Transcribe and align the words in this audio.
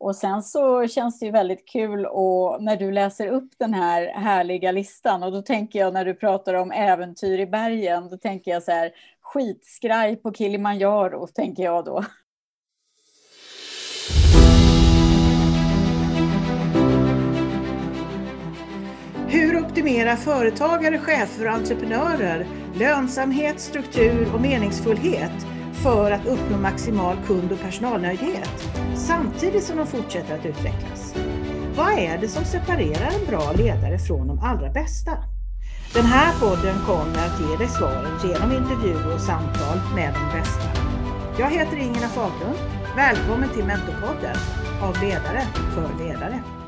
Och 0.00 0.16
sen 0.16 0.42
så 0.42 0.86
känns 0.86 1.20
det 1.20 1.26
ju 1.26 1.32
väldigt 1.32 1.68
kul 1.68 2.06
och 2.06 2.62
när 2.62 2.76
du 2.76 2.92
läser 2.92 3.26
upp 3.26 3.50
den 3.58 3.74
här 3.74 4.06
härliga 4.06 4.72
listan 4.72 5.22
och 5.22 5.32
då 5.32 5.42
tänker 5.42 5.78
jag 5.78 5.94
när 5.94 6.04
du 6.04 6.14
pratar 6.14 6.54
om 6.54 6.70
äventyr 6.72 7.38
i 7.38 7.46
bergen, 7.46 8.08
då 8.08 8.16
tänker 8.16 8.50
jag 8.50 8.62
så 8.62 8.70
här 8.70 8.90
skitskraj 9.20 10.16
på 10.16 10.32
Kilimanjaro, 10.32 11.26
tänker 11.26 11.62
jag 11.62 11.84
då. 11.84 12.04
Hur 19.28 19.64
optimerar 19.64 20.16
företagare, 20.16 20.98
chefer 20.98 21.46
och 21.46 21.52
entreprenörer 21.52 22.46
lönsamhet, 22.74 23.60
struktur 23.60 24.34
och 24.34 24.40
meningsfullhet 24.40 25.46
för 25.82 26.10
att 26.10 26.26
uppnå 26.26 26.58
maximal 26.58 27.16
kund 27.26 27.52
och 27.52 27.60
personalnöjdhet 27.60 28.68
samtidigt 28.94 29.64
som 29.64 29.76
de 29.76 29.86
fortsätter 29.86 30.38
att 30.38 30.46
utvecklas? 30.46 31.14
Vad 31.76 31.92
är 31.92 32.18
det 32.18 32.28
som 32.28 32.44
separerar 32.44 33.10
en 33.20 33.26
bra 33.26 33.52
ledare 33.52 33.98
från 33.98 34.26
de 34.26 34.38
allra 34.38 34.70
bästa? 34.70 35.10
Den 35.94 36.04
här 36.04 36.40
podden 36.40 36.76
kommer 36.86 37.18
att 37.26 37.40
ge 37.40 37.56
dig 37.56 37.68
svaren 37.68 38.18
genom 38.24 38.52
intervjuer 38.52 39.14
och 39.14 39.20
samtal 39.20 39.78
med 39.94 40.14
de 40.14 40.38
bästa. 40.38 40.68
Jag 41.38 41.50
heter 41.50 41.76
Ingela 41.76 42.08
Faglund. 42.08 42.58
Välkommen 42.96 43.48
till 43.48 43.64
Mentorpodden 43.64 44.36
av 44.82 45.02
ledare 45.02 45.42
för 45.74 46.04
ledare. 46.04 46.59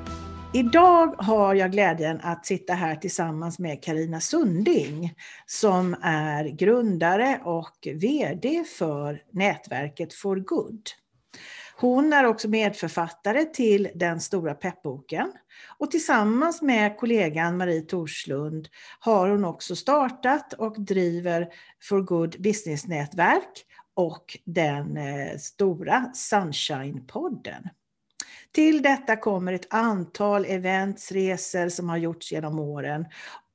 Idag 0.55 1.15
har 1.19 1.55
jag 1.55 1.73
glädjen 1.73 2.20
att 2.23 2.47
sitta 2.47 2.73
här 2.73 2.97
tillsammans 2.97 3.59
med 3.59 3.84
Karina 3.84 4.20
Sunding 4.20 5.15
som 5.47 5.97
är 6.02 6.45
grundare 6.45 7.41
och 7.45 7.88
VD 7.95 8.65
för 8.78 9.23
nätverket 9.30 10.15
For 10.15 10.37
Good. 10.37 10.83
Hon 11.77 12.12
är 12.12 12.25
också 12.25 12.48
medförfattare 12.48 13.45
till 13.45 13.88
den 13.95 14.20
stora 14.20 14.55
peppboken 14.55 15.33
och 15.78 15.91
tillsammans 15.91 16.62
med 16.62 16.98
kollegan 16.98 17.56
Marie 17.56 17.83
Torslund 17.83 18.69
har 19.00 19.28
hon 19.28 19.44
också 19.44 19.77
startat 19.77 20.53
och 20.53 20.81
driver 20.81 21.48
For 21.83 22.00
Good 22.00 22.37
Business-nätverk 22.42 23.64
och 23.94 24.39
den 24.44 24.97
eh, 24.97 25.39
stora 25.39 26.11
Sunshine-podden. 26.14 27.69
Till 28.53 28.83
detta 28.83 29.17
kommer 29.17 29.53
ett 29.53 29.75
antal 29.75 30.45
events, 30.45 31.12
resor 31.12 31.69
som 31.69 31.89
har 31.89 31.97
gjorts 31.97 32.33
genom 32.33 32.59
åren 32.59 33.06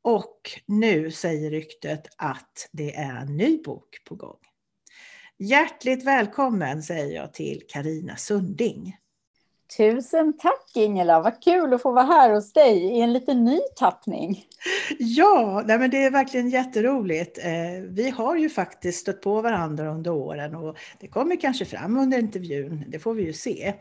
och 0.01 0.41
nu 0.65 1.11
säger 1.11 1.51
ryktet 1.51 2.07
att 2.17 2.69
det 2.71 2.95
är 2.95 3.15
en 3.15 3.37
ny 3.37 3.61
bok 3.63 3.97
på 4.05 4.15
gång. 4.15 4.39
Hjärtligt 5.39 6.03
välkommen 6.05 6.83
säger 6.83 7.15
jag 7.15 7.33
till 7.33 7.61
Karina 7.69 8.15
Sunding. 8.15 8.97
Tusen 9.77 10.37
tack 10.37 10.71
Ingela, 10.75 11.21
vad 11.21 11.43
kul 11.43 11.73
att 11.73 11.81
få 11.81 11.91
vara 11.91 12.05
här 12.05 12.33
hos 12.33 12.53
dig 12.53 12.77
i 12.77 13.01
en 13.01 13.13
lite 13.13 13.33
ny 13.33 13.59
tappning. 13.75 14.45
Ja, 14.99 15.63
nej 15.65 15.79
men 15.79 15.89
det 15.89 16.03
är 16.03 16.11
verkligen 16.11 16.49
jätteroligt. 16.49 17.37
Eh, 17.37 17.83
vi 17.83 18.09
har 18.09 18.35
ju 18.35 18.49
faktiskt 18.49 18.99
stött 18.99 19.21
på 19.21 19.41
varandra 19.41 19.91
under 19.91 20.11
åren 20.11 20.55
och 20.55 20.77
det 20.99 21.07
kommer 21.07 21.35
kanske 21.35 21.65
fram 21.65 21.97
under 21.97 22.19
intervjun, 22.19 22.83
det 22.87 22.99
får 22.99 23.13
vi 23.13 23.23
ju 23.23 23.33
se. 23.33 23.73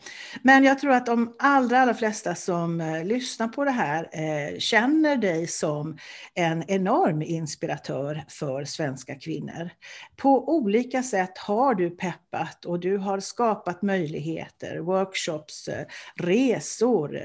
Men 0.42 0.64
jag 0.64 0.78
tror 0.78 0.92
att 0.92 1.06
de 1.06 1.34
allra, 1.38 1.80
allra 1.80 1.94
flesta 1.94 2.34
som 2.34 2.80
eh, 2.80 3.04
lyssnar 3.04 3.48
på 3.48 3.64
det 3.64 3.70
här 3.70 4.08
eh, 4.12 4.58
känner 4.58 5.16
dig 5.16 5.46
som 5.46 5.98
en 6.34 6.64
enorm 6.70 7.22
inspiratör 7.22 8.24
för 8.28 8.64
svenska 8.64 9.14
kvinnor. 9.14 9.70
På 10.16 10.48
olika 10.48 11.02
sätt 11.02 11.38
har 11.38 11.74
du 11.74 11.90
peppat 11.90 12.64
och 12.64 12.80
du 12.80 12.96
har 12.96 13.20
skapat 13.20 13.82
möjligheter, 13.82 14.78
workshops, 14.78 15.68
resor. 16.14 17.20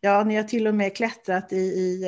Ja, 0.00 0.24
ni 0.24 0.36
har 0.36 0.42
till 0.42 0.66
och 0.66 0.74
med 0.74 0.96
klättrat 0.96 1.52
i, 1.52 1.56
i 1.56 2.02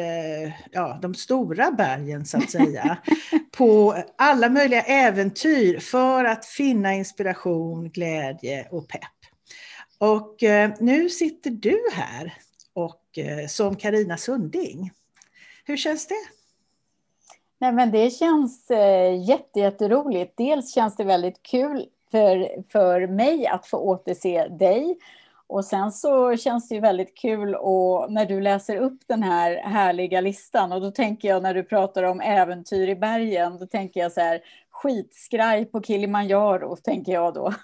ja, 0.73 0.99
de 1.03 1.15
stora 1.15 1.71
bergen 1.71 2.27
så 2.27 2.39
att 2.39 2.51
säga. 2.51 2.99
på 3.57 4.03
alla 4.19 4.49
möjliga 4.49 4.83
äventyr 4.83 5.79
för 5.79 6.25
att 6.25 6.47
finna 6.47 6.95
inspiration, 6.95 7.91
glädje 7.91 8.69
och 8.71 8.89
pepp. 8.89 9.01
Och 9.99 10.43
eh, 10.43 10.71
nu 10.81 11.09
sitter 11.09 11.51
du 11.51 11.81
här 11.93 12.35
och, 12.73 13.19
eh, 13.19 13.47
som 13.47 13.77
Karina 13.77 14.17
Sunding. 14.17 14.91
Hur 15.65 15.77
känns 15.77 16.07
det? 16.07 16.15
Nej, 17.59 17.73
men 17.73 17.91
det 17.91 18.11
känns 18.11 18.71
eh, 18.71 19.25
jätte, 19.29 19.61
jätteroligt. 19.61 20.33
Dels 20.37 20.75
känns 20.75 20.97
det 20.97 21.05
väldigt 21.05 21.43
kul 21.43 21.87
för, 22.11 22.63
för 22.73 23.07
mig 23.07 23.47
att 23.47 23.67
få 23.67 23.79
återse 23.79 24.49
dig 24.49 24.99
och 25.55 25.65
sen 25.65 25.93
så 25.93 26.37
känns 26.37 26.69
det 26.69 26.75
ju 26.75 26.81
väldigt 26.81 27.17
kul 27.19 27.55
och 27.55 28.13
när 28.13 28.27
du 28.27 28.41
läser 28.41 28.77
upp 28.77 28.99
den 29.07 29.23
här 29.23 29.57
härliga 29.57 30.21
listan 30.21 30.73
och 30.73 30.81
då 30.81 30.91
tänker 30.91 31.29
jag 31.29 31.43
när 31.43 31.55
du 31.55 31.63
pratar 31.63 32.03
om 32.03 32.21
äventyr 32.21 32.89
i 32.89 32.97
bergen, 32.97 33.59
då 33.59 33.67
tänker 33.67 34.01
jag 34.01 34.13
så 34.13 34.21
här 34.21 34.41
skitskraj 34.71 35.65
på 35.65 35.83
Kilimanjaro, 35.83 36.77
tänker 36.77 37.13
jag 37.13 37.35
då. 37.35 37.55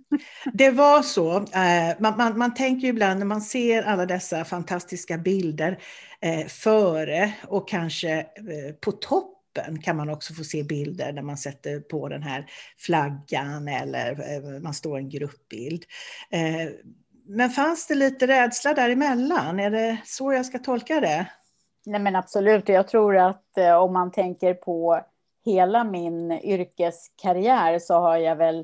Det 0.52 0.70
var 0.70 1.02
så. 1.02 1.36
Eh, 1.36 1.96
man, 1.98 2.16
man, 2.16 2.38
man 2.38 2.54
tänker 2.54 2.82
ju 2.82 2.88
ibland 2.88 3.18
när 3.18 3.26
man 3.26 3.40
ser 3.40 3.82
alla 3.82 4.06
dessa 4.06 4.44
fantastiska 4.44 5.18
bilder 5.18 5.78
eh, 6.20 6.46
före 6.46 7.32
och 7.48 7.68
kanske 7.68 8.10
eh, 8.18 8.74
på 8.80 8.92
toppen 8.92 9.82
kan 9.82 9.96
man 9.96 10.10
också 10.10 10.34
få 10.34 10.44
se 10.44 10.62
bilder 10.62 11.12
när 11.12 11.22
man 11.22 11.36
sätter 11.36 11.80
på 11.80 12.08
den 12.08 12.22
här 12.22 12.46
flaggan 12.78 13.68
eller 13.68 14.10
eh, 14.10 14.60
man 14.60 14.74
står 14.74 14.98
en 14.98 15.08
gruppbild. 15.08 15.84
Eh, 16.30 16.70
men 17.32 17.50
fanns 17.50 17.86
det 17.86 17.94
lite 17.94 18.26
rädsla 18.26 18.74
däremellan? 18.74 19.60
Är 19.60 19.70
det 19.70 19.98
så 20.04 20.32
jag 20.32 20.46
ska 20.46 20.58
tolka 20.58 21.00
det? 21.00 21.26
Nej 21.86 22.00
men 22.00 22.16
absolut, 22.16 22.68
jag 22.68 22.88
tror 22.88 23.16
att 23.16 23.58
eh, 23.58 23.74
om 23.74 23.92
man 23.92 24.10
tänker 24.10 24.54
på 24.54 25.00
hela 25.44 25.84
min 25.84 26.32
yrkeskarriär 26.32 27.78
så 27.78 27.94
har 27.94 28.16
jag 28.16 28.36
väl 28.36 28.58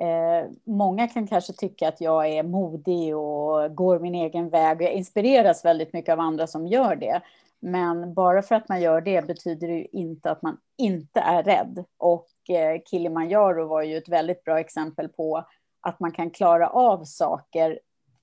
eh, 0.00 0.50
Många 0.64 1.08
kan 1.08 1.26
kanske 1.26 1.52
tycka 1.52 1.88
att 1.88 2.00
jag 2.00 2.28
är 2.28 2.42
modig 2.42 3.16
och 3.16 3.74
går 3.74 3.98
min 3.98 4.14
egen 4.14 4.48
väg. 4.48 4.82
Jag 4.82 4.92
inspireras 4.92 5.64
väldigt 5.64 5.92
mycket 5.92 6.12
av 6.12 6.20
andra 6.20 6.46
som 6.46 6.66
gör 6.66 6.96
det. 6.96 7.20
Men 7.60 8.14
bara 8.14 8.42
för 8.42 8.54
att 8.54 8.68
man 8.68 8.80
gör 8.80 9.00
det 9.00 9.26
betyder 9.26 9.68
det 9.68 9.74
ju 9.74 9.86
inte 9.92 10.30
att 10.30 10.42
man 10.42 10.56
inte 10.78 11.20
är 11.20 11.42
rädd. 11.42 11.84
Och 11.96 12.50
eh, 12.50 12.80
Kilimanjaro 12.90 13.66
var 13.66 13.82
ju 13.82 13.96
ett 13.96 14.08
väldigt 14.08 14.44
bra 14.44 14.60
exempel 14.60 15.08
på 15.08 15.44
att 15.80 16.00
man 16.00 16.12
kan 16.12 16.30
klara 16.30 16.68
av 16.68 17.04
saker 17.04 17.78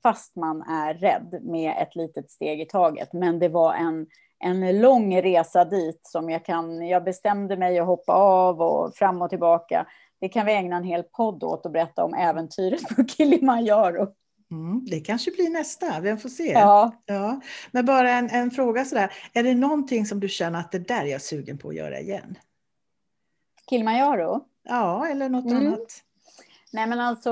fast 0.06 0.36
man 0.36 0.62
är 0.62 0.94
rädd 0.94 1.40
med 1.42 1.76
ett 1.82 1.96
litet 1.96 2.32
steg 2.32 2.62
i 2.62 2.66
taget. 2.66 3.14
Men 3.14 3.40
det 3.40 3.50
var 3.50 3.74
en, 3.74 4.08
en 4.40 4.82
lång 4.82 5.22
resa 5.22 5.66
dit 5.66 6.00
som 6.04 6.30
jag 6.30 6.46
kan, 6.46 6.88
jag 6.88 7.04
bestämde 7.04 7.58
mig 7.58 7.80
att 7.80 7.88
hoppa 7.88 8.14
av 8.14 8.62
och 8.62 8.96
fram 8.96 9.22
och 9.22 9.30
tillbaka. 9.30 9.86
Det 10.22 10.30
kan 10.30 10.46
vi 10.46 10.54
ägna 10.54 10.76
en 10.76 10.84
hel 10.84 11.04
podd 11.04 11.44
åt 11.44 11.66
och 11.66 11.72
berätta 11.72 12.04
om 12.04 12.14
äventyret 12.14 12.96
på 12.96 13.04
Kilimanjaro. 13.08 14.08
Mm, 14.52 14.86
det 14.86 15.00
kanske 15.00 15.32
blir 15.32 15.50
nästa, 15.50 16.00
vem 16.00 16.18
får 16.18 16.30
se. 16.30 16.52
Ja. 16.52 16.92
Ja. 17.06 17.42
Men 17.72 17.86
bara 17.86 18.12
en, 18.12 18.30
en 18.30 18.52
fråga 18.52 18.86
sådär, 18.86 19.14
är 19.34 19.44
det 19.44 19.56
någonting 19.56 20.06
som 20.06 20.20
du 20.20 20.30
känner 20.30 20.60
att 20.60 20.72
det 20.72 20.88
där 20.88 21.02
är 21.02 21.12
jag 21.12 21.22
sugen 21.22 21.58
på 21.58 21.70
att 21.70 21.76
göra 21.76 22.00
igen? 22.00 22.38
Kilimanjaro? 23.70 24.46
Ja, 24.64 25.08
eller 25.08 25.30
något 25.30 25.52
mm. 25.52 25.68
annat. 25.68 26.02
Nej 26.74 26.88
men 26.88 27.00
alltså, 27.00 27.32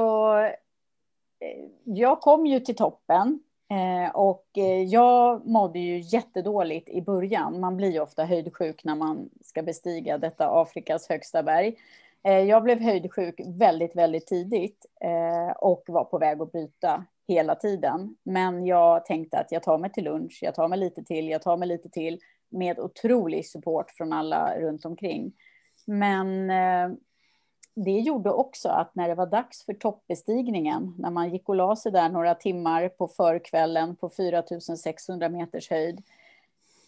jag 1.83 2.21
kom 2.21 2.45
ju 2.45 2.59
till 2.59 2.75
toppen 2.75 3.39
eh, 3.71 4.15
och 4.15 4.47
eh, 4.57 4.83
jag 4.83 5.45
mådde 5.47 5.79
ju 5.79 5.99
jättedåligt 5.99 6.89
i 6.89 7.01
början. 7.01 7.59
Man 7.59 7.77
blir 7.77 7.91
ju 7.91 7.99
ofta 7.99 8.25
höjdsjuk 8.25 8.83
när 8.83 8.95
man 8.95 9.29
ska 9.41 9.63
bestiga 9.63 10.17
detta 10.17 10.61
Afrikas 10.61 11.09
högsta 11.09 11.43
berg. 11.43 11.75
Eh, 12.23 12.39
jag 12.39 12.63
blev 12.63 12.79
höjdsjuk 12.81 13.41
väldigt, 13.47 13.95
väldigt 13.95 14.27
tidigt 14.27 14.85
och 15.57 15.83
var 15.87 16.03
på 16.03 16.17
väg 16.17 16.41
att 16.41 16.51
bryta 16.51 17.05
hela 17.27 17.55
tiden. 17.55 18.15
Men 18.23 18.65
jag 18.65 19.05
tänkte 19.05 19.37
att 19.37 19.51
jag 19.51 19.63
tar 19.63 19.77
mig 19.77 19.91
till 19.91 20.03
lunch, 20.03 20.39
jag 20.41 20.55
tar 20.55 20.67
mig 20.67 20.79
lite 20.79 21.03
till, 21.03 21.29
jag 21.29 21.41
tar 21.41 21.57
mig 21.57 21.67
lite 21.67 21.89
till 21.89 22.19
med 22.49 22.79
otrolig 22.79 23.45
support 23.45 23.91
från 23.91 24.13
alla 24.13 24.59
runt 24.59 24.85
omkring. 24.85 25.33
Men 25.85 26.51
det 27.75 27.99
gjorde 27.99 28.31
också 28.31 28.69
att 28.69 28.95
när 28.95 29.09
det 29.09 29.15
var 29.15 29.27
dags 29.27 29.65
för 29.65 29.73
toppbestigningen, 29.73 30.95
när 30.97 31.09
man 31.09 31.29
gick 31.29 31.49
och 31.49 31.55
la 31.55 31.75
sig 31.75 31.91
där 31.91 32.09
några 32.09 32.35
timmar 32.35 32.89
på 32.89 33.07
förkvällen 33.07 33.95
på 33.95 34.09
4600 34.09 35.29
meters 35.29 35.69
höjd 35.69 36.03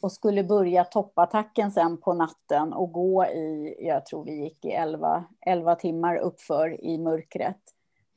och 0.02 0.12
skulle 0.12 0.44
börja 0.44 0.84
toppattacken 0.84 1.72
sen 1.72 1.98
på 1.98 2.14
natten 2.14 2.74
och 2.74 2.92
gå 2.92 3.26
i, 3.26 3.76
jag 3.80 4.06
tror 4.06 4.26
vi 4.26 4.44
gick 4.44 4.66
i 4.66 4.72
11, 4.72 5.24
11 5.42 5.76
timmar 5.76 6.18
uppför 6.18 6.86
i 6.86 6.98
mörkret 6.98 7.62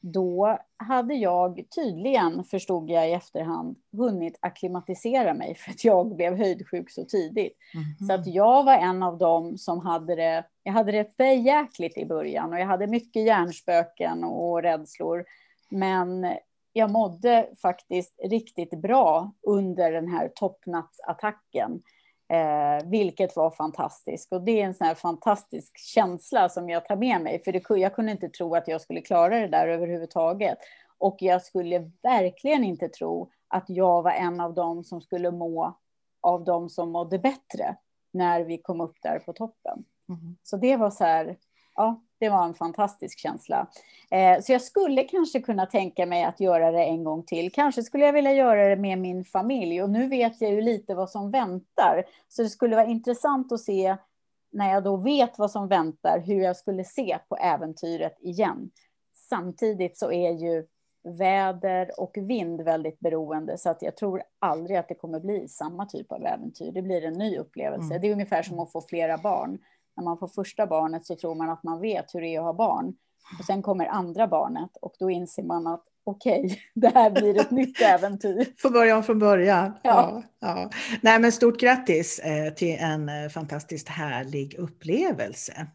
då 0.00 0.58
hade 0.76 1.14
jag 1.14 1.64
tydligen, 1.74 2.44
förstod 2.44 2.90
jag 2.90 3.10
i 3.10 3.12
efterhand, 3.12 3.76
hunnit 3.92 4.38
akklimatisera 4.40 5.34
mig 5.34 5.54
för 5.54 5.70
att 5.70 5.84
jag 5.84 6.16
blev 6.16 6.36
höjdsjuk 6.36 6.90
så 6.90 7.04
tidigt. 7.04 7.52
Mm. 7.74 8.08
Så 8.08 8.14
att 8.14 8.26
jag 8.26 8.64
var 8.64 8.76
en 8.76 9.02
av 9.02 9.18
dem 9.18 9.58
som 9.58 9.80
hade 9.80 10.14
det, 10.14 10.44
jag 10.68 10.72
hade 10.72 10.92
det 10.92 11.16
för 11.16 11.24
jäkligt 11.24 11.98
i 11.98 12.06
början 12.06 12.52
och 12.52 12.58
jag 12.58 12.66
hade 12.66 12.86
mycket 12.86 13.22
hjärnspöken 13.22 14.24
och 14.24 14.62
rädslor. 14.62 15.24
Men 15.70 16.36
jag 16.72 16.90
mådde 16.90 17.48
faktiskt 17.62 18.20
riktigt 18.24 18.70
bra 18.70 19.32
under 19.42 19.92
den 19.92 20.08
här 20.08 20.32
toppnattsattacken. 20.34 21.82
Eh, 22.32 22.88
vilket 22.88 23.36
var 23.36 23.50
fantastiskt. 23.50 24.32
Och 24.32 24.42
det 24.42 24.60
är 24.60 24.64
en 24.64 24.74
sån 24.74 24.86
här 24.86 24.94
fantastisk 24.94 25.78
känsla 25.78 26.48
som 26.48 26.68
jag 26.68 26.84
tar 26.86 26.96
med 26.96 27.20
mig. 27.20 27.42
För 27.44 27.52
det, 27.52 27.80
jag 27.80 27.94
kunde 27.94 28.12
inte 28.12 28.28
tro 28.28 28.54
att 28.54 28.68
jag 28.68 28.80
skulle 28.80 29.00
klara 29.00 29.40
det 29.40 29.48
där 29.48 29.68
överhuvudtaget. 29.68 30.58
Och 30.98 31.16
jag 31.20 31.42
skulle 31.42 31.90
verkligen 32.02 32.64
inte 32.64 32.88
tro 32.88 33.30
att 33.48 33.64
jag 33.68 34.02
var 34.02 34.12
en 34.12 34.40
av 34.40 34.54
dem 34.54 34.84
som 34.84 35.00
skulle 35.00 35.30
må 35.30 35.78
av 36.20 36.44
dem 36.44 36.68
som 36.68 36.90
mådde 36.90 37.18
bättre 37.18 37.76
när 38.12 38.44
vi 38.44 38.58
kom 38.58 38.80
upp 38.80 38.96
där 39.02 39.18
på 39.18 39.32
toppen. 39.32 39.84
Mm. 40.08 40.36
Så 40.42 40.56
det 40.56 40.76
var 40.76 40.90
så 40.90 41.04
här, 41.04 41.36
ja, 41.76 42.02
det 42.18 42.28
var 42.28 42.44
en 42.44 42.54
fantastisk 42.54 43.18
känsla. 43.18 43.66
Eh, 44.10 44.40
så 44.40 44.52
jag 44.52 44.62
skulle 44.62 45.04
kanske 45.04 45.40
kunna 45.40 45.66
tänka 45.66 46.06
mig 46.06 46.24
att 46.24 46.40
göra 46.40 46.70
det 46.70 46.84
en 46.84 47.04
gång 47.04 47.22
till. 47.22 47.52
Kanske 47.52 47.82
skulle 47.82 48.06
jag 48.06 48.12
vilja 48.12 48.32
göra 48.32 48.68
det 48.68 48.76
med 48.76 48.98
min 48.98 49.24
familj 49.24 49.82
och 49.82 49.90
nu 49.90 50.08
vet 50.08 50.40
jag 50.40 50.50
ju 50.50 50.60
lite 50.60 50.94
vad 50.94 51.10
som 51.10 51.30
väntar. 51.30 52.04
Så 52.28 52.42
det 52.42 52.48
skulle 52.48 52.76
vara 52.76 52.86
intressant 52.86 53.52
att 53.52 53.60
se 53.60 53.96
när 54.52 54.72
jag 54.72 54.84
då 54.84 54.96
vet 54.96 55.38
vad 55.38 55.50
som 55.50 55.68
väntar, 55.68 56.22
hur 56.26 56.40
jag 56.40 56.56
skulle 56.56 56.84
se 56.84 57.18
på 57.28 57.36
äventyret 57.36 58.16
igen. 58.20 58.70
Samtidigt 59.14 59.98
så 59.98 60.12
är 60.12 60.30
ju 60.30 60.66
väder 61.02 62.00
och 62.00 62.16
vind 62.16 62.60
väldigt 62.60 63.00
beroende, 63.00 63.58
så 63.58 63.70
att 63.70 63.82
jag 63.82 63.96
tror 63.96 64.22
aldrig 64.38 64.76
att 64.76 64.88
det 64.88 64.94
kommer 64.94 65.20
bli 65.20 65.48
samma 65.48 65.86
typ 65.86 66.12
av 66.12 66.26
äventyr. 66.26 66.72
Det 66.72 66.82
blir 66.82 67.04
en 67.04 67.14
ny 67.14 67.38
upplevelse. 67.38 67.94
Mm. 67.94 68.00
Det 68.00 68.08
är 68.08 68.12
ungefär 68.12 68.42
som 68.42 68.60
att 68.60 68.72
få 68.72 68.80
flera 68.80 69.18
barn. 69.18 69.58
När 69.98 70.04
man 70.04 70.18
får 70.18 70.28
första 70.28 70.66
barnet 70.66 71.06
så 71.06 71.16
tror 71.16 71.34
man 71.34 71.50
att 71.50 71.62
man 71.62 71.80
vet 71.80 72.14
hur 72.14 72.20
det 72.20 72.34
är 72.34 72.38
att 72.38 72.44
ha 72.44 72.52
barn. 72.52 72.94
Och 73.38 73.44
sen 73.44 73.62
kommer 73.62 73.86
andra 73.86 74.28
barnet 74.28 74.70
och 74.80 74.94
då 74.98 75.10
inser 75.10 75.42
man 75.42 75.66
att 75.66 75.84
okej, 76.04 76.44
okay, 76.44 76.56
det 76.74 76.88
här 76.88 77.10
blir 77.10 77.40
ett 77.40 77.50
nytt 77.50 77.80
äventyr. 77.80 78.46
Får 78.58 78.70
börja 78.70 78.96
om 78.96 79.02
från 79.02 79.18
början. 79.18 79.72
Ja. 79.82 80.22
ja, 80.40 80.48
ja. 80.48 80.70
Nej, 81.00 81.18
men 81.18 81.32
stort 81.32 81.60
grattis 81.60 82.18
eh, 82.18 82.54
till 82.54 82.76
en 82.80 83.08
eh, 83.08 83.28
fantastiskt 83.28 83.88
härlig 83.88 84.54
upplevelse. 84.54 85.66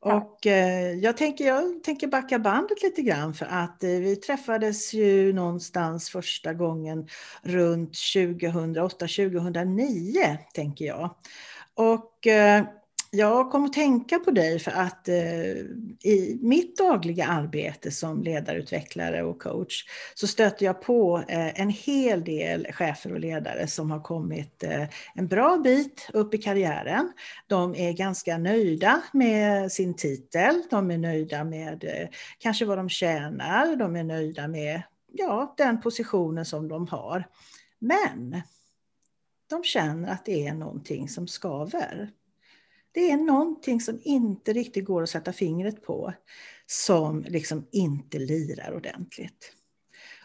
Och 0.00 0.46
eh, 0.46 0.92
jag, 0.92 1.16
tänker, 1.16 1.46
jag 1.46 1.84
tänker 1.84 2.06
backa 2.06 2.38
bandet 2.38 2.82
lite 2.82 3.02
grann 3.02 3.34
för 3.34 3.46
att 3.46 3.78
vi 3.80 4.16
träffades 4.16 4.94
ju 4.94 5.32
någonstans 5.32 6.10
första 6.10 6.54
gången 6.54 7.08
runt 7.42 7.92
2008-2009 7.92 10.36
tänker 10.54 10.84
jag. 10.84 11.14
Och 11.74 12.26
jag 13.10 13.50
kom 13.50 13.64
att 13.64 13.72
tänka 13.72 14.18
på 14.18 14.30
dig 14.30 14.58
för 14.58 14.70
att 14.70 15.08
eh, 15.08 15.56
i 16.04 16.38
mitt 16.42 16.76
dagliga 16.76 17.26
arbete 17.26 17.90
som 17.90 18.22
ledarutvecklare 18.22 19.22
och 19.22 19.42
coach 19.42 19.84
så 20.14 20.26
stöter 20.26 20.66
jag 20.66 20.82
på 20.82 21.24
eh, 21.28 21.60
en 21.60 21.70
hel 21.70 22.24
del 22.24 22.66
chefer 22.72 23.12
och 23.12 23.20
ledare 23.20 23.66
som 23.66 23.90
har 23.90 24.00
kommit 24.00 24.64
eh, 24.64 24.84
en 25.14 25.28
bra 25.28 25.56
bit 25.56 26.10
upp 26.12 26.34
i 26.34 26.38
karriären. 26.38 27.12
De 27.46 27.74
är 27.74 27.92
ganska 27.92 28.38
nöjda 28.38 29.02
med 29.12 29.72
sin 29.72 29.94
titel, 29.94 30.62
de 30.70 30.90
är 30.90 30.98
nöjda 30.98 31.44
med 31.44 31.84
eh, 31.84 32.08
kanske 32.38 32.64
vad 32.64 32.78
de 32.78 32.88
tjänar, 32.88 33.76
de 33.76 33.96
är 33.96 34.04
nöjda 34.04 34.48
med 34.48 34.82
ja, 35.12 35.54
den 35.56 35.80
positionen 35.80 36.44
som 36.44 36.68
de 36.68 36.88
har. 36.88 37.24
Men 37.78 38.42
de 39.50 39.64
känner 39.64 40.12
att 40.12 40.24
det 40.24 40.46
är 40.46 40.54
någonting 40.54 41.08
som 41.08 41.28
skaver. 41.28 42.10
Det 42.98 43.10
är 43.10 43.16
någonting 43.16 43.80
som 43.80 44.00
inte 44.04 44.52
riktigt 44.52 44.84
går 44.84 45.02
att 45.02 45.10
sätta 45.10 45.32
fingret 45.32 45.82
på, 45.82 46.14
som 46.66 47.22
liksom 47.22 47.66
inte 47.72 48.18
lirar 48.18 48.74
ordentligt. 48.76 49.52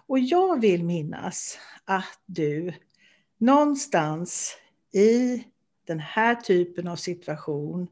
Och 0.07 0.19
jag 0.19 0.61
vill 0.61 0.83
minnas 0.83 1.57
att 1.85 2.19
du 2.25 2.73
någonstans 3.37 4.57
i 4.93 5.43
den 5.87 5.99
här 5.99 6.35
typen 6.35 6.87
av 6.87 6.95
situation 6.95 7.87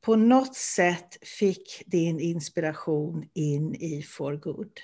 på 0.00 0.16
något 0.16 0.54
sätt 0.54 1.18
fick 1.22 1.82
din 1.86 2.20
inspiration 2.20 3.28
in 3.34 3.74
i 3.74 4.02
For 4.02 4.36
Good. 4.36 4.80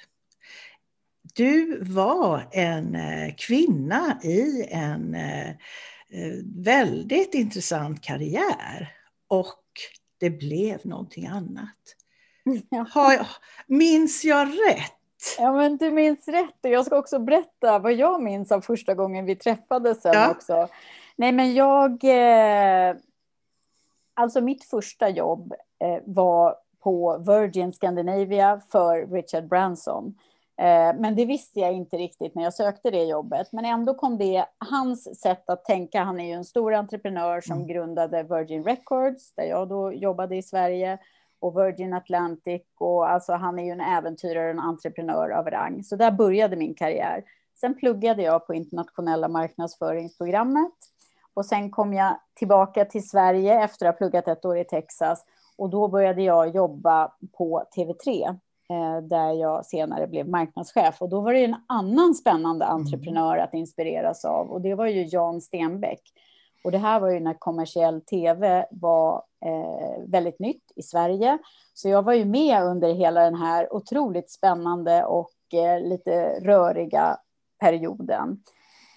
Du 1.35 1.85
var 1.85 2.49
en 2.53 2.95
eh, 2.95 3.35
kvinna 3.39 4.21
i 4.23 4.67
en 4.71 5.15
eh, 5.15 5.49
eh, 6.11 6.37
väldigt 6.45 7.35
intressant 7.35 8.03
karriär 8.03 8.95
och 9.29 9.63
det 10.21 10.31
blev 10.31 10.87
någonting 10.87 11.27
annat. 11.27 11.77
Har, 12.95 13.27
minns 13.67 14.25
jag 14.25 14.49
rätt? 14.49 14.93
Ja, 15.39 15.53
men 15.53 15.77
du 15.77 15.91
minns 15.91 16.29
rätt. 16.29 16.55
jag 16.61 16.87
ska 16.87 16.99
också 16.99 17.19
berätta 17.19 17.79
vad 17.79 17.93
jag 17.93 18.23
minns 18.23 18.53
av 18.53 18.61
första 18.61 18.95
gången 18.95 19.25
vi 19.25 19.37
träffades 19.37 20.03
sen 20.03 20.13
ja. 20.15 20.31
också. 20.31 20.69
Nej, 21.17 21.33
men 21.33 21.55
jag... 21.55 22.05
Eh, 22.05 22.97
alltså 24.15 24.41
mitt 24.41 24.65
första 24.65 25.09
jobb 25.09 25.55
eh, 25.79 26.03
var 26.05 26.57
på 26.83 27.19
Virgin 27.19 27.73
Scandinavia 27.73 28.61
för 28.71 29.07
Richard 29.07 29.49
Branson. 29.49 30.19
Eh, 30.57 31.01
men 31.01 31.15
det 31.17 31.25
visste 31.25 31.61
jag 31.61 31.73
inte 31.73 31.97
riktigt 31.97 32.35
när 32.35 32.43
jag 32.43 32.55
sökte 32.55 32.91
det 32.91 33.05
jobbet. 33.05 33.53
Men 33.53 33.65
ändå 33.65 33.95
kom 33.95 34.19
det, 34.19 34.47
hans 34.59 35.21
sätt 35.21 35.51
att 35.51 35.65
tänka, 35.65 36.03
han 36.03 36.21
är 36.21 36.27
ju 36.27 36.33
en 36.33 36.45
stor 36.45 36.75
entreprenör 36.75 37.41
som 37.41 37.57
mm. 37.57 37.69
grundade 37.69 38.23
Virgin 38.23 38.65
Records, 38.65 39.35
där 39.35 39.45
jag 39.45 39.69
då 39.69 39.93
jobbade 39.93 40.37
i 40.37 40.43
Sverige, 40.43 40.99
och 41.41 41.57
Virgin 41.57 41.95
Atlantic, 41.95 42.63
och 42.79 43.11
alltså 43.11 43.33
han 43.33 43.59
är 43.59 43.65
ju 43.65 43.71
en 43.71 43.81
äventyrare, 43.81 44.51
en 44.51 44.59
entreprenör 44.59 45.31
av 45.31 45.47
rang. 45.47 45.85
Så 45.85 45.97
där 45.97 46.11
började 46.11 46.57
min 46.57 46.75
karriär. 46.75 47.25
Sen 47.61 47.75
pluggade 47.75 48.23
jag 48.23 48.47
på 48.47 48.55
internationella 48.55 49.29
marknadsföringsprogrammet. 49.29 50.73
Och 51.35 51.47
sen 51.47 51.71
kom 51.71 51.95
jag 51.95 52.21
tillbaka 52.35 52.85
till 52.85 53.09
Sverige 53.09 53.65
efter 53.65 53.87
att 53.87 53.95
ha 53.95 53.99
pluggat 53.99 54.29
ett 54.29 54.45
år 54.45 54.59
i 54.59 54.65
Texas. 54.65 55.25
Och 55.59 55.71
då 55.71 55.89
började 55.89 56.23
jag 56.23 56.55
jobba 56.55 57.13
på 57.33 57.65
TV3 57.77 58.27
Eh, 58.29 58.35
där 59.03 59.33
jag 59.33 59.67
senare 59.67 60.07
blev 60.07 60.29
marknadschef. 60.29 61.03
Och 61.03 61.09
då 61.09 61.21
var 61.21 61.33
det 61.33 61.45
en 61.45 61.57
annan 61.69 62.15
spännande 62.15 62.65
mm. 62.65 62.77
entreprenör 62.77 63.37
att 63.37 63.55
inspireras 63.55 64.25
av 64.25 64.51
och 64.51 64.61
det 64.61 64.75
var 64.75 64.87
ju 64.87 65.07
Jan 65.07 65.41
Stenbeck. 65.41 66.03
Och 66.65 66.73
det 66.73 66.79
här 66.79 67.01
var 67.01 67.11
ju 67.11 67.21
när 67.21 67.35
kommersiell 67.35 68.01
tv 68.01 68.67
var 68.71 69.23
eh, 69.45 70.03
väldigt 70.07 70.39
nytt 70.39 70.73
i 70.77 70.83
Sverige. 70.83 71.39
Så 71.75 71.89
jag 71.89 72.03
var 72.03 72.13
ju 72.13 72.25
med 72.25 72.63
under 72.63 72.95
hela 72.95 73.21
den 73.21 73.35
här 73.35 73.75
otroligt 73.75 74.31
spännande 74.31 75.05
och 75.05 75.55
eh, 75.55 75.81
lite 75.81 76.41
röriga 76.41 77.17
perioden. 77.61 78.43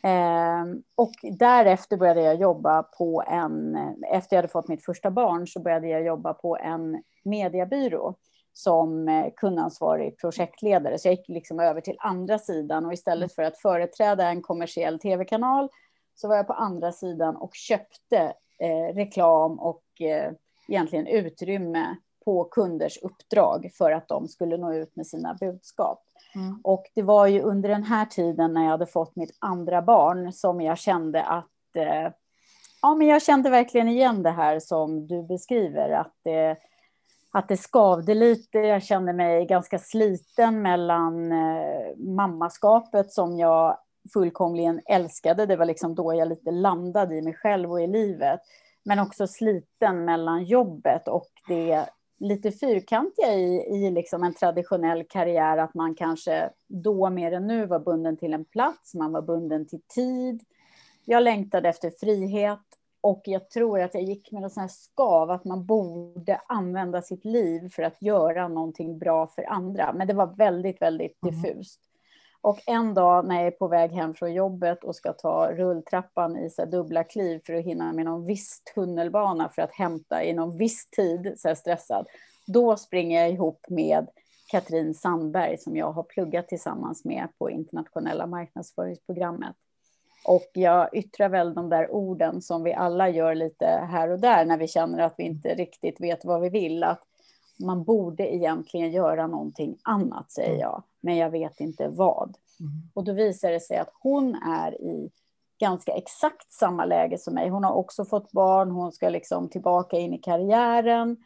Eh, 0.03 0.65
och 0.95 1.13
därefter 1.21 1.97
började 1.97 2.21
jag 2.21 2.35
jobba 2.35 2.83
på 2.83 3.23
en, 3.27 3.77
efter 4.11 4.35
jag 4.35 4.37
hade 4.37 4.51
fått 4.51 4.67
mitt 4.67 4.85
första 4.85 5.11
barn 5.11 5.47
så 5.47 5.59
började 5.59 5.87
jag 5.87 6.05
jobba 6.05 6.33
på 6.33 6.57
en 6.57 7.03
mediebyrå 7.23 8.15
som 8.57 9.07
eh, 9.07 9.25
kundansvarig 9.35 10.17
projektledare. 10.17 10.99
Så 10.99 11.07
jag 11.07 11.15
gick 11.15 11.27
liksom 11.27 11.59
över 11.59 11.81
till 11.81 11.97
andra 11.99 12.39
sidan 12.39 12.85
och 12.85 12.93
istället 12.93 13.35
för 13.35 13.43
att 13.43 13.57
företräda 13.57 14.29
en 14.29 14.41
kommersiell 14.41 14.99
tv-kanal 14.99 15.69
så 16.15 16.27
var 16.27 16.35
jag 16.35 16.47
på 16.47 16.53
andra 16.53 16.91
sidan 16.91 17.35
och 17.35 17.55
köpte 17.55 18.33
eh, 18.59 18.95
reklam 18.95 19.59
och 19.59 19.83
eh, 20.01 20.31
egentligen 20.67 21.07
utrymme 21.07 21.95
på 22.25 22.43
kunders 22.43 22.97
uppdrag 23.01 23.71
för 23.77 23.91
att 23.91 24.07
de 24.07 24.27
skulle 24.27 24.57
nå 24.57 24.73
ut 24.73 24.95
med 24.95 25.07
sina 25.07 25.33
budskap. 25.33 26.03
Mm. 26.35 26.59
Och 26.63 26.85
det 26.95 27.01
var 27.01 27.27
ju 27.27 27.41
under 27.41 27.69
den 27.69 27.83
här 27.83 28.05
tiden 28.05 28.53
när 28.53 28.63
jag 28.63 28.71
hade 28.71 28.85
fått 28.85 29.15
mitt 29.15 29.37
andra 29.39 29.81
barn 29.81 30.33
som 30.33 30.61
jag 30.61 30.77
kände 30.77 31.23
att 31.23 31.75
eh, 31.75 32.11
ja, 32.81 32.95
men 32.95 33.07
jag 33.07 33.21
kände 33.21 33.49
verkligen 33.49 33.87
igen 33.87 34.23
det 34.23 34.31
här 34.31 34.59
som 34.59 35.07
du 35.07 35.23
beskriver, 35.23 35.89
att 35.89 36.25
eh, 36.25 36.57
att 37.31 37.47
det 37.47 37.57
skavde 37.57 38.13
lite. 38.13 38.59
Jag 38.59 38.83
kände 38.83 39.13
mig 39.13 39.45
ganska 39.45 39.79
sliten 39.79 40.61
mellan 40.61 41.31
eh, 41.31 41.97
mammaskapet 41.97 43.11
som 43.11 43.37
jag 43.37 43.77
fullkomligen 44.13 44.81
älskade. 44.85 45.45
Det 45.45 45.55
var 45.55 45.65
liksom 45.65 45.95
då 45.95 46.13
jag 46.13 46.27
lite 46.27 46.51
landade 46.51 47.15
i 47.15 47.21
mig 47.21 47.33
själv 47.33 47.71
och 47.71 47.81
i 47.81 47.87
livet. 47.87 48.39
Men 48.83 48.99
också 48.99 49.27
sliten 49.27 50.05
mellan 50.05 50.43
jobbet 50.43 51.07
och 51.07 51.27
det 51.47 51.85
lite 52.19 52.51
fyrkantiga 52.51 53.33
i, 53.33 53.55
i 53.55 53.91
liksom 53.91 54.23
en 54.23 54.33
traditionell 54.33 55.03
karriär, 55.03 55.57
att 55.57 55.73
man 55.73 55.95
kanske 55.95 56.49
då 56.67 57.09
mer 57.09 57.31
än 57.31 57.47
nu 57.47 57.65
var 57.65 57.79
bunden 57.79 58.17
till 58.17 58.33
en 58.33 58.45
plats, 58.45 58.93
man 58.93 59.11
var 59.11 59.21
bunden 59.21 59.67
till 59.67 59.81
tid. 59.87 60.43
Jag 61.05 61.23
längtade 61.23 61.69
efter 61.69 61.91
frihet 61.99 62.59
och 63.01 63.21
jag 63.25 63.49
tror 63.49 63.79
att 63.79 63.93
jag 63.93 64.03
gick 64.03 64.31
med 64.31 64.41
något 64.41 64.53
sånt 64.53 64.61
här 64.61 64.67
skav, 64.67 65.31
att 65.31 65.45
man 65.45 65.65
borde 65.65 66.41
använda 66.47 67.01
sitt 67.01 67.25
liv 67.25 67.69
för 67.69 67.83
att 67.83 68.01
göra 68.01 68.47
någonting 68.47 68.97
bra 68.97 69.27
för 69.27 69.43
andra. 69.43 69.93
Men 69.93 70.07
det 70.07 70.13
var 70.13 70.35
väldigt, 70.35 70.81
väldigt 70.81 71.23
mm. 71.23 71.41
diffust. 71.41 71.79
Och 72.41 72.59
en 72.65 72.93
dag 72.93 73.27
när 73.27 73.35
jag 73.35 73.47
är 73.47 73.51
på 73.51 73.67
väg 73.67 73.91
hem 73.91 74.13
från 74.13 74.33
jobbet 74.33 74.83
och 74.83 74.95
ska 74.95 75.13
ta 75.13 75.51
rulltrappan 75.51 76.37
i 76.37 76.49
så 76.49 76.65
dubbla 76.65 77.03
kliv 77.03 77.41
för 77.45 77.53
att 77.53 77.65
hinna 77.65 77.93
med 77.93 78.05
någon 78.05 78.25
viss 78.25 78.61
tunnelbana 78.75 79.49
för 79.49 79.61
att 79.61 79.73
hämta 79.73 80.23
i 80.23 80.33
någon 80.33 80.57
viss 80.57 80.89
tid, 80.89 81.33
så 81.37 81.47
här 81.47 81.55
stressad, 81.55 82.07
då 82.47 82.77
springer 82.77 83.21
jag 83.21 83.31
ihop 83.31 83.65
med 83.69 84.07
Katrin 84.51 84.93
Sandberg 84.93 85.57
som 85.57 85.77
jag 85.77 85.91
har 85.91 86.03
pluggat 86.03 86.47
tillsammans 86.47 87.05
med 87.05 87.27
på 87.37 87.49
internationella 87.49 88.27
marknadsföringsprogrammet. 88.27 89.55
Och 90.27 90.49
jag 90.53 90.89
yttrar 90.93 91.29
väl 91.29 91.53
de 91.53 91.69
där 91.69 91.91
orden 91.91 92.41
som 92.41 92.63
vi 92.63 92.73
alla 92.73 93.09
gör 93.09 93.35
lite 93.35 93.65
här 93.65 94.09
och 94.09 94.19
där 94.19 94.45
när 94.45 94.57
vi 94.57 94.67
känner 94.67 94.99
att 94.99 95.13
vi 95.17 95.23
inte 95.23 95.55
riktigt 95.55 96.01
vet 96.01 96.25
vad 96.25 96.41
vi 96.41 96.49
vill. 96.49 96.83
Att 96.83 97.03
man 97.59 97.83
borde 97.83 98.35
egentligen 98.35 98.91
göra 98.91 99.27
någonting 99.27 99.77
annat, 99.83 100.31
säger 100.31 100.49
mm. 100.49 100.59
jag, 100.59 100.83
men 101.01 101.15
jag 101.15 101.29
vet 101.29 101.59
inte 101.59 101.87
vad. 101.87 102.37
Mm. 102.59 102.71
Och 102.93 103.03
då 103.03 103.13
visar 103.13 103.51
det 103.51 103.59
sig 103.59 103.77
att 103.77 103.89
hon 104.01 104.35
är 104.35 104.81
i 104.81 105.09
ganska 105.59 105.91
exakt 105.91 106.51
samma 106.51 106.85
läge 106.85 107.17
som 107.17 107.33
mig. 107.33 107.49
Hon 107.49 107.63
har 107.63 107.73
också 107.73 108.05
fått 108.05 108.31
barn, 108.31 108.71
hon 108.71 108.91
ska 108.91 109.09
liksom 109.09 109.49
tillbaka 109.49 109.97
in 109.97 110.13
i 110.13 110.17
karriären. 110.17 111.17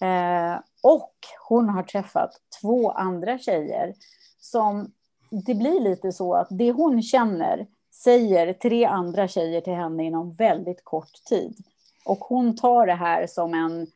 Eh, 0.00 0.60
och 0.82 1.14
hon 1.48 1.68
har 1.68 1.82
träffat 1.82 2.30
två 2.60 2.90
andra 2.90 3.38
tjejer 3.38 3.94
som 4.40 4.92
det 5.30 5.54
blir 5.54 5.80
lite 5.80 6.12
så 6.12 6.34
att 6.34 6.48
det 6.50 6.72
hon 6.72 7.02
känner 7.02 7.66
säger 8.04 8.52
tre 8.52 8.84
andra 8.84 9.28
tjejer 9.28 9.60
till 9.60 9.72
henne 9.72 10.04
inom 10.04 10.34
väldigt 10.34 10.84
kort 10.84 11.24
tid. 11.28 11.56
Och 12.04 12.18
hon 12.18 12.56
tar 12.56 12.86
det 12.86 12.94
här 12.94 13.26
som 13.26 13.54
en 13.54 13.86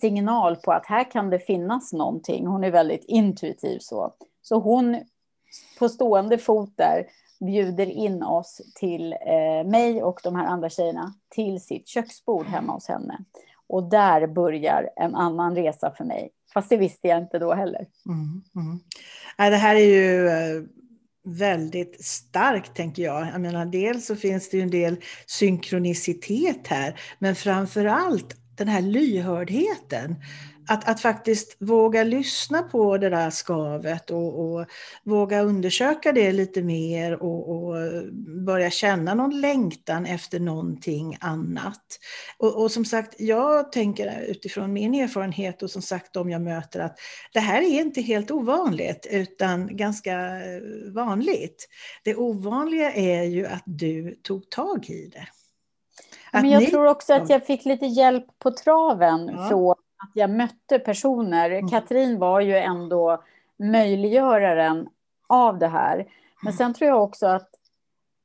signal 0.00 0.56
på 0.56 0.72
att 0.72 0.86
här 0.86 1.10
kan 1.10 1.30
det 1.30 1.38
finnas 1.38 1.92
någonting. 1.92 2.46
Hon 2.46 2.64
är 2.64 2.70
väldigt 2.70 3.04
intuitiv 3.04 3.78
så. 3.78 4.14
Så 4.42 4.58
hon 4.58 5.00
på 5.78 5.88
stående 5.88 6.38
fot 6.38 6.72
där 6.76 7.06
bjuder 7.40 7.86
in 7.86 8.22
oss 8.22 8.60
till 8.74 9.12
eh, 9.12 9.70
mig 9.70 10.02
och 10.02 10.20
de 10.22 10.36
här 10.36 10.46
andra 10.46 10.70
tjejerna 10.70 11.14
till 11.28 11.60
sitt 11.60 11.88
köksbord 11.88 12.46
hemma 12.46 12.72
hos 12.72 12.88
henne. 12.88 13.18
Och 13.66 13.82
där 13.82 14.26
börjar 14.26 14.90
en 14.96 15.14
annan 15.14 15.54
resa 15.54 15.94
för 15.96 16.04
mig. 16.04 16.30
Fast 16.54 16.68
det 16.68 16.76
visste 16.76 17.08
jag 17.08 17.18
inte 17.18 17.38
då 17.38 17.54
heller. 17.54 17.86
Mm, 18.06 18.42
mm. 18.56 18.80
Det 19.36 19.56
här 19.56 19.74
är 19.74 19.84
ju 19.84 20.28
eh, 20.28 20.62
väldigt 21.38 22.04
starkt, 22.04 22.76
tänker 22.76 23.02
jag. 23.02 23.28
jag 23.28 23.40
menar, 23.40 23.66
dels 23.66 24.06
så 24.06 24.16
finns 24.16 24.50
det 24.50 24.56
ju 24.56 24.62
en 24.62 24.70
del 24.70 24.96
synkronicitet 25.26 26.66
här, 26.66 27.00
men 27.18 27.34
framför 27.34 27.84
allt 27.84 28.36
den 28.56 28.68
här 28.68 28.80
lyhördheten 28.80 30.16
att, 30.70 30.88
att 30.88 31.00
faktiskt 31.00 31.56
våga 31.58 32.04
lyssna 32.04 32.62
på 32.62 32.98
det 32.98 33.08
där 33.08 33.30
skavet 33.30 34.10
och, 34.10 34.40
och 34.40 34.66
våga 35.04 35.40
undersöka 35.40 36.12
det 36.12 36.32
lite 36.32 36.62
mer 36.62 37.22
och, 37.22 37.50
och, 37.50 37.76
börja 38.46 38.70
känna 38.70 39.14
någon 39.14 39.40
längtan 39.40 40.06
efter 40.06 40.40
någonting 40.40 41.16
annat. 41.20 41.98
Och, 42.38 42.62
och, 42.62 42.70
som 42.70 42.84
sagt, 42.84 43.20
jag 43.20 43.72
tänker 43.72 44.24
utifrån 44.28 44.72
min 44.72 44.94
erfarenhet 44.94 45.62
och 45.62 45.70
som 45.70 45.82
sagt 45.82 46.12
de 46.12 46.30
jag 46.30 46.42
möter 46.42 46.80
att 46.80 46.98
det 47.32 47.40
här 47.40 47.62
är 47.62 47.80
inte 47.80 48.00
helt 48.00 48.30
ovanligt 48.30 49.06
utan 49.10 49.76
ganska 49.76 50.16
vanligt. 50.94 51.68
Det 52.04 52.16
ovanliga 52.16 52.92
är 52.92 53.22
ju 53.22 53.46
att 53.46 53.62
du 53.66 54.14
tog 54.22 54.50
tag 54.50 54.90
i 54.90 55.10
det. 55.12 55.26
Att 56.32 56.42
Men 56.42 56.50
jag 56.50 56.60
ni... 56.60 56.66
tror 56.66 56.86
också 56.86 57.14
att 57.14 57.30
jag 57.30 57.46
fick 57.46 57.64
lite 57.64 57.86
hjälp 57.86 58.26
på 58.38 58.50
traven 58.50 59.26
ja. 59.26 59.48
från 59.48 59.74
att 60.02 60.10
jag 60.14 60.30
mötte 60.30 60.78
personer. 60.78 61.50
Mm. 61.50 61.68
Katrin 61.68 62.18
var 62.18 62.40
ju 62.40 62.56
ändå 62.56 63.22
möjliggöraren 63.56 64.88
av 65.26 65.58
det 65.58 65.68
här. 65.68 65.96
Men 66.42 66.52
mm. 66.52 66.56
sen 66.56 66.74
tror 66.74 66.88
jag 66.88 67.02
också 67.02 67.26
att 67.26 67.50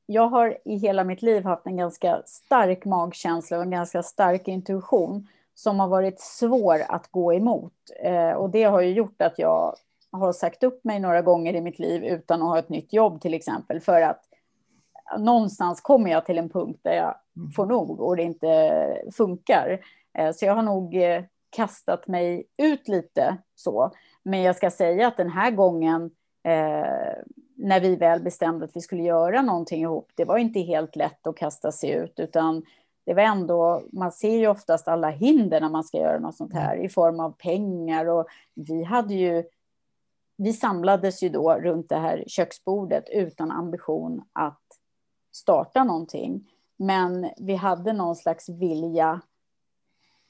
jag 0.05 0.27
har 0.27 0.57
i 0.65 0.77
hela 0.77 1.03
mitt 1.03 1.21
liv 1.21 1.43
haft 1.43 1.65
en 1.65 1.77
ganska 1.77 2.21
stark 2.25 2.85
magkänsla 2.85 3.57
och 3.57 3.63
en 3.63 3.71
ganska 3.71 4.03
stark 4.03 4.47
intuition 4.47 5.27
som 5.55 5.79
har 5.79 5.87
varit 5.87 6.19
svår 6.19 6.81
att 6.87 7.11
gå 7.11 7.33
emot. 7.33 7.73
Eh, 8.03 8.31
och 8.31 8.49
det 8.49 8.63
har 8.63 8.81
ju 8.81 8.93
gjort 8.93 9.21
att 9.21 9.39
jag 9.39 9.75
har 10.11 10.33
sagt 10.33 10.63
upp 10.63 10.83
mig 10.83 10.99
några 10.99 11.21
gånger 11.21 11.53
i 11.53 11.61
mitt 11.61 11.79
liv 11.79 12.03
utan 12.03 12.41
att 12.41 12.47
ha 12.47 12.59
ett 12.59 12.69
nytt 12.69 12.93
jobb 12.93 13.21
till 13.21 13.33
exempel. 13.33 13.79
För 13.79 14.01
att 14.01 14.21
någonstans 15.17 15.81
kommer 15.81 16.11
jag 16.11 16.25
till 16.25 16.37
en 16.37 16.49
punkt 16.49 16.79
där 16.83 16.93
jag 16.93 17.15
mm. 17.37 17.51
får 17.51 17.65
nog 17.65 17.99
och 17.99 18.15
det 18.15 18.23
inte 18.23 19.11
funkar. 19.13 19.79
Eh, 20.17 20.31
så 20.31 20.45
jag 20.45 20.55
har 20.55 20.63
nog 20.63 20.95
eh, 20.95 21.23
kastat 21.55 22.07
mig 22.07 22.47
ut 22.57 22.87
lite 22.87 23.37
så. 23.55 23.91
Men 24.23 24.41
jag 24.41 24.55
ska 24.55 24.71
säga 24.71 25.07
att 25.07 25.17
den 25.17 25.29
här 25.29 25.51
gången 25.51 26.11
eh, 26.43 27.23
när 27.55 27.79
vi 27.79 27.95
väl 27.95 28.21
bestämde 28.21 28.65
att 28.65 28.75
vi 28.75 28.81
skulle 28.81 29.03
göra 29.03 29.41
någonting 29.41 29.81
ihop, 29.81 30.11
det 30.15 30.25
var 30.25 30.37
inte 30.37 30.59
helt 30.59 30.95
lätt 30.95 31.27
att 31.27 31.37
kasta 31.37 31.71
sig 31.71 31.91
ut, 31.91 32.19
utan 32.19 32.63
det 33.05 33.13
var 33.13 33.23
ändå, 33.23 33.83
man 33.91 34.11
ser 34.11 34.37
ju 34.37 34.47
oftast 34.47 34.87
alla 34.87 35.09
hinder 35.09 35.61
när 35.61 35.69
man 35.69 35.83
ska 35.83 35.97
göra 35.97 36.19
något 36.19 36.35
sånt 36.35 36.53
här 36.53 36.77
i 36.77 36.89
form 36.89 37.19
av 37.19 37.31
pengar 37.31 38.05
och 38.05 38.27
vi 38.53 38.83
hade 38.83 39.13
ju, 39.13 39.43
vi 40.37 40.53
samlades 40.53 41.23
ju 41.23 41.29
då 41.29 41.53
runt 41.53 41.89
det 41.89 41.97
här 41.97 42.23
köksbordet 42.27 43.09
utan 43.09 43.51
ambition 43.51 44.23
att 44.33 44.63
starta 45.35 45.83
någonting. 45.83 46.51
Men 46.77 47.29
vi 47.37 47.55
hade 47.55 47.93
någon 47.93 48.15
slags 48.15 48.49
vilja 48.49 49.21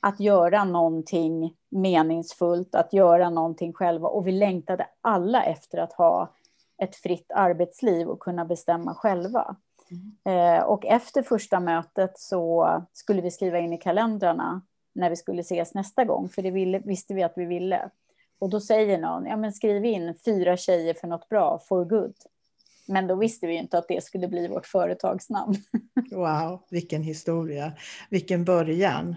att 0.05 0.19
göra 0.19 0.63
någonting 0.63 1.55
meningsfullt, 1.69 2.75
att 2.75 2.93
göra 2.93 3.29
någonting 3.29 3.74
själva. 3.74 4.07
Och 4.07 4.27
vi 4.27 4.31
längtade 4.31 4.88
alla 5.01 5.43
efter 5.43 5.77
att 5.77 5.93
ha 5.93 6.33
ett 6.77 6.95
fritt 6.95 7.31
arbetsliv 7.35 8.07
och 8.07 8.19
kunna 8.19 8.45
bestämma 8.45 8.95
själva. 8.95 9.55
Mm. 9.91 10.57
Eh, 10.57 10.63
och 10.63 10.85
efter 10.85 11.21
första 11.21 11.59
mötet 11.59 12.19
så 12.19 12.69
skulle 12.93 13.21
vi 13.21 13.31
skriva 13.31 13.59
in 13.59 13.74
i 13.74 13.77
kalendrarna 13.77 14.62
när 14.95 15.09
vi 15.09 15.15
skulle 15.15 15.41
ses 15.41 15.74
nästa 15.74 16.05
gång, 16.05 16.29
för 16.29 16.41
det 16.41 16.51
ville, 16.51 16.79
visste 16.79 17.13
vi 17.13 17.24
att 17.24 17.33
vi 17.35 17.45
ville. 17.45 17.89
Och 18.39 18.50
då 18.50 18.59
säger 18.59 18.97
någon, 18.97 19.25
ja 19.25 19.38
men 19.38 19.53
skriv 19.53 19.85
in 19.85 20.15
fyra 20.25 20.57
tjejer 20.57 20.93
för 20.93 21.07
något 21.07 21.29
bra, 21.29 21.59
for 21.59 21.85
good. 21.85 22.15
Men 22.87 23.07
då 23.07 23.15
visste 23.15 23.47
vi 23.47 23.55
inte 23.55 23.77
att 23.77 23.87
det 23.87 24.03
skulle 24.03 24.27
bli 24.27 24.47
vårt 24.47 24.65
företagsnamn. 24.65 25.55
Wow, 26.11 26.61
vilken 26.69 27.03
historia, 27.03 27.73
vilken 28.09 28.45
början. 28.45 29.15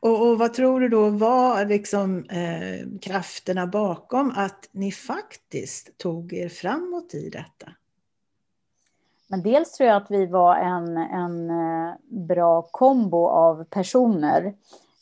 Och, 0.00 0.28
och 0.28 0.38
vad 0.38 0.54
tror 0.54 0.80
du 0.80 0.88
då 0.88 1.08
var 1.08 1.64
liksom, 1.64 2.24
eh, 2.24 3.00
krafterna 3.02 3.66
bakom 3.66 4.32
att 4.36 4.68
ni 4.72 4.92
faktiskt 4.92 5.98
tog 5.98 6.32
er 6.32 6.48
framåt 6.48 7.14
i 7.14 7.30
detta? 7.30 7.72
Men 9.28 9.42
dels 9.42 9.72
tror 9.72 9.88
jag 9.88 9.96
att 9.96 10.10
vi 10.10 10.26
var 10.26 10.56
en, 10.56 10.96
en 10.96 11.50
eh, 11.50 11.94
bra 12.08 12.62
kombo 12.62 13.26
av 13.26 13.64
personer. 13.64 14.54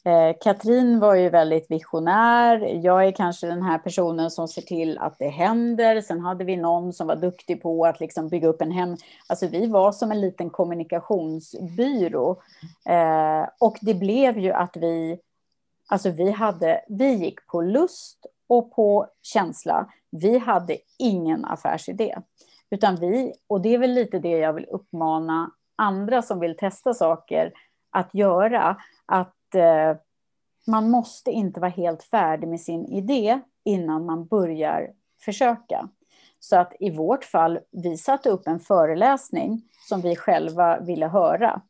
Eh, 0.07 0.37
Katrin 0.41 1.01
var 1.01 1.15
ju 1.15 1.31
väldigt 1.31 1.71
visionär. 1.71 2.81
Jag 2.85 3.07
är 3.07 3.13
kanske 3.13 3.47
den 3.47 3.63
här 3.63 3.79
personen 3.79 4.31
som 4.31 4.49
ser 4.49 4.63
till 4.63 4.99
att 4.99 5.19
det 5.19 5.29
händer. 5.29 6.01
Sen 6.01 6.21
hade 6.21 6.45
vi 6.45 6.57
någon 6.57 6.93
som 6.93 7.07
var 7.07 7.17
duktig 7.17 7.63
på 7.63 7.87
att 7.87 8.01
liksom 8.01 8.29
bygga 8.29 8.49
upp 8.49 8.63
en 8.63 8.71
hem. 8.71 8.97
Alltså 9.27 9.47
vi 9.47 9.67
var 9.67 9.93
som 9.93 10.11
en 10.11 10.21
liten 10.21 10.51
kommunikationsbyrå. 10.51 12.43
Eh, 12.89 13.49
och 13.59 13.77
det 13.81 13.95
blev 13.95 14.39
ju 14.39 14.53
att 14.53 14.77
vi, 14.77 15.19
alltså 15.89 16.11
vi 16.11 16.31
hade, 16.31 16.81
vi 16.89 17.15
gick 17.15 17.47
på 17.47 17.63
lust 17.63 18.27
och 18.49 18.75
på 18.75 19.07
känsla. 19.23 19.87
Vi 20.11 20.39
hade 20.39 20.77
ingen 20.99 21.45
affärsidé. 21.45 22.19
Utan 22.71 22.97
vi, 22.97 23.33
och 23.47 23.61
det 23.61 23.75
är 23.75 23.79
väl 23.79 23.93
lite 23.93 24.19
det 24.19 24.39
jag 24.39 24.53
vill 24.53 24.67
uppmana 24.71 25.51
andra 25.77 26.23
som 26.23 26.41
vill 26.41 26.57
testa 26.57 26.95
saker 26.95 27.53
att 27.91 28.15
göra. 28.15 28.77
Att 29.07 29.36
eh, 29.55 29.97
man 30.67 30.91
måste 30.91 31.31
inte 31.31 31.61
vara 31.61 31.71
helt 31.71 32.03
färdig 32.03 32.49
med 32.49 32.61
sin 32.61 32.87
idé 32.87 33.41
innan 33.65 34.07
man 34.07 34.27
börjar 34.27 34.91
försöka. 35.21 35.89
Så 36.41 36.57
att 36.57 36.73
i 36.81 36.91
vårt 36.91 37.25
fall, 37.25 37.59
vi 37.71 37.97
satte 37.97 38.31
upp 38.31 38.47
en 38.47 38.61
föreläsning 38.61 39.63
som 39.89 40.01
vi 40.01 40.17
själva 40.17 40.81
ville 40.81 41.07
höra. 41.07 41.63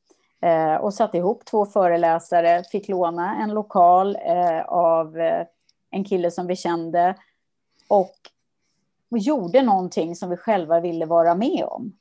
Eh, 0.43 0.75
och 0.75 0.95
satte 0.95 1.17
ihop 1.17 1.45
två 1.45 1.67
föreläsare, 1.67 2.65
fick 2.65 2.89
låna 2.89 3.37
en 3.43 3.55
lokal 3.55 4.17
eh, 4.17 4.61
av 4.61 5.19
eh, 5.19 5.47
en 5.91 6.05
kille 6.05 6.31
som 6.31 6.47
vi 6.47 6.57
kände. 6.57 7.15
Och 7.89 8.15
gjorde 9.11 9.63
någonting 9.63 10.17
som 10.17 10.31
vi 10.31 10.37
själva 10.37 10.81
ville 10.81 11.07
vara 11.07 11.35
med 11.35 11.65
om. 11.65 11.93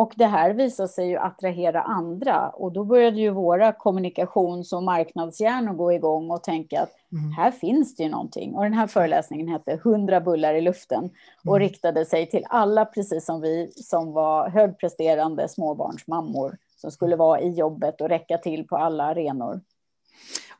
Och 0.00 0.12
det 0.16 0.26
här 0.26 0.52
visar 0.52 0.86
sig 0.86 1.08
ju 1.08 1.16
attrahera 1.16 1.82
andra 1.82 2.48
och 2.48 2.72
då 2.72 2.84
började 2.84 3.20
ju 3.20 3.30
våra 3.30 3.72
kommunikations 3.72 4.72
och 4.72 4.82
marknadshjärnor 4.82 5.74
gå 5.74 5.92
igång 5.92 6.30
och 6.30 6.42
tänka 6.42 6.80
att 6.82 6.90
mm. 7.12 7.32
här 7.32 7.50
finns 7.50 7.96
det 7.96 8.02
ju 8.02 8.08
någonting. 8.08 8.54
Och 8.54 8.62
den 8.62 8.72
här 8.72 8.86
föreläsningen 8.86 9.48
hette 9.48 9.72
100 9.72 10.20
bullar 10.20 10.54
i 10.54 10.60
luften 10.60 11.10
och 11.44 11.56
mm. 11.56 11.68
riktade 11.68 12.04
sig 12.04 12.30
till 12.30 12.44
alla, 12.48 12.84
precis 12.84 13.24
som 13.24 13.40
vi 13.40 13.72
som 13.76 14.12
var 14.12 14.48
högpresterande 14.48 15.48
småbarnsmammor 15.48 16.56
som 16.76 16.90
skulle 16.90 17.16
vara 17.16 17.40
i 17.40 17.50
jobbet 17.50 18.00
och 18.00 18.08
räcka 18.08 18.38
till 18.38 18.66
på 18.66 18.76
alla 18.76 19.04
arenor. 19.04 19.60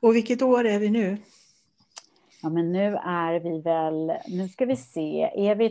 Och 0.01 0.15
vilket 0.15 0.43
år 0.43 0.67
är 0.67 0.79
vi 0.79 0.91
nu? 0.91 1.17
Ja, 2.43 2.49
men 2.49 2.73
nu 2.73 2.97
är 2.97 3.41
vi 3.41 3.61
väl, 3.61 4.13
nu 4.27 4.49
ska 4.49 4.65
vi 4.65 4.77
se, 4.77 5.31
är 5.35 5.55
vi 5.55 5.71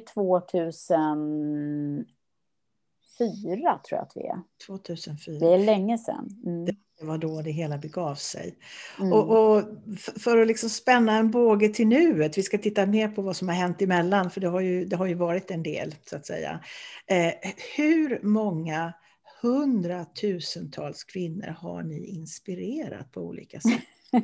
2000 3.20 3.62
tror 3.62 3.98
jag 3.98 4.02
att 4.02 4.12
vi 4.16 4.22
är. 4.22 4.42
2004. 4.68 5.40
Det 5.40 5.54
är 5.54 5.66
länge 5.66 5.98
sedan. 5.98 6.30
Mm. 6.46 6.66
Det 6.66 7.06
var 7.06 7.18
då 7.18 7.42
det 7.42 7.52
hela 7.52 7.78
begav 7.78 8.16
sig. 8.16 8.56
Mm. 9.00 9.14
Och, 9.14 9.56
och, 9.56 9.64
för 9.98 10.38
att 10.38 10.48
liksom 10.48 10.70
spänna 10.70 11.18
en 11.18 11.32
båge 11.32 11.70
till 11.70 11.88
nuet, 11.88 12.38
vi 12.38 12.44
ska 12.44 12.58
titta 12.58 12.86
mer 12.86 13.08
på 13.08 13.22
vad 13.22 13.36
som 13.36 13.48
har 13.48 13.56
hänt 13.56 13.82
emellan, 13.82 14.32
för 14.32 14.42
det 14.42 14.48
har 14.48 14.60
ju, 14.62 14.86
det 14.86 14.96
har 14.96 15.06
ju 15.06 15.14
varit 15.14 15.52
en 15.52 15.64
del 15.64 15.96
så 16.10 16.16
att 16.16 16.26
säga. 16.26 16.60
Eh, 17.08 17.34
hur 17.78 18.20
många 18.24 18.94
hundratusentals 19.42 21.04
kvinnor 21.04 21.56
har 21.60 21.84
ni 21.84 22.06
inspirerat 22.06 23.12
på 23.12 23.22
olika 23.22 23.60
sätt? 23.60 23.84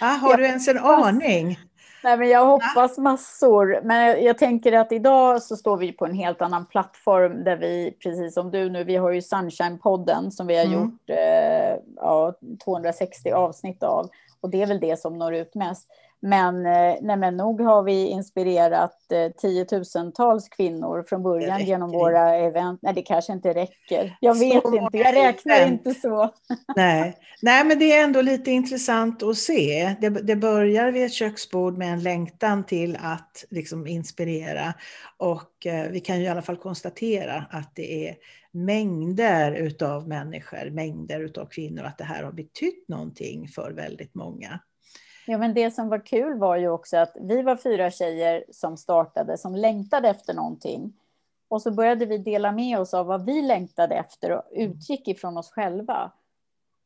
ah, 0.00 0.14
har 0.14 0.36
du 0.36 0.44
ens 0.44 0.68
en 0.68 0.78
aning? 0.78 1.58
Nej, 2.04 2.18
men 2.18 2.28
jag 2.28 2.46
hoppas 2.46 2.98
massor. 2.98 3.80
Men 3.82 4.06
jag, 4.06 4.22
jag, 4.22 4.38
tänker 4.38 4.72
att 4.72 4.92
idag 4.92 5.42
så 5.42 5.56
står 5.56 5.76
vi 5.76 5.92
på 5.92 6.06
en 6.06 6.14
helt 6.14 6.42
annan 6.42 6.66
plattform 6.66 7.44
där 7.44 7.56
vi, 7.56 7.96
precis 8.02 8.34
som 8.34 8.50
du 8.50 8.70
nu, 8.70 8.84
vi 8.84 8.96
har 8.96 9.10
ju 9.10 9.20
Sunshine-podden 9.20 10.30
som 10.30 10.46
vi 10.46 10.56
har 10.56 10.64
mm. 10.64 10.78
gjort 10.78 11.10
eh, 11.10 11.82
ja, 11.96 12.34
260 12.64 13.30
avsnitt 13.30 13.82
av. 13.82 14.08
Och 14.40 14.50
det 14.50 14.62
är 14.62 14.66
väl 14.66 14.80
det 14.80 15.00
som 15.00 15.18
når 15.18 15.34
ut 15.34 15.54
mest. 15.54 15.88
Men, 16.26 16.66
eh, 16.66 16.96
nej, 17.00 17.16
men 17.16 17.36
nog 17.36 17.60
har 17.60 17.82
vi 17.82 18.06
inspirerat 18.06 19.12
eh, 19.12 19.32
tiotusentals 19.32 20.48
kvinnor 20.48 21.04
från 21.08 21.22
början 21.22 21.64
genom 21.64 21.90
våra 21.90 22.36
event. 22.36 22.80
Nej, 22.82 22.94
det 22.94 23.02
kanske 23.02 23.32
inte 23.32 23.54
räcker. 23.54 24.16
Jag 24.20 24.38
vet 24.38 24.62
så 24.62 24.76
inte, 24.76 24.98
jag 24.98 25.14
räknar 25.14 25.56
event. 25.56 25.86
inte 25.86 26.00
så. 26.00 26.34
Nej. 26.76 27.16
nej, 27.42 27.64
men 27.64 27.78
det 27.78 27.92
är 27.92 28.04
ändå 28.04 28.20
lite 28.20 28.50
intressant 28.50 29.22
att 29.22 29.36
se. 29.36 29.96
Det, 30.00 30.08
det 30.08 30.36
börjar 30.36 30.90
vid 30.90 31.04
ett 31.04 31.12
köksbord 31.12 31.78
med 31.78 31.92
en 31.92 32.02
längtan 32.02 32.64
till 32.64 32.98
att 33.02 33.44
liksom 33.50 33.86
inspirera. 33.86 34.74
Och 35.16 35.66
eh, 35.66 35.90
vi 35.90 36.00
kan 36.00 36.18
ju 36.18 36.24
i 36.24 36.28
alla 36.28 36.42
fall 36.42 36.56
konstatera 36.56 37.44
att 37.50 37.74
det 37.74 38.08
är 38.08 38.16
mängder 38.52 39.52
utav 39.52 40.08
människor, 40.08 40.70
mängder 40.70 41.20
utav 41.20 41.46
kvinnor, 41.46 41.84
att 41.84 41.98
det 41.98 42.04
här 42.04 42.22
har 42.22 42.32
betytt 42.32 42.88
någonting 42.88 43.48
för 43.48 43.72
väldigt 43.72 44.14
många. 44.14 44.60
Ja, 45.26 45.38
men 45.38 45.54
det 45.54 45.70
som 45.70 45.88
var 45.88 46.06
kul 46.06 46.38
var 46.38 46.56
ju 46.56 46.68
också 46.68 46.96
att 46.96 47.16
vi 47.20 47.42
var 47.42 47.56
fyra 47.56 47.90
tjejer 47.90 48.44
som 48.50 48.76
startade, 48.76 49.38
som 49.38 49.54
längtade 49.54 50.08
efter 50.08 50.34
någonting. 50.34 50.92
Och 51.48 51.62
så 51.62 51.70
började 51.70 52.06
vi 52.06 52.18
dela 52.18 52.52
med 52.52 52.78
oss 52.78 52.94
av 52.94 53.06
vad 53.06 53.24
vi 53.24 53.42
längtade 53.42 53.94
efter 53.94 54.30
och 54.30 54.42
utgick 54.52 55.08
ifrån 55.08 55.36
oss 55.36 55.50
själva. 55.50 56.12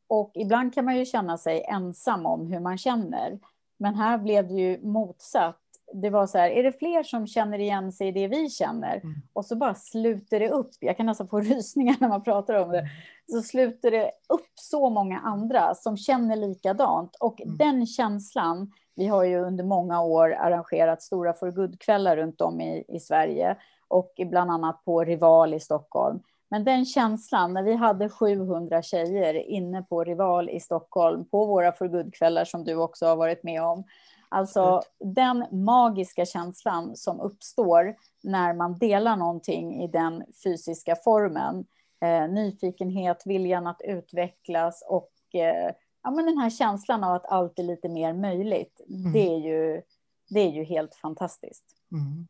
Och 0.07 0.31
ibland 0.33 0.73
kan 0.73 0.85
man 0.85 0.97
ju 0.97 1.05
känna 1.05 1.37
sig 1.37 1.63
ensam 1.63 2.25
om 2.25 2.47
hur 2.47 2.59
man 2.59 2.77
känner. 2.77 3.39
Men 3.77 3.95
här 3.95 4.17
blev 4.17 4.47
det 4.47 4.53
ju 4.53 4.81
motsatt 4.81 5.61
det 5.93 6.09
var 6.09 6.27
så 6.27 6.37
här, 6.37 6.49
är 6.49 6.63
det 6.63 6.71
fler 6.71 7.03
som 7.03 7.27
känner 7.27 7.59
igen 7.59 7.91
sig 7.91 8.07
i 8.07 8.11
det 8.11 8.27
vi 8.27 8.49
känner? 8.49 8.95
Mm. 8.95 9.15
Och 9.33 9.45
så 9.45 9.55
bara 9.55 9.75
sluter 9.75 10.39
det 10.39 10.49
upp. 10.49 10.71
Jag 10.79 10.97
kan 10.97 11.05
nästan 11.05 11.27
få 11.27 11.39
rysningar 11.41 11.95
när 11.99 12.09
man 12.09 12.23
pratar 12.23 12.53
om 12.53 12.71
det. 12.71 12.87
Så 13.31 13.41
sluter 13.41 13.91
det 13.91 14.11
upp 14.29 14.51
så 14.55 14.89
många 14.89 15.19
andra 15.19 15.75
som 15.75 15.97
känner 15.97 16.35
likadant. 16.35 17.15
Och 17.19 17.41
mm. 17.41 17.57
den 17.57 17.85
känslan, 17.85 18.71
vi 18.95 19.07
har 19.07 19.23
ju 19.23 19.39
under 19.39 19.63
många 19.63 20.01
år 20.01 20.33
arrangerat 20.33 21.01
stora 21.01 21.33
for 21.33 21.51
good-kvällar 21.51 22.17
runt 22.17 22.41
om 22.41 22.61
i, 22.61 22.85
i 22.87 22.99
Sverige 22.99 23.57
och 23.87 24.13
bland 24.25 24.51
annat 24.51 24.85
på 24.85 25.03
Rival 25.03 25.53
i 25.53 25.59
Stockholm. 25.59 26.19
Men 26.51 26.63
den 26.63 26.85
känslan, 26.85 27.53
när 27.53 27.63
vi 27.63 27.73
hade 27.73 28.09
700 28.09 28.81
tjejer 28.81 29.33
inne 29.33 29.81
på 29.81 30.03
Rival 30.03 30.49
i 30.49 30.59
Stockholm 30.59 31.25
på 31.25 31.45
våra 31.45 31.71
for 31.71 31.87
good-kvällar 31.87 32.45
som 32.45 32.63
du 32.63 32.75
också 32.75 33.05
har 33.05 33.15
varit 33.15 33.43
med 33.43 33.63
om, 33.63 33.83
Alltså 34.29 34.81
den 34.99 35.45
magiska 35.51 36.25
känslan 36.25 36.95
som 36.95 37.19
uppstår 37.19 37.95
när 38.23 38.53
man 38.53 38.77
delar 38.77 39.15
någonting 39.15 39.83
i 39.83 39.87
den 39.87 40.23
fysiska 40.43 40.95
formen. 40.95 41.65
Eh, 42.01 42.27
nyfikenhet, 42.27 43.21
viljan 43.25 43.67
att 43.67 43.81
utvecklas 43.83 44.83
och 44.87 45.11
eh, 45.33 45.73
ja, 46.03 46.11
men 46.11 46.25
den 46.25 46.37
här 46.37 46.49
känslan 46.49 47.03
av 47.03 47.13
att 47.13 47.25
allt 47.25 47.59
är 47.59 47.63
lite 47.63 47.89
mer 47.89 48.13
möjligt. 48.13 48.81
Mm. 48.89 49.13
Det, 49.13 49.33
är 49.33 49.37
ju, 49.37 49.81
det 50.29 50.39
är 50.39 50.51
ju 50.51 50.63
helt 50.63 50.95
fantastiskt. 50.95 51.65
Mm. 51.91 52.27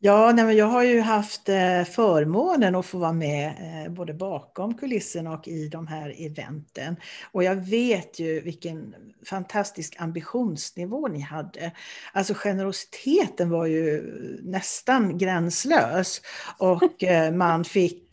Ja, 0.00 0.32
nej, 0.32 0.56
jag 0.56 0.66
har 0.66 0.82
ju 0.82 1.00
haft 1.00 1.48
eh, 1.48 1.84
förmånen 1.84 2.74
att 2.74 2.86
få 2.86 2.98
vara 2.98 3.12
med 3.12 3.46
eh, 3.48 3.92
både 3.92 4.14
bakom 4.14 4.74
kulisserna 4.74 5.32
och 5.32 5.48
i 5.48 5.68
de 5.68 5.86
här 5.86 6.14
eventen. 6.18 6.96
Och 7.32 7.44
jag 7.44 7.56
vet 7.56 8.18
ju 8.18 8.40
vilken 8.40 8.94
fantastisk 9.26 9.96
ambitionsnivå 9.98 11.08
ni 11.08 11.20
hade. 11.20 11.72
Alltså 12.12 12.34
generositeten 12.34 13.50
var 13.50 13.66
ju 13.66 14.02
nästan 14.42 15.18
gränslös. 15.18 16.20
Och 16.58 17.04
eh, 17.04 17.32
man 17.32 17.64
fick, 17.64 18.12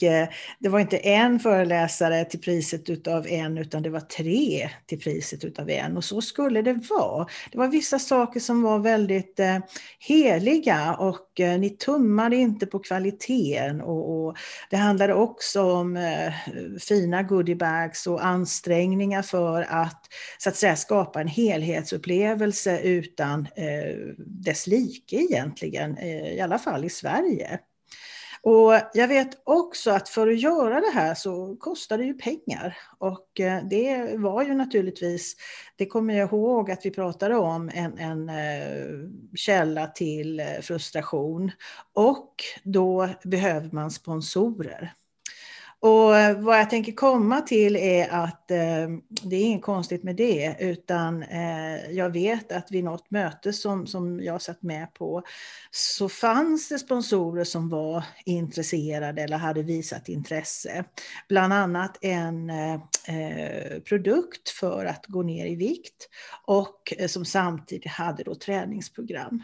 det 0.60 0.69
var 0.69 0.80
inte 0.80 0.98
en 0.98 1.39
föreläsare 1.39 2.26
till 2.26 2.41
priset 2.41 2.89
utav 2.89 3.28
en, 3.28 3.58
utan 3.58 3.84
det 3.84 3.89
var 3.89 4.00
tre 4.00 4.69
till 4.86 5.00
priset 5.00 5.43
utav 5.43 5.69
en. 5.69 5.98
Och 5.98 6.04
så 6.04 6.21
skulle 6.21 6.62
det 6.62 6.74
vara. 6.89 7.28
Det 7.52 7.58
var 7.58 7.67
vissa 7.67 8.00
saker 8.00 8.39
som 8.39 8.62
var 8.62 8.80
väldigt 8.80 9.39
heliga 10.00 10.95
och 10.95 11.30
ni 11.38 11.74
tummade 11.79 12.35
inte 12.35 12.65
på 12.65 12.79
kvaliteten 12.79 13.81
och, 13.81 14.25
och 14.25 14.38
det 14.69 14.77
handlade 14.77 15.13
också 15.13 15.61
om 15.61 15.97
eh, 15.97 16.33
fina 16.79 17.23
goodiebags 17.23 18.07
och 18.07 18.25
ansträngningar 18.25 19.21
för 19.21 19.61
att 19.61 20.01
så 20.38 20.49
att 20.49 20.55
säga 20.55 20.75
skapa 20.75 21.21
en 21.21 21.27
helhetsupplevelse 21.27 22.79
utan 22.79 23.47
eh, 23.55 24.15
dess 24.17 24.67
like 24.67 25.15
egentligen, 25.15 25.97
eh, 25.97 26.33
i 26.33 26.41
alla 26.41 26.59
fall 26.59 26.85
i 26.85 26.89
Sverige. 26.89 27.59
Och 28.45 28.73
jag 28.93 29.08
vet 29.08 29.41
också 29.43 29.91
att 29.91 30.10
för 30.10 30.27
att 30.27 30.39
göra 30.39 30.81
det 30.81 30.91
här 30.93 31.15
så 31.15 31.55
kostar 31.60 31.97
det 31.97 32.03
ju 32.03 32.13
pengar. 32.13 32.77
Och 32.97 33.39
eh, 33.39 33.63
det 33.69 34.17
var 34.17 34.43
ju 34.43 34.53
naturligtvis, 34.53 35.36
det 35.75 35.86
kommer 35.86 36.13
jag 36.13 36.29
ihåg 36.29 36.71
att 36.71 36.86
vi 36.86 36.91
pratade 36.91 37.36
om, 37.36 37.71
en, 37.73 37.97
en 37.97 38.29
eh, 38.29 39.10
källa 39.36 39.88
till 39.88 40.39
eh, 40.39 40.45
frustration. 40.62 41.51
Och 41.93 42.34
då 42.63 43.10
behöver 43.23 43.69
man 43.71 43.91
sponsorer. 43.91 44.93
Och 45.86 46.17
eh, 46.17 46.39
vad 46.39 46.60
jag 46.60 46.69
tänker 46.69 46.91
komma 46.91 47.41
till 47.41 47.76
är 47.76 48.10
att 48.10 48.52
eh, 48.52 48.88
det 49.08 49.36
är 49.36 49.41
inget 49.41 49.62
konstigt 49.62 50.04
med 50.04 50.15
det, 50.15 50.56
utan 50.60 51.24
eh, 51.24 51.91
jag 51.91 52.10
vet 52.10 52.52
att 52.52 52.71
vid 52.71 52.84
något 52.84 53.12
möte 53.12 53.54
som, 53.54 53.88
som 53.88 54.19
jag 54.19 54.41
satt 54.41 54.62
med 54.62 54.93
på 54.93 55.24
så 55.71 56.10
fanns 56.10 56.69
det 56.69 56.80
sponsorer 56.80 57.43
som 57.43 57.69
var 57.69 58.04
intresserade 58.26 59.21
eller 59.21 59.38
hade 59.38 59.63
visat 59.63 60.10
intresse. 60.10 60.86
Bland 61.30 61.54
annat 61.54 61.98
en 62.02 62.50
eh, 62.50 62.74
eh 63.08 63.80
produkt 63.80 64.50
för 64.50 64.86
att 64.86 65.06
gå 65.06 65.21
ner 65.21 65.45
i 65.45 65.56
vikt 65.56 66.10
och 66.45 66.93
eh, 66.98 67.08
som 67.08 67.26
samtidigt 67.26 67.91
hade 67.91 68.24
då 68.24 68.36
träningsprogram. 68.36 69.43